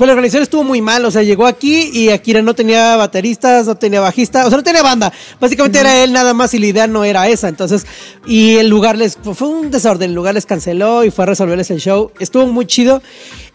pues 0.00 0.06
la 0.06 0.14
organización 0.14 0.44
estuvo 0.44 0.64
muy 0.64 0.80
mal, 0.80 1.04
o 1.04 1.10
sea, 1.10 1.22
llegó 1.22 1.46
aquí 1.46 1.90
y 1.92 2.08
Akira 2.08 2.40
no 2.40 2.54
tenía 2.54 2.96
bateristas, 2.96 3.66
no 3.66 3.74
tenía 3.74 4.00
bajista, 4.00 4.46
o 4.46 4.48
sea, 4.48 4.56
no 4.56 4.62
tenía 4.62 4.82
banda, 4.82 5.12
básicamente 5.38 5.78
era 5.78 6.02
él 6.02 6.14
nada 6.14 6.32
más 6.32 6.54
y 6.54 6.58
la 6.58 6.68
idea 6.68 6.86
no 6.86 7.04
era 7.04 7.28
esa, 7.28 7.48
entonces, 7.48 7.84
y 8.24 8.56
el 8.56 8.70
lugar 8.70 8.96
les, 8.96 9.18
fue 9.18 9.48
un 9.48 9.70
desorden, 9.70 10.08
el 10.08 10.16
lugar 10.16 10.32
les 10.32 10.46
canceló 10.46 11.04
y 11.04 11.10
fue 11.10 11.24
a 11.24 11.26
resolverles 11.26 11.70
el 11.70 11.80
show, 11.80 12.12
estuvo 12.18 12.46
muy 12.46 12.64
chido. 12.64 13.02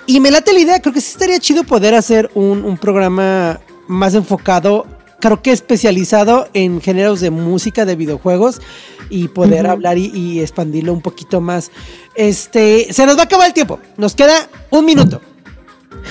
Y 0.06 0.20
me 0.20 0.30
late 0.30 0.54
la 0.54 0.60
idea, 0.60 0.80
creo 0.80 0.94
que 0.94 1.02
sí 1.02 1.14
estaría 1.14 1.40
chido 1.40 1.64
poder 1.64 1.96
hacer 1.96 2.30
un, 2.36 2.64
un 2.64 2.78
programa 2.78 3.60
más 3.88 4.14
enfocado, 4.14 4.86
creo 5.20 5.42
que 5.42 5.52
especializado 5.52 6.48
en 6.54 6.80
géneros 6.80 7.22
de 7.22 7.32
música 7.32 7.86
de 7.86 7.96
videojuegos 7.96 8.62
y 9.10 9.30
poder 9.30 9.66
hablar 9.66 9.98
y, 9.98 10.12
y 10.14 10.42
expandirlo 10.42 10.94
un 10.94 11.02
poquito 11.02 11.42
más. 11.42 11.72
Este, 12.14 12.94
se 12.94 13.08
nos 13.08 13.18
va 13.18 13.22
a 13.22 13.26
acabar 13.26 13.48
el 13.48 13.54
tiempo, 13.56 13.80
nos 13.98 14.14
queda 14.14 14.48
un 14.70 14.86
minuto. 14.86 15.22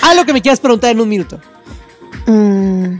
Algo 0.01 0.25
que 0.25 0.33
me 0.33 0.41
quieras 0.41 0.59
preguntar 0.59 0.91
en 0.91 1.01
un 1.01 1.09
minuto. 1.09 1.39
Mm, 2.27 2.95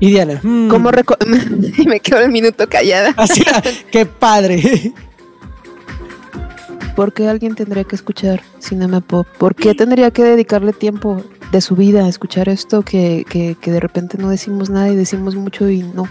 Y 0.00 0.10
Diana, 0.10 0.40
mm, 0.42 0.68
¿Cómo 0.68 0.90
me 1.86 2.00
quedo 2.00 2.20
el 2.20 2.30
minuto 2.30 2.68
callada. 2.68 3.12
Así, 3.16 3.42
qué 3.92 4.06
padre. 4.06 4.92
¿Por 6.96 7.12
qué 7.12 7.28
alguien 7.28 7.54
tendría 7.54 7.84
que 7.84 7.96
escuchar 7.96 8.42
Cinema 8.58 9.00
Pop? 9.00 9.26
¿Por 9.38 9.54
qué 9.54 9.74
tendría 9.74 10.10
que 10.10 10.22
dedicarle 10.22 10.72
tiempo 10.72 11.22
de 11.50 11.60
su 11.60 11.76
vida 11.76 12.04
a 12.04 12.08
escuchar 12.08 12.48
esto 12.48 12.82
que, 12.82 13.24
que, 13.28 13.56
que 13.60 13.70
de 13.70 13.80
repente 13.80 14.18
no 14.18 14.28
decimos 14.30 14.70
nada 14.70 14.88
y 14.88 14.96
decimos 14.96 15.34
mucho 15.34 15.68
y 15.70 15.82
no? 15.82 16.08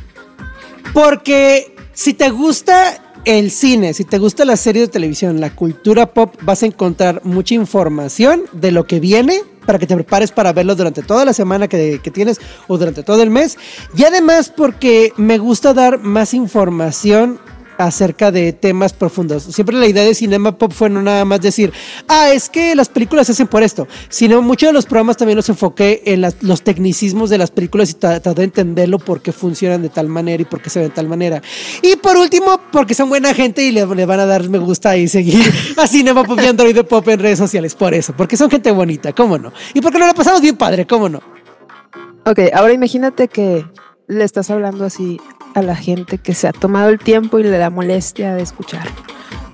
Porque 0.94 1.76
si 1.94 2.14
te 2.14 2.30
gusta 2.30 2.96
el 3.26 3.52
cine, 3.52 3.94
si 3.94 4.06
te 4.06 4.18
gusta 4.18 4.46
la 4.46 4.56
serie 4.56 4.84
de 4.84 4.88
televisión, 4.88 5.40
la 5.40 5.56
cultura 5.56 6.14
pop, 6.14 6.36
vas 6.42 6.64
a 6.64 6.66
encontrar 6.66 7.22
mucha 7.24 7.54
información 7.56 8.44
de 8.54 8.72
lo 8.72 8.86
que 8.86 9.00
viene 9.00 9.42
para 9.66 9.78
que 9.78 9.86
te 9.86 9.96
prepares 9.96 10.32
para 10.32 10.52
verlo 10.54 10.76
durante 10.76 11.04
toda 11.04 11.26
la 11.26 11.34
semana 11.34 11.68
que, 11.68 12.00
que 12.02 12.12
tienes 12.12 12.40
o 12.68 12.78
durante 12.78 13.04
todo 13.04 13.22
el 13.22 13.30
mes. 13.30 13.58
Y 13.96 14.04
además 14.04 14.52
porque 14.56 15.14
me 15.18 15.38
gusta 15.38 15.74
dar 15.74 16.00
más 16.00 16.34
información 16.34 17.40
acerca 17.80 18.30
de 18.30 18.52
temas 18.52 18.92
profundos. 18.94 19.44
Siempre 19.44 19.76
la 19.76 19.88
idea 19.88 20.04
de 20.04 20.14
Cinema 20.14 20.58
Pop 20.58 20.74
fue 20.74 20.90
no 20.90 21.02
nada 21.02 21.24
más 21.24 21.40
decir, 21.40 21.72
ah, 22.10 22.30
es 22.32 22.50
que 22.50 22.76
las 22.76 22.90
películas 22.90 23.26
se 23.28 23.32
hacen 23.32 23.48
por 23.48 23.64
esto, 23.64 23.88
sino 24.10 24.42
muchos 24.42 24.68
de 24.70 24.74
los 24.74 24.86
programas 24.86 25.16
también 25.16 25.38
los 25.38 25.48
enfoqué 25.48 26.04
en 26.06 26.22
los 26.42 26.62
tecnicismos 26.62 27.30
de 27.30 27.38
las 27.38 27.52
películas 27.52 27.90
y 27.92 27.94
tra- 27.94 28.22
traté 28.22 28.34
de 28.42 28.44
entenderlo 28.44 29.00
por 29.00 29.22
qué 29.22 29.32
funcionan 29.32 29.82
de 29.82 29.90
tal 29.90 30.10
manera 30.10 30.42
y 30.42 30.46
por 30.46 30.62
qué 30.62 30.70
se 30.70 30.80
ven 30.80 30.90
de 30.90 30.96
tal 30.96 31.08
manera. 31.08 31.42
Y 31.82 31.96
por 31.96 32.18
último, 32.18 32.60
porque 32.72 32.94
son 32.94 33.08
buena 33.08 33.34
gente 33.34 33.64
y 33.64 33.72
le, 33.72 33.86
le 33.86 34.06
van 34.06 34.20
a 34.20 34.26
dar 34.26 34.48
me 34.50 34.58
gusta 34.58 34.98
y 34.98 35.08
seguir 35.08 35.42
a 35.78 35.88
Cinema 35.88 36.26
Pop 36.26 36.40
y 36.44 36.48
Android 36.48 36.78
Pop 36.84 37.08
en 37.08 37.20
redes 37.20 37.40
sociales, 37.40 37.76
por 37.76 37.94
eso, 37.94 38.14
porque 38.16 38.36
son 38.36 38.50
gente 38.50 38.72
bonita, 38.72 39.14
¿cómo 39.14 39.38
no? 39.38 39.54
Y 39.74 39.80
porque 39.80 40.00
nos 40.00 40.08
la 40.10 40.14
pasamos 40.14 40.42
bien 40.42 40.58
padre, 40.58 40.86
¿cómo 40.86 41.08
no? 41.08 41.22
Ok, 42.26 42.40
ahora 42.54 42.74
imagínate 42.74 43.30
que 43.30 43.66
le 44.10 44.24
estás 44.24 44.50
hablando 44.50 44.84
así 44.86 45.22
a 45.54 45.62
la 45.62 45.76
gente 45.76 46.18
que 46.18 46.34
se 46.34 46.48
ha 46.48 46.52
tomado 46.52 46.90
el 46.90 47.00
tiempo 47.00 47.40
y 47.40 47.44
le 47.44 47.58
da 47.58 47.70
molestia 47.70 48.36
de 48.36 48.42
escuchar 48.42 48.88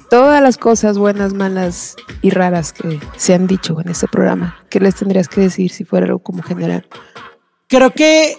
todas 0.10 0.42
las 0.42 0.58
cosas 0.58 0.98
buenas, 0.98 1.34
malas 1.34 1.96
y 2.22 2.30
raras 2.30 2.72
que 2.72 3.00
se 3.18 3.34
han 3.34 3.48
dicho 3.48 3.80
en 3.82 3.90
este 3.90 4.08
programa. 4.08 4.56
¿Qué 4.70 4.80
les 4.80 4.96
tendrías 4.96 5.28
que 5.28 5.42
decir 5.42 5.70
si 5.72 5.84
fuera 5.84 6.06
algo 6.06 6.20
como 6.20 6.42
general? 6.42 6.88
Creo 7.68 7.92
que 7.92 8.38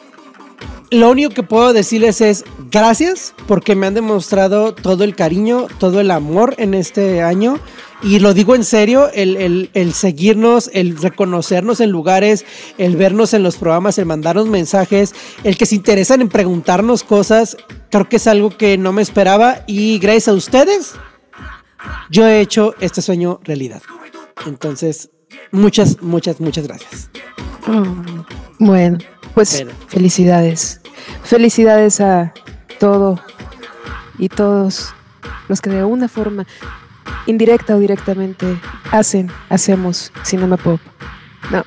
lo 0.90 1.10
único 1.10 1.30
que 1.30 1.42
puedo 1.42 1.72
decirles 1.72 2.20
es 2.20 2.44
gracias 2.70 3.34
porque 3.48 3.74
me 3.74 3.86
han 3.86 3.94
demostrado 3.94 4.72
todo 4.74 5.02
el 5.04 5.16
cariño, 5.16 5.66
todo 5.78 6.00
el 6.00 6.10
amor 6.10 6.54
en 6.58 6.74
este 6.74 7.22
año. 7.22 7.58
Y 8.02 8.18
lo 8.20 8.34
digo 8.34 8.54
en 8.54 8.62
serio, 8.62 9.08
el, 9.12 9.36
el- 9.36 9.70
el 9.74 9.92
seguirnos, 9.94 10.70
el 10.74 10.96
reconocernos 10.98 11.80
en 11.80 11.90
lugares, 11.90 12.44
el 12.78 12.94
vernos 12.96 13.34
en 13.34 13.42
los 13.42 13.56
programas, 13.56 13.98
el 13.98 14.06
mandarnos 14.06 14.46
mensajes, 14.48 15.14
el 15.44 15.56
que 15.56 15.66
se 15.66 15.74
interesan 15.74 16.20
en 16.20 16.28
preguntarnos 16.28 17.02
cosas, 17.02 17.56
creo 17.90 18.08
que 18.08 18.16
es 18.16 18.26
algo 18.26 18.50
que 18.50 18.76
no 18.78 18.92
me 18.92 19.02
esperaba 19.02 19.62
y 19.66 19.98
gracias 19.98 20.28
a 20.28 20.34
ustedes 20.34 20.92
yo 22.10 22.26
he 22.28 22.40
hecho 22.40 22.74
este 22.80 23.00
sueño 23.02 23.40
realidad. 23.44 23.82
Entonces, 24.46 25.10
muchas, 25.50 26.00
muchas, 26.02 26.38
muchas 26.40 26.66
gracias. 26.66 27.10
Mm, 27.66 28.20
Bueno, 28.58 28.98
pues 29.36 29.66
felicidades. 29.88 30.80
Felicidades 31.22 32.00
a 32.00 32.32
todo 32.80 33.20
y 34.18 34.30
todos 34.30 34.94
los 35.48 35.60
que 35.60 35.68
de 35.68 35.84
una 35.84 36.08
forma 36.08 36.46
indirecta 37.26 37.76
o 37.76 37.78
directamente 37.78 38.46
hacen, 38.90 39.30
hacemos 39.50 40.10
Cinema 40.24 40.56
Pop. 40.56 40.80
No. 41.50 41.62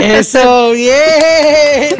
Eso, 0.00 0.70
bien. 0.70 1.96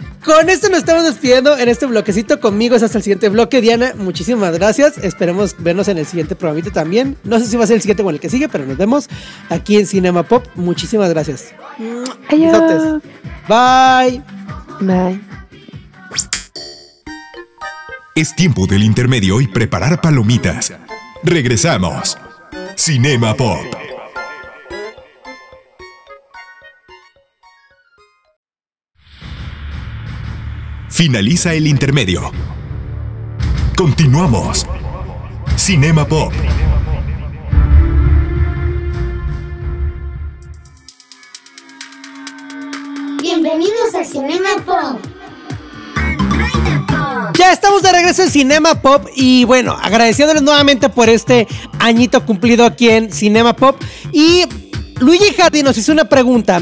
Con 0.24 0.50
esto 0.50 0.68
nos 0.68 0.80
estamos 0.80 1.04
despidiendo 1.04 1.56
en 1.56 1.68
este 1.68 1.86
bloquecito. 1.86 2.40
Conmigo 2.40 2.76
es 2.76 2.82
hasta 2.82 2.98
el 2.98 3.04
siguiente 3.04 3.28
bloque. 3.28 3.60
Diana, 3.60 3.94
muchísimas 3.96 4.52
gracias. 4.52 4.98
Esperemos 4.98 5.56
vernos 5.58 5.88
en 5.88 5.98
el 5.98 6.06
siguiente 6.06 6.34
programita 6.34 6.70
también. 6.70 7.16
No 7.24 7.38
sé 7.38 7.46
si 7.46 7.56
va 7.56 7.64
a 7.64 7.66
ser 7.66 7.76
el 7.76 7.82
siguiente 7.82 8.02
o 8.02 8.10
el 8.10 8.20
que 8.20 8.28
sigue, 8.28 8.48
pero 8.48 8.66
nos 8.66 8.76
vemos 8.76 9.08
aquí 9.48 9.76
en 9.78 9.86
Cinema 9.86 10.22
Pop. 10.22 10.46
Muchísimas 10.56 11.08
gracias. 11.10 11.54
Adiós. 12.28 13.02
Bye. 13.48 14.22
Bye. 14.80 15.20
Es 18.14 18.34
tiempo 18.36 18.66
del 18.66 18.82
intermedio 18.82 19.40
y 19.40 19.46
preparar 19.46 20.00
palomitas. 20.02 20.74
Regresamos. 21.22 22.18
Cinema 22.76 23.34
Pop. 23.34 23.64
Finaliza 31.00 31.54
el 31.54 31.66
intermedio. 31.66 32.30
Continuamos. 33.74 34.66
Cinema 35.56 36.06
Pop. 36.06 36.30
Bienvenidos 43.22 43.94
a 43.98 44.04
Cinema 44.04 44.50
Pop. 44.66 45.00
Ya 47.38 47.52
estamos 47.54 47.82
de 47.82 47.92
regreso 47.92 48.24
en 48.24 48.30
Cinema 48.30 48.82
Pop 48.82 49.06
y 49.16 49.44
bueno, 49.44 49.78
agradeciéndoles 49.80 50.42
nuevamente 50.42 50.90
por 50.90 51.08
este 51.08 51.48
añito 51.78 52.26
cumplido 52.26 52.66
aquí 52.66 52.90
en 52.90 53.10
Cinema 53.10 53.56
Pop. 53.56 53.80
Y 54.12 54.44
Luigi 54.98 55.32
Hardy 55.32 55.62
nos 55.62 55.78
hizo 55.78 55.92
una 55.92 56.04
pregunta 56.04 56.60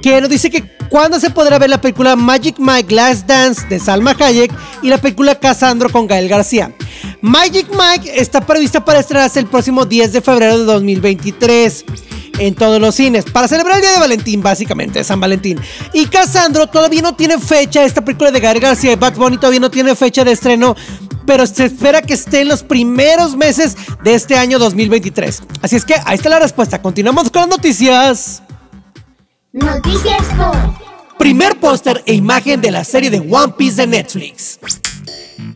que 0.00 0.22
nos 0.22 0.30
dice 0.30 0.50
que 0.50 0.74
cuándo 0.94 1.18
se 1.18 1.28
podrá 1.28 1.58
ver 1.58 1.70
la 1.70 1.80
película 1.80 2.14
Magic 2.14 2.54
Mike 2.60 2.94
Last 2.94 3.26
Dance 3.26 3.66
de 3.66 3.80
Salma 3.80 4.14
Hayek 4.16 4.52
y 4.80 4.90
la 4.90 4.98
película 4.98 5.36
Casandro 5.36 5.90
con 5.90 6.06
Gael 6.06 6.28
García. 6.28 6.72
Magic 7.20 7.66
Mike 7.68 8.12
está 8.14 8.40
prevista 8.40 8.84
para 8.84 9.00
estrenarse 9.00 9.40
el 9.40 9.46
próximo 9.46 9.86
10 9.86 10.12
de 10.12 10.20
febrero 10.20 10.56
de 10.56 10.64
2023 10.66 11.84
en 12.38 12.54
todos 12.54 12.80
los 12.80 12.94
cines 12.94 13.24
para 13.24 13.48
celebrar 13.48 13.78
el 13.78 13.82
día 13.82 13.92
de 13.94 13.98
Valentín, 13.98 14.40
básicamente, 14.40 15.00
de 15.00 15.04
San 15.04 15.18
Valentín. 15.18 15.58
Y 15.92 16.06
Casandro 16.06 16.68
todavía 16.68 17.02
no 17.02 17.16
tiene 17.16 17.40
fecha, 17.40 17.82
esta 17.82 18.04
película 18.04 18.30
de 18.30 18.38
Gael 18.38 18.60
García 18.60 18.92
y 18.92 18.94
Bad 18.94 19.16
Bunny 19.16 19.36
todavía 19.36 19.58
no 19.58 19.72
tiene 19.72 19.96
fecha 19.96 20.22
de 20.22 20.30
estreno, 20.30 20.76
pero 21.26 21.44
se 21.44 21.64
espera 21.64 22.02
que 22.02 22.14
esté 22.14 22.42
en 22.42 22.48
los 22.48 22.62
primeros 22.62 23.36
meses 23.36 23.76
de 24.04 24.14
este 24.14 24.36
año 24.36 24.60
2023. 24.60 25.42
Así 25.60 25.74
es 25.74 25.84
que 25.84 25.96
ahí 26.04 26.14
está 26.14 26.28
la 26.28 26.38
respuesta. 26.38 26.80
Continuamos 26.80 27.30
con 27.30 27.40
las 27.40 27.48
noticias. 27.48 28.43
Noticias 29.54 30.26
Pop. 30.36 30.56
Primer 31.16 31.60
póster 31.60 32.02
e 32.06 32.14
imagen 32.14 32.60
de 32.60 32.72
la 32.72 32.82
serie 32.82 33.08
de 33.08 33.20
One 33.20 33.54
Piece 33.56 33.76
de 33.76 33.86
Netflix. 33.86 34.58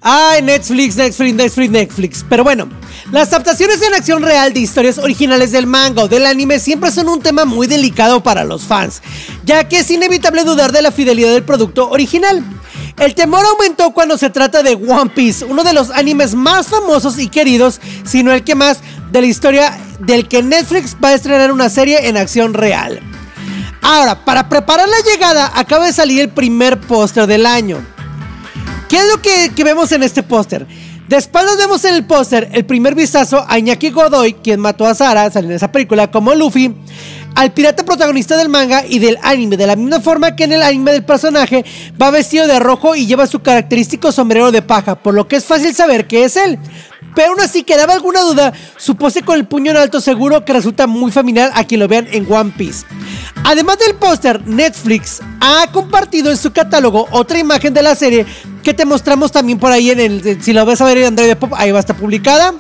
Ay, 0.01 0.41
Netflix, 0.41 0.95
Netflix, 0.95 1.35
Netflix, 1.35 1.71
Netflix. 1.73 2.27
Pero 2.29 2.45
bueno, 2.45 2.69
las 3.11 3.33
adaptaciones 3.33 3.83
en 3.83 3.95
acción 3.95 4.23
real 4.23 4.53
de 4.53 4.61
historias 4.61 4.99
originales 4.99 5.51
del 5.51 5.67
manga 5.67 6.05
o 6.05 6.09
del 6.09 6.27
anime 6.27 6.61
siempre 6.61 6.93
son 6.93 7.09
un 7.09 7.21
tema 7.21 7.45
muy 7.45 7.67
delicado 7.67 8.23
para 8.23 8.45
los 8.45 8.63
fans, 8.63 9.03
ya 9.45 9.67
que 9.67 9.81
es 9.81 9.91
inevitable 9.91 10.45
dudar 10.45 10.71
de 10.71 10.83
la 10.83 10.93
fidelidad 10.93 11.33
del 11.33 11.43
producto 11.43 11.91
original. 11.91 12.45
El 13.01 13.17
temor 13.17 13.45
aumentó 13.47 13.91
cuando 13.91 14.17
se 14.17 14.31
trata 14.31 14.63
de 14.63 14.77
One 14.77 15.11
Piece, 15.13 15.45
uno 15.45 15.65
de 15.65 15.73
los 15.73 15.91
animes 15.91 16.37
más 16.37 16.69
famosos 16.69 17.19
y 17.19 17.27
queridos, 17.27 17.81
sino 18.05 18.33
el 18.33 18.45
que 18.45 18.55
más 18.55 18.79
de 19.11 19.23
la 19.23 19.27
historia 19.27 19.77
del 19.99 20.29
que 20.29 20.45
Netflix 20.45 20.97
va 21.03 21.09
a 21.09 21.15
estrenar 21.15 21.51
una 21.51 21.69
serie 21.69 22.07
en 22.07 22.17
acción 22.17 22.55
real. 22.55 23.03
Ahora, 23.83 24.25
para 24.25 24.49
preparar 24.49 24.89
la 24.89 25.11
llegada, 25.11 25.53
acaba 25.55 25.87
de 25.87 25.93
salir 25.93 26.21
el 26.21 26.29
primer 26.31 26.81
póster 26.81 27.27
del 27.27 27.47
año. 27.47 27.85
¿Qué 28.89 28.97
es 28.97 29.05
lo 29.07 29.21
que, 29.21 29.65
vemos 29.65 29.93
en 29.93 30.03
este 30.03 30.23
póster? 30.23 30.67
De 31.09 31.17
espaldas 31.17 31.57
vemos 31.57 31.85
en 31.85 31.95
el 31.95 32.05
póster 32.05 32.49
el 32.53 32.67
primer 32.67 32.95
vistazo 32.95 33.45
a 33.49 33.59
Iñaki 33.59 33.91
Godoy, 33.91 34.35
quien 34.35 34.61
mató 34.61 34.87
a 34.87 34.95
Sara, 34.95 35.31
saliendo 35.31 35.53
en 35.53 35.57
esa 35.57 35.73
película 35.73 36.11
como 36.11 36.35
Luffy, 36.35 36.75
al 37.35 37.53
pirata 37.53 37.85
protagonista 37.85 38.37
del 38.37 38.49
manga 38.49 38.85
y 38.87 38.99
del 38.99 39.19
anime, 39.23 39.57
de 39.57 39.67
la 39.67 39.77
misma 39.77 40.01
forma 40.01 40.35
que 40.35 40.45
en 40.45 40.53
el 40.53 40.63
anime 40.63 40.93
del 40.93 41.05
personaje 41.05 41.65
va 42.01 42.11
vestido 42.11 42.47
de 42.47 42.59
rojo 42.59 42.95
y 42.95 43.07
lleva 43.07 43.27
su 43.27 43.41
característico 43.41 44.11
sombrero 44.11 44.51
de 44.51 44.61
paja, 44.61 44.97
por 44.97 45.15
lo 45.15 45.29
que 45.29 45.37
es 45.37 45.45
fácil 45.45 45.75
saber 45.75 46.07
que 46.07 46.25
es 46.25 46.37
él. 46.37 46.59
Pero 47.15 47.31
aún 47.31 47.41
así 47.41 47.63
quedaba 47.63 47.95
alguna 47.95 48.21
duda, 48.23 48.53
su 48.77 48.97
pose 48.97 49.23
con 49.23 49.37
el 49.37 49.47
puño 49.47 49.71
en 49.71 49.77
alto 49.77 50.01
seguro 50.01 50.45
que 50.45 50.53
resulta 50.53 50.87
muy 50.87 51.11
familiar 51.11 51.51
a 51.55 51.65
quien 51.65 51.81
lo 51.81 51.89
vean 51.89 52.09
en 52.11 52.31
One 52.31 52.53
Piece. 52.57 52.85
Además 53.49 53.79
del 53.79 53.95
póster, 53.95 54.47
Netflix 54.47 55.21
ha 55.41 55.73
compartido 55.73 56.31
en 56.31 56.37
su 56.37 56.53
catálogo 56.53 57.09
otra 57.13 57.39
imagen 57.39 57.73
de 57.73 57.83
la 57.83 57.95
serie 57.95 58.27
que 58.63 58.75
te 58.75 58.85
mostramos 58.85 59.33
también 59.33 59.59
por 59.59 59.73
ahí 59.73 59.91
en 59.91 60.01
el. 60.01 60.43
Si 60.43 60.53
lo 60.53 60.67
ves 60.67 60.83
a 60.83 60.85
ver 60.85 60.99
en 60.99 61.07
Android 61.07 61.35
Pop, 61.35 61.55
ahí 61.57 61.71
va 61.71 61.79
a 61.79 61.81
estar 61.81 61.97
publicada. 61.97 62.53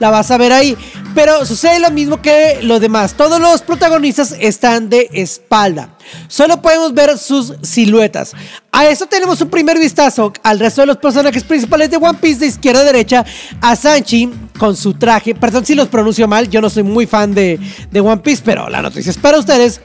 La 0.00 0.10
vas 0.10 0.30
a 0.30 0.36
ver 0.36 0.52
ahí. 0.52 0.76
Pero 1.14 1.46
sucede 1.46 1.78
lo 1.78 1.90
mismo 1.90 2.20
que 2.20 2.58
lo 2.60 2.78
demás. 2.78 3.14
Todos 3.14 3.40
los 3.40 3.62
protagonistas 3.62 4.36
están 4.38 4.90
de 4.90 5.08
espalda. 5.14 5.96
Solo 6.28 6.60
podemos 6.60 6.92
ver 6.92 7.16
sus 7.16 7.54
siluetas. 7.62 8.34
A 8.70 8.84
eso 8.84 9.06
tenemos 9.06 9.40
un 9.40 9.48
primer 9.48 9.78
vistazo 9.78 10.30
al 10.42 10.60
resto 10.60 10.82
de 10.82 10.88
los 10.88 10.98
personajes 10.98 11.42
principales 11.42 11.88
de 11.88 11.96
One 11.96 12.18
Piece 12.20 12.40
de 12.40 12.46
izquierda 12.48 12.80
a 12.80 12.84
derecha. 12.84 13.24
A 13.62 13.76
Sanchi 13.76 14.30
con 14.58 14.76
su 14.76 14.92
traje. 14.92 15.34
Perdón 15.34 15.64
si 15.64 15.74
los 15.74 15.88
pronuncio 15.88 16.28
mal. 16.28 16.50
Yo 16.50 16.60
no 16.60 16.68
soy 16.68 16.82
muy 16.82 17.06
fan 17.06 17.32
de, 17.32 17.58
de 17.90 18.00
One 18.00 18.20
Piece, 18.20 18.42
pero 18.44 18.68
la 18.68 18.82
noticia 18.82 19.08
es 19.08 19.16
para 19.16 19.38
ustedes. 19.38 19.80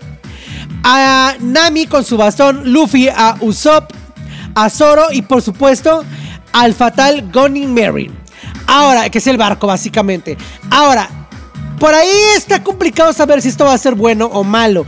A 0.83 1.35
Nami 1.39 1.87
con 1.87 2.03
su 2.03 2.17
bastón. 2.17 2.71
Luffy, 2.71 3.09
a 3.09 3.37
Usopp, 3.41 3.91
a 4.55 4.69
Zoro 4.69 5.07
y 5.11 5.21
por 5.21 5.41
supuesto 5.41 6.03
al 6.53 6.73
fatal 6.73 7.29
Gunning 7.31 7.73
Marine. 7.73 8.13
Ahora, 8.67 9.09
que 9.09 9.17
es 9.17 9.27
el 9.27 9.37
barco 9.37 9.67
básicamente. 9.67 10.37
Ahora, 10.69 11.09
por 11.79 11.93
ahí 11.93 12.09
está 12.35 12.63
complicado 12.63 13.13
saber 13.13 13.41
si 13.41 13.49
esto 13.49 13.65
va 13.65 13.73
a 13.73 13.77
ser 13.77 13.95
bueno 13.95 14.25
o 14.25 14.43
malo. 14.43 14.85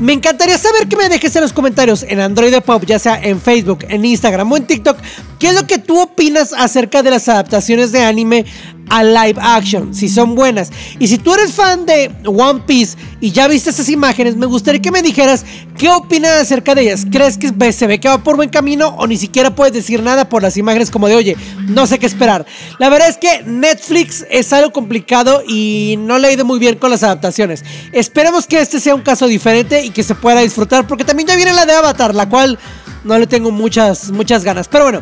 Me 0.00 0.12
encantaría 0.12 0.58
saber 0.58 0.88
que 0.88 0.96
me 0.96 1.08
dejes 1.08 1.36
en 1.36 1.42
los 1.42 1.52
comentarios 1.52 2.02
en 2.02 2.18
Android 2.18 2.54
Pop, 2.62 2.84
ya 2.84 2.98
sea 2.98 3.22
en 3.22 3.40
Facebook, 3.40 3.84
en 3.88 4.04
Instagram 4.04 4.50
o 4.50 4.56
en 4.56 4.66
TikTok, 4.66 4.98
qué 5.38 5.48
es 5.48 5.54
lo 5.54 5.66
que 5.66 5.78
tú 5.78 6.00
opinas 6.00 6.52
acerca 6.52 7.02
de 7.02 7.10
las 7.10 7.28
adaptaciones 7.28 7.92
de 7.92 8.02
anime 8.02 8.44
a 8.92 9.02
live 9.02 9.40
action, 9.40 9.94
si 9.94 10.06
son 10.06 10.34
buenas. 10.34 10.70
Y 10.98 11.08
si 11.08 11.16
tú 11.16 11.32
eres 11.32 11.52
fan 11.52 11.86
de 11.86 12.10
One 12.26 12.60
Piece 12.66 12.98
y 13.22 13.30
ya 13.30 13.48
viste 13.48 13.70
esas 13.70 13.88
imágenes, 13.88 14.36
me 14.36 14.44
gustaría 14.44 14.82
que 14.82 14.90
me 14.90 15.00
dijeras 15.00 15.46
qué 15.78 15.88
opinas 15.88 16.32
acerca 16.42 16.74
de 16.74 16.82
ellas. 16.82 17.06
¿Crees 17.10 17.38
que 17.38 17.72
se 17.72 17.86
ve 17.86 17.98
que 17.98 18.08
va 18.08 18.22
por 18.22 18.36
buen 18.36 18.50
camino 18.50 18.88
o 18.98 19.06
ni 19.06 19.16
siquiera 19.16 19.54
puedes 19.54 19.72
decir 19.72 20.02
nada 20.02 20.28
por 20.28 20.42
las 20.42 20.58
imágenes 20.58 20.90
como 20.90 21.08
de, 21.08 21.16
oye, 21.16 21.38
no 21.68 21.86
sé 21.86 21.98
qué 21.98 22.04
esperar? 22.04 22.44
La 22.78 22.90
verdad 22.90 23.08
es 23.08 23.16
que 23.16 23.42
Netflix 23.46 24.26
es 24.30 24.52
algo 24.52 24.72
complicado 24.72 25.42
y 25.48 25.96
no 25.98 26.18
le 26.18 26.28
ha 26.28 26.32
ido 26.32 26.44
muy 26.44 26.58
bien 26.58 26.76
con 26.76 26.90
las 26.90 27.02
adaptaciones. 27.02 27.64
Esperemos 27.92 28.46
que 28.46 28.60
este 28.60 28.78
sea 28.78 28.94
un 28.94 29.00
caso 29.00 29.26
diferente 29.26 29.86
y 29.86 29.88
que 29.88 30.02
se 30.02 30.14
pueda 30.14 30.40
disfrutar 30.40 30.86
porque 30.86 31.04
también 31.04 31.28
ya 31.28 31.36
viene 31.36 31.54
la 31.54 31.64
de 31.64 31.72
Avatar, 31.72 32.14
la 32.14 32.28
cual 32.28 32.58
no 33.04 33.18
le 33.18 33.26
tengo 33.26 33.50
muchas, 33.50 34.10
muchas 34.10 34.44
ganas. 34.44 34.68
Pero 34.68 34.84
bueno, 34.84 35.00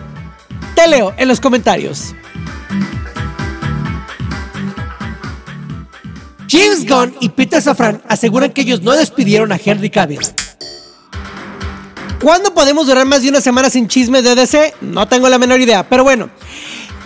te 0.76 0.86
leo 0.86 1.12
en 1.16 1.26
los 1.26 1.40
comentarios. 1.40 2.14
James 6.50 6.84
Gunn 6.84 7.14
y 7.20 7.28
Peter 7.28 7.62
Safran 7.62 8.02
aseguran 8.08 8.50
que 8.50 8.62
ellos 8.62 8.82
no 8.82 8.90
despidieron 8.92 9.52
a 9.52 9.60
Henry 9.64 9.88
Cavill. 9.88 10.18
¿Cuándo 12.20 12.52
podemos 12.52 12.88
durar 12.88 13.06
más 13.06 13.22
de 13.22 13.28
una 13.28 13.40
semana 13.40 13.70
sin 13.70 13.86
chismes 13.86 14.24
de 14.24 14.34
DC? 14.34 14.74
No 14.80 15.06
tengo 15.06 15.28
la 15.28 15.38
menor 15.38 15.60
idea, 15.60 15.88
pero 15.88 16.02
bueno. 16.02 16.28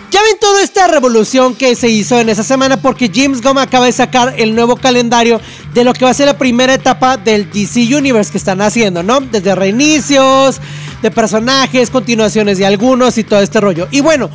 Ya 0.09 0.21
ven 0.23 0.39
toda 0.39 0.63
esta 0.63 0.87
revolución 0.87 1.55
que 1.55 1.75
se 1.75 1.89
hizo 1.89 2.19
en 2.19 2.29
esa 2.29 2.43
semana 2.43 2.77
porque 2.77 3.11
James 3.13 3.41
Gunn 3.41 3.59
acaba 3.59 3.85
de 3.85 3.91
sacar 3.91 4.33
el 4.37 4.55
nuevo 4.55 4.77
calendario 4.77 5.39
de 5.73 5.83
lo 5.83 5.93
que 5.93 6.05
va 6.05 6.11
a 6.11 6.15
ser 6.15 6.25
la 6.25 6.37
primera 6.37 6.73
etapa 6.73 7.17
del 7.17 7.51
DC 7.51 7.95
Universe 7.95 8.31
que 8.31 8.37
están 8.37 8.61
haciendo, 8.61 9.03
¿no? 9.03 9.19
Desde 9.19 9.53
reinicios, 9.53 10.59
de 11.01 11.11
personajes, 11.11 11.89
continuaciones 11.91 12.57
de 12.57 12.65
algunos 12.65 13.17
y 13.17 13.23
todo 13.23 13.41
este 13.41 13.61
rollo. 13.61 13.87
Y 13.91 14.01
bueno, 14.01 14.31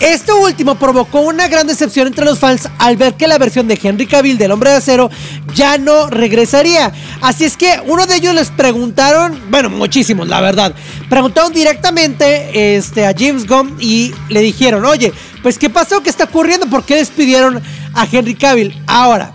esto 0.00 0.40
último 0.40 0.74
provocó 0.74 1.20
una 1.20 1.48
gran 1.48 1.66
decepción 1.66 2.06
entre 2.06 2.24
los 2.24 2.38
fans 2.38 2.68
al 2.78 2.96
ver 2.96 3.14
que 3.14 3.26
la 3.26 3.38
versión 3.38 3.66
de 3.66 3.78
Henry 3.82 4.06
Cavill 4.06 4.36
del 4.36 4.50
Hombre 4.50 4.70
de 4.70 4.76
Acero 4.76 5.10
ya 5.54 5.78
no 5.78 6.08
regresaría. 6.10 6.92
Así 7.22 7.44
es 7.44 7.56
que 7.56 7.80
uno 7.86 8.06
de 8.06 8.16
ellos 8.16 8.34
les 8.34 8.50
preguntaron, 8.50 9.40
bueno, 9.50 9.70
muchísimos, 9.70 10.28
la 10.28 10.40
verdad, 10.40 10.74
preguntaron 11.08 11.52
directamente 11.52 12.76
este, 12.76 13.06
a 13.06 13.14
James 13.16 13.46
Gunn 13.46 13.76
y 13.80 14.12
le 14.28 14.40
dijeron, 14.40 14.84
oye, 14.84 15.12
pues 15.42 15.58
¿qué 15.58 15.70
pasó? 15.70 16.02
¿Qué 16.02 16.10
está 16.10 16.24
ocurriendo? 16.24 16.66
¿Por 16.66 16.84
qué 16.84 16.96
despidieron 16.96 17.62
a 17.94 18.06
Henry 18.10 18.34
Cavill? 18.34 18.78
Ahora, 18.86 19.32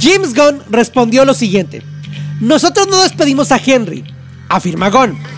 James 0.00 0.34
Gunn 0.34 0.62
respondió 0.68 1.24
lo 1.24 1.32
siguiente, 1.32 1.82
nosotros 2.40 2.88
no 2.88 3.02
despedimos 3.02 3.50
a 3.52 3.60
Henry, 3.64 4.04
afirma 4.48 4.90
Gunn. 4.90 5.35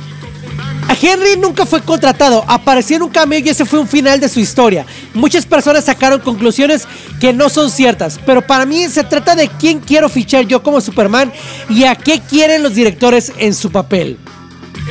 Henry 1.00 1.36
nunca 1.36 1.64
fue 1.64 1.80
contratado, 1.80 2.44
apareció 2.48 2.96
en 2.96 3.02
un 3.02 3.10
cameo 3.10 3.38
y 3.38 3.48
ese 3.48 3.64
fue 3.64 3.78
un 3.78 3.86
final 3.86 4.18
de 4.18 4.28
su 4.28 4.40
historia. 4.40 4.84
Muchas 5.14 5.46
personas 5.46 5.84
sacaron 5.84 6.20
conclusiones 6.20 6.88
que 7.20 7.32
no 7.32 7.48
son 7.48 7.70
ciertas, 7.70 8.18
pero 8.26 8.42
para 8.44 8.66
mí 8.66 8.88
se 8.88 9.04
trata 9.04 9.36
de 9.36 9.48
quién 9.48 9.78
quiero 9.78 10.08
fichar 10.08 10.46
yo 10.46 10.62
como 10.62 10.80
Superman 10.80 11.32
y 11.68 11.84
a 11.84 11.94
qué 11.94 12.20
quieren 12.20 12.62
los 12.62 12.74
directores 12.74 13.32
en 13.38 13.54
su 13.54 13.70
papel. 13.70 14.18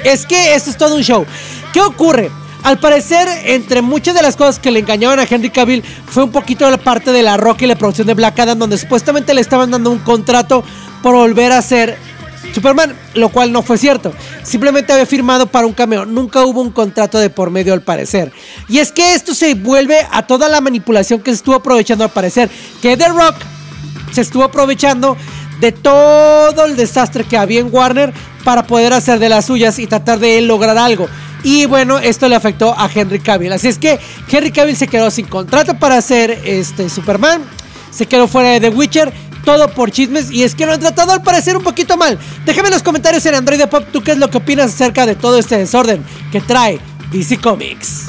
Es 0.06 0.26
que 0.26 0.56
esto 0.56 0.70
es 0.70 0.78
todo 0.78 0.96
un 0.96 1.04
show. 1.04 1.26
¿Qué 1.74 1.82
ocurre? 1.82 2.32
Al 2.64 2.80
parecer, 2.80 3.28
entre 3.46 3.82
muchas 3.82 4.16
de 4.16 4.22
las 4.22 4.36
cosas 4.36 4.60
que 4.60 4.72
le 4.72 4.80
engañaban 4.80 5.20
a 5.20 5.28
Henry 5.30 5.50
Cavill, 5.50 5.84
fue 6.06 6.24
un 6.24 6.32
poquito 6.32 6.70
la 6.70 6.78
parte 6.78 7.12
de 7.12 7.24
la 7.24 7.38
rock 7.38 7.62
y 7.62 7.68
la 7.68 7.76
producción 7.76 8.08
de 8.08 8.14
Black 8.14 8.40
Adam, 8.40 8.60
donde 8.60 8.78
supuestamente 8.78 9.34
le 9.34 9.42
estaban 9.42 9.72
dando 9.72 9.92
un 9.92 10.00
contrato 10.00 10.64
por 11.02 11.16
volver 11.16 11.52
a 11.52 11.62
ser 11.62 11.98
Superman, 12.58 12.96
lo 13.14 13.30
cual 13.30 13.52
no 13.52 13.62
fue 13.62 13.78
cierto. 13.78 14.12
Simplemente 14.42 14.92
había 14.92 15.06
firmado 15.06 15.46
para 15.46 15.68
un 15.68 15.74
cameo. 15.74 16.08
Nunca 16.08 16.44
hubo 16.44 16.60
un 16.60 16.72
contrato 16.72 17.20
de 17.20 17.30
por 17.30 17.52
medio 17.52 17.72
al 17.72 17.84
parecer. 17.84 18.32
Y 18.68 18.80
es 18.80 18.92
que 18.92 19.14
esto 19.14 19.36
se 19.36 19.54
vuelve 19.54 20.00
a 20.10 20.26
toda 20.26 20.50
la 20.50 20.60
manipulación 20.60 21.20
que 21.22 21.30
se 21.30 21.36
estuvo 21.36 21.54
aprovechando 21.54 22.04
al 22.04 22.10
parecer. 22.10 22.50
Que 22.82 22.98
The 22.98 23.10
Rock 23.10 23.36
se 24.12 24.22
estuvo 24.22 24.44
aprovechando 24.44 25.16
de 25.60 25.72
todo 25.72 26.66
el 26.66 26.76
desastre 26.76 27.26
que 27.26 27.38
había 27.38 27.60
en 27.60 27.70
Warner 27.72 28.12
para 28.44 28.66
poder 28.66 28.92
hacer 28.94 29.20
de 29.20 29.30
las 29.30 29.46
suyas 29.46 29.78
y 29.78 29.86
tratar 29.86 30.18
de 30.18 30.42
lograr 30.42 30.80
algo. 30.80 31.08
Y 31.44 31.68
bueno, 31.68 32.00
esto 32.00 32.28
le 32.28 32.36
afectó 32.36 32.74
a 32.76 32.90
Henry 32.92 33.20
Cavill. 33.20 33.54
Así 33.54 33.68
es 33.68 33.78
que 33.78 34.00
Henry 34.32 34.52
Cavill 34.52 34.76
se 34.76 34.88
quedó 34.88 35.12
sin 35.12 35.28
contrato 35.28 35.78
para 35.78 36.02
ser 36.02 36.32
este 36.44 36.90
Superman. 36.90 37.44
Se 37.92 38.08
quedó 38.08 38.28
fuera 38.28 38.50
de 38.50 38.62
The 38.62 38.70
Witcher 38.70 39.14
todo 39.48 39.70
por 39.70 39.92
chismes 39.92 40.30
y 40.30 40.44
es 40.44 40.56
que 40.56 40.66
lo 40.66 40.74
han 40.74 40.82
tratado 40.82 41.14
al 41.14 41.24
parecer 41.24 41.56
un 41.56 41.64
poquito 41.64 41.96
mal. 41.96 42.20
Déjame 42.46 42.68
en 42.68 42.74
los 42.74 42.84
comentarios 42.84 43.26
en 43.28 43.34
Android 43.34 43.62
Pop 43.70 43.86
tú 43.94 44.04
qué 44.04 44.12
es 44.12 44.18
lo 44.18 44.30
que 44.30 44.40
opinas 44.40 44.74
acerca 44.74 45.06
de 45.06 45.16
todo 45.16 45.38
este 45.38 45.58
desorden 45.58 46.04
que 46.34 46.42
trae 46.42 46.82
DC 47.14 47.40
Comics. 47.40 48.08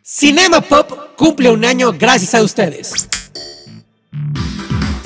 Cinema 0.00 0.60
Pop 0.60 1.16
cumple 1.16 1.50
un 1.50 1.64
año 1.64 1.92
gracias 1.92 2.36
a 2.36 2.42
ustedes. 2.44 3.08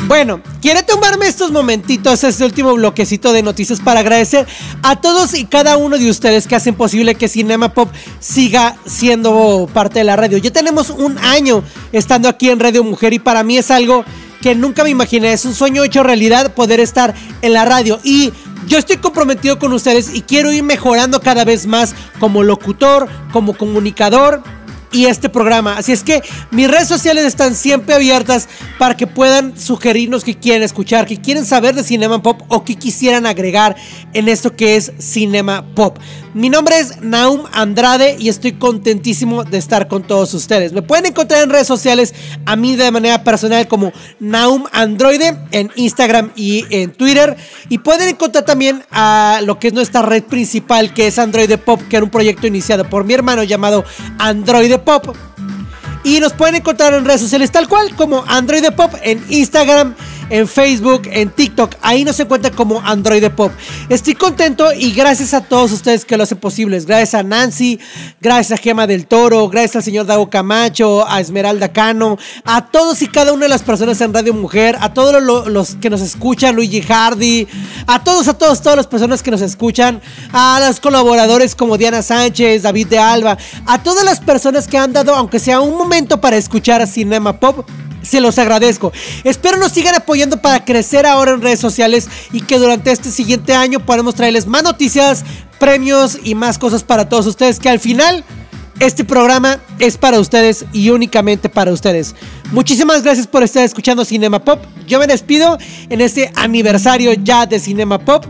Bueno, 0.07 0.41
quiero 0.63 0.85
tomarme 0.85 1.27
estos 1.27 1.51
momentitos, 1.51 2.23
este 2.23 2.45
último 2.45 2.73
bloquecito 2.75 3.33
de 3.33 3.43
noticias 3.43 3.81
para 3.81 4.01
agradecer 4.01 4.47
a 4.85 4.95
todos 5.01 5.35
y 5.35 5.47
cada 5.47 5.77
uno 5.77 5.99
de 5.99 6.09
ustedes 6.09 6.47
que 6.47 6.55
hacen 6.55 6.77
posible 6.77 7.17
que 7.17 7.27
Cinema 7.27 7.75
Pop 7.75 7.91
siga 8.21 8.77
siendo 8.87 9.69
parte 9.75 9.99
de 9.99 10.05
la 10.05 10.15
radio. 10.15 10.39
Ya 10.39 10.53
tenemos 10.53 10.91
un 10.91 11.19
año 11.19 11.65
estando 11.91 12.29
aquí 12.29 12.51
en 12.51 12.61
Radio 12.61 12.85
Mujer 12.85 13.15
y 13.15 13.19
para 13.19 13.43
mí 13.43 13.59
es 13.59 13.73
algo 13.73 14.05
que 14.41 14.55
nunca 14.55 14.85
me 14.85 14.91
imaginé, 14.91 15.33
es 15.33 15.45
un 15.45 15.55
sueño 15.55 15.83
hecho 15.83 16.05
realidad 16.05 16.55
poder 16.55 16.79
estar 16.79 17.13
en 17.43 17.53
la 17.53 17.65
radio 17.65 17.99
y 18.05 18.33
yo 18.69 18.79
estoy 18.79 18.99
comprometido 18.99 19.59
con 19.59 19.73
ustedes 19.73 20.15
y 20.15 20.23
quiero 20.23 20.53
ir 20.53 20.63
mejorando 20.63 21.21
cada 21.21 21.45
vez 21.45 21.67
más 21.67 21.97
como 22.21 22.45
locutor, 22.45 23.09
como 23.33 23.57
comunicador 23.57 24.45
y 24.93 25.07
este 25.07 25.28
programa. 25.28 25.76
Así 25.76 25.93
es 25.93 26.03
que 26.03 26.22
mis 26.51 26.70
redes 26.70 26.89
sociales 26.89 27.24
están 27.24 27.55
siempre 27.55 27.95
abiertas 27.95 28.49
para 28.78 28.97
que 28.97 29.07
puedan 29.07 29.59
sugerirnos 29.59 30.24
que 30.24 30.34
quieren 30.34 30.62
escuchar, 30.62 31.07
que 31.07 31.20
quieren 31.20 31.45
saber 31.45 31.74
de 31.74 31.84
Cinema 31.84 32.22
Pop 32.22 32.43
o 32.49 32.64
que 32.64 32.76
quisieran 32.76 33.26
agregar 33.26 33.76
en 34.12 34.28
esto 34.28 34.55
que 34.55 34.76
es 34.76 34.93
Cinema 34.99 35.64
Pop. 35.74 35.99
Mi 36.37 36.51
nombre 36.51 36.78
es 36.78 37.01
Naum 37.01 37.45
Andrade 37.55 38.18
y 38.18 38.28
estoy 38.28 38.53
contentísimo 38.53 39.43
de 39.45 39.57
estar 39.57 39.89
con 39.89 40.03
todos 40.03 40.34
ustedes. 40.34 40.74
Me 40.74 40.82
pueden 40.82 41.07
encontrar 41.07 41.43
en 41.43 41.49
redes 41.49 41.66
sociales 41.66 42.14
a 42.45 42.57
mí 42.57 42.76
de 42.76 42.91
manera 42.91 43.24
personal 43.24 43.66
como 43.66 43.91
Naum 44.20 44.66
Androide 44.70 45.34
en 45.51 45.70
Instagram 45.76 46.32
y 46.37 46.66
en 46.68 46.93
Twitter. 46.93 47.39
Y 47.70 47.78
pueden 47.78 48.11
encontrar 48.11 48.45
también 48.45 48.84
a 48.91 49.41
lo 49.45 49.59
que 49.59 49.68
es 49.68 49.72
nuestra 49.72 50.03
red 50.03 50.24
principal 50.24 50.93
que 50.93 51.07
es 51.07 51.18
Android 51.18 51.51
Pop, 51.57 51.80
que 51.89 51.97
era 51.97 52.05
un 52.05 52.11
proyecto 52.11 52.47
iniciado 52.47 52.84
por 52.84 53.05
mi 53.05 53.14
hermano 53.14 53.43
llamado 53.43 53.87
Android 54.18 54.76
Pop. 54.80 55.16
Y 56.05 56.20
nos 56.20 56.34
pueden 56.34 56.57
encontrar 56.57 56.93
en 56.93 57.07
redes 57.07 57.22
sociales 57.22 57.51
tal 57.51 57.66
cual 57.66 57.97
como 57.97 58.22
Android 58.28 58.66
Pop 58.76 58.93
en 59.03 59.24
Instagram 59.30 59.95
en 60.31 60.49
Facebook, 60.49 61.03
en 61.11 61.31
TikTok. 61.31 61.74
Ahí 61.83 62.05
nos 62.05 62.18
encuentra 62.18 62.51
como 62.51 62.81
Android 62.81 63.24
Pop. 63.31 63.53
Estoy 63.89 64.14
contento 64.14 64.72
y 64.72 64.93
gracias 64.93 65.35
a 65.35 65.43
todos 65.43 65.72
ustedes 65.72 66.05
que 66.05 66.16
lo 66.16 66.24
hacen 66.24 66.39
posible. 66.39 66.79
Gracias 66.81 67.14
a 67.14 67.22
Nancy, 67.22 67.79
gracias 68.20 68.59
a 68.59 68.62
Gema 68.62 68.87
del 68.87 69.07
Toro, 69.07 69.49
gracias 69.49 69.77
al 69.77 69.83
señor 69.83 70.07
Dago 70.07 70.29
Camacho, 70.31 71.09
a 71.09 71.20
Esmeralda 71.20 71.72
Cano, 71.72 72.18
a 72.45 72.66
todos 72.66 73.03
y 73.03 73.09
cada 73.09 73.33
una 73.33 73.45
de 73.45 73.49
las 73.49 73.62
personas 73.62 74.01
en 74.01 74.12
Radio 74.12 74.35
Mujer, 74.35 74.77
a 74.81 74.93
todos 74.93 75.22
los 75.22 75.77
que 75.77 75.91
nos 75.91 76.01
escuchan, 76.01 76.55
Luigi 76.55 76.83
Hardy, 76.83 77.47
a 77.87 78.03
todos, 78.03 78.29
a 78.29 78.35
todos, 78.37 78.61
todas 78.62 78.77
las 78.77 78.87
personas 78.87 79.22
que 79.22 79.31
nos 79.31 79.43
escuchan, 79.43 80.01
a 80.33 80.61
los 80.66 80.81
colaboradores 80.81 81.55
como 81.55 81.79
Diana 81.79 82.03
Sánchez, 82.03 82.62
David 82.62 82.89
de 82.89 82.99
Alba, 82.99 83.39
a 83.66 83.83
todas 83.83 84.05
las 84.05 84.20
personas 84.20 84.66
que 84.66 84.79
han 84.79 84.93
dado, 84.93 85.14
aunque 85.14 85.39
sea 85.39 85.61
un 85.61 85.77
momento 85.77 86.20
para 86.20 86.37
escuchar 86.37 86.87
Cinema 86.87 87.39
Pop. 87.39 87.66
Se 88.07 88.21
los 88.21 88.39
agradezco. 88.39 88.93
Espero 89.25 89.59
nos 89.59 89.73
sigan 89.73 89.95
apoyando 89.95 90.41
para 90.41 90.65
crecer 90.65 91.07
ahora 91.07 91.33
en 91.33 91.43
redes 91.43 91.59
sociales 91.59 92.09
y 92.33 92.41
que 92.41 92.59
durante 92.59 92.93
este 92.93 93.11
siguiente 93.11 93.55
año 93.55 93.81
podamos 93.81 94.15
traerles 94.15 94.47
más 94.47 94.63
noticias, 94.63 95.25
premios 95.59 96.19
y 96.23 96.35
más 96.35 96.59
cosas 96.59 96.85
para 96.85 97.09
todos 97.09 97.27
ustedes. 97.27 97.59
Que 97.59 97.69
al 97.69 97.81
final 97.81 98.25
este 98.79 99.05
programa 99.05 99.59
es 99.79 99.97
para 99.97 100.21
ustedes 100.21 100.67
y 100.73 100.91
únicamente 100.91 101.49
para 101.49 101.73
ustedes. 101.73 102.15
Muchísimas 102.53 103.03
gracias 103.03 103.27
por 103.27 103.43
estar 103.43 103.65
escuchando 103.65 104.05
Cinema 104.05 104.45
Pop. 104.45 104.63
Yo 104.87 105.01
me 105.01 105.07
despido 105.09 105.59
en 105.89 106.01
este 106.01 106.31
aniversario 106.37 107.13
ya 107.15 107.47
de 107.47 107.59
Cinema 107.59 107.99
Pop. 107.99 108.27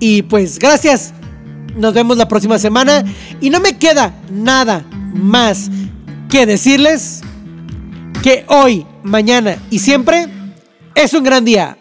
Y 0.00 0.22
pues 0.22 0.58
gracias. 0.58 1.12
Nos 1.76 1.94
vemos 1.94 2.16
la 2.16 2.26
próxima 2.26 2.58
semana. 2.58 3.04
Y 3.40 3.50
no 3.50 3.60
me 3.60 3.78
queda 3.78 4.14
nada 4.30 4.84
más 5.14 5.70
que 6.28 6.44
decirles 6.44 7.20
que 8.22 8.44
hoy, 8.48 8.86
mañana 9.02 9.56
y 9.68 9.80
siempre 9.80 10.28
es 10.94 11.12
un 11.12 11.24
gran 11.24 11.44
día. 11.44 11.76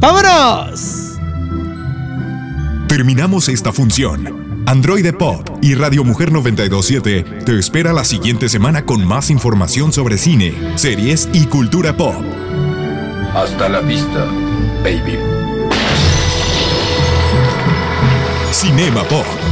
¡Vámonos! 0.00 1.18
Terminamos 2.88 3.48
esta 3.48 3.72
función. 3.72 4.62
Android 4.66 5.12
Pop 5.14 5.48
y 5.62 5.74
Radio 5.74 6.04
Mujer 6.04 6.32
927 6.32 7.44
te 7.44 7.58
espera 7.58 7.92
la 7.92 8.04
siguiente 8.04 8.48
semana 8.48 8.84
con 8.84 9.06
más 9.06 9.30
información 9.30 9.92
sobre 9.92 10.18
cine, 10.18 10.54
series 10.76 11.28
y 11.32 11.46
cultura 11.46 11.96
pop. 11.96 12.14
Hasta 13.34 13.68
la 13.68 13.80
vista, 13.80 14.26
baby. 14.82 15.18
Cinema 18.52 19.02
Pop. 19.04 19.43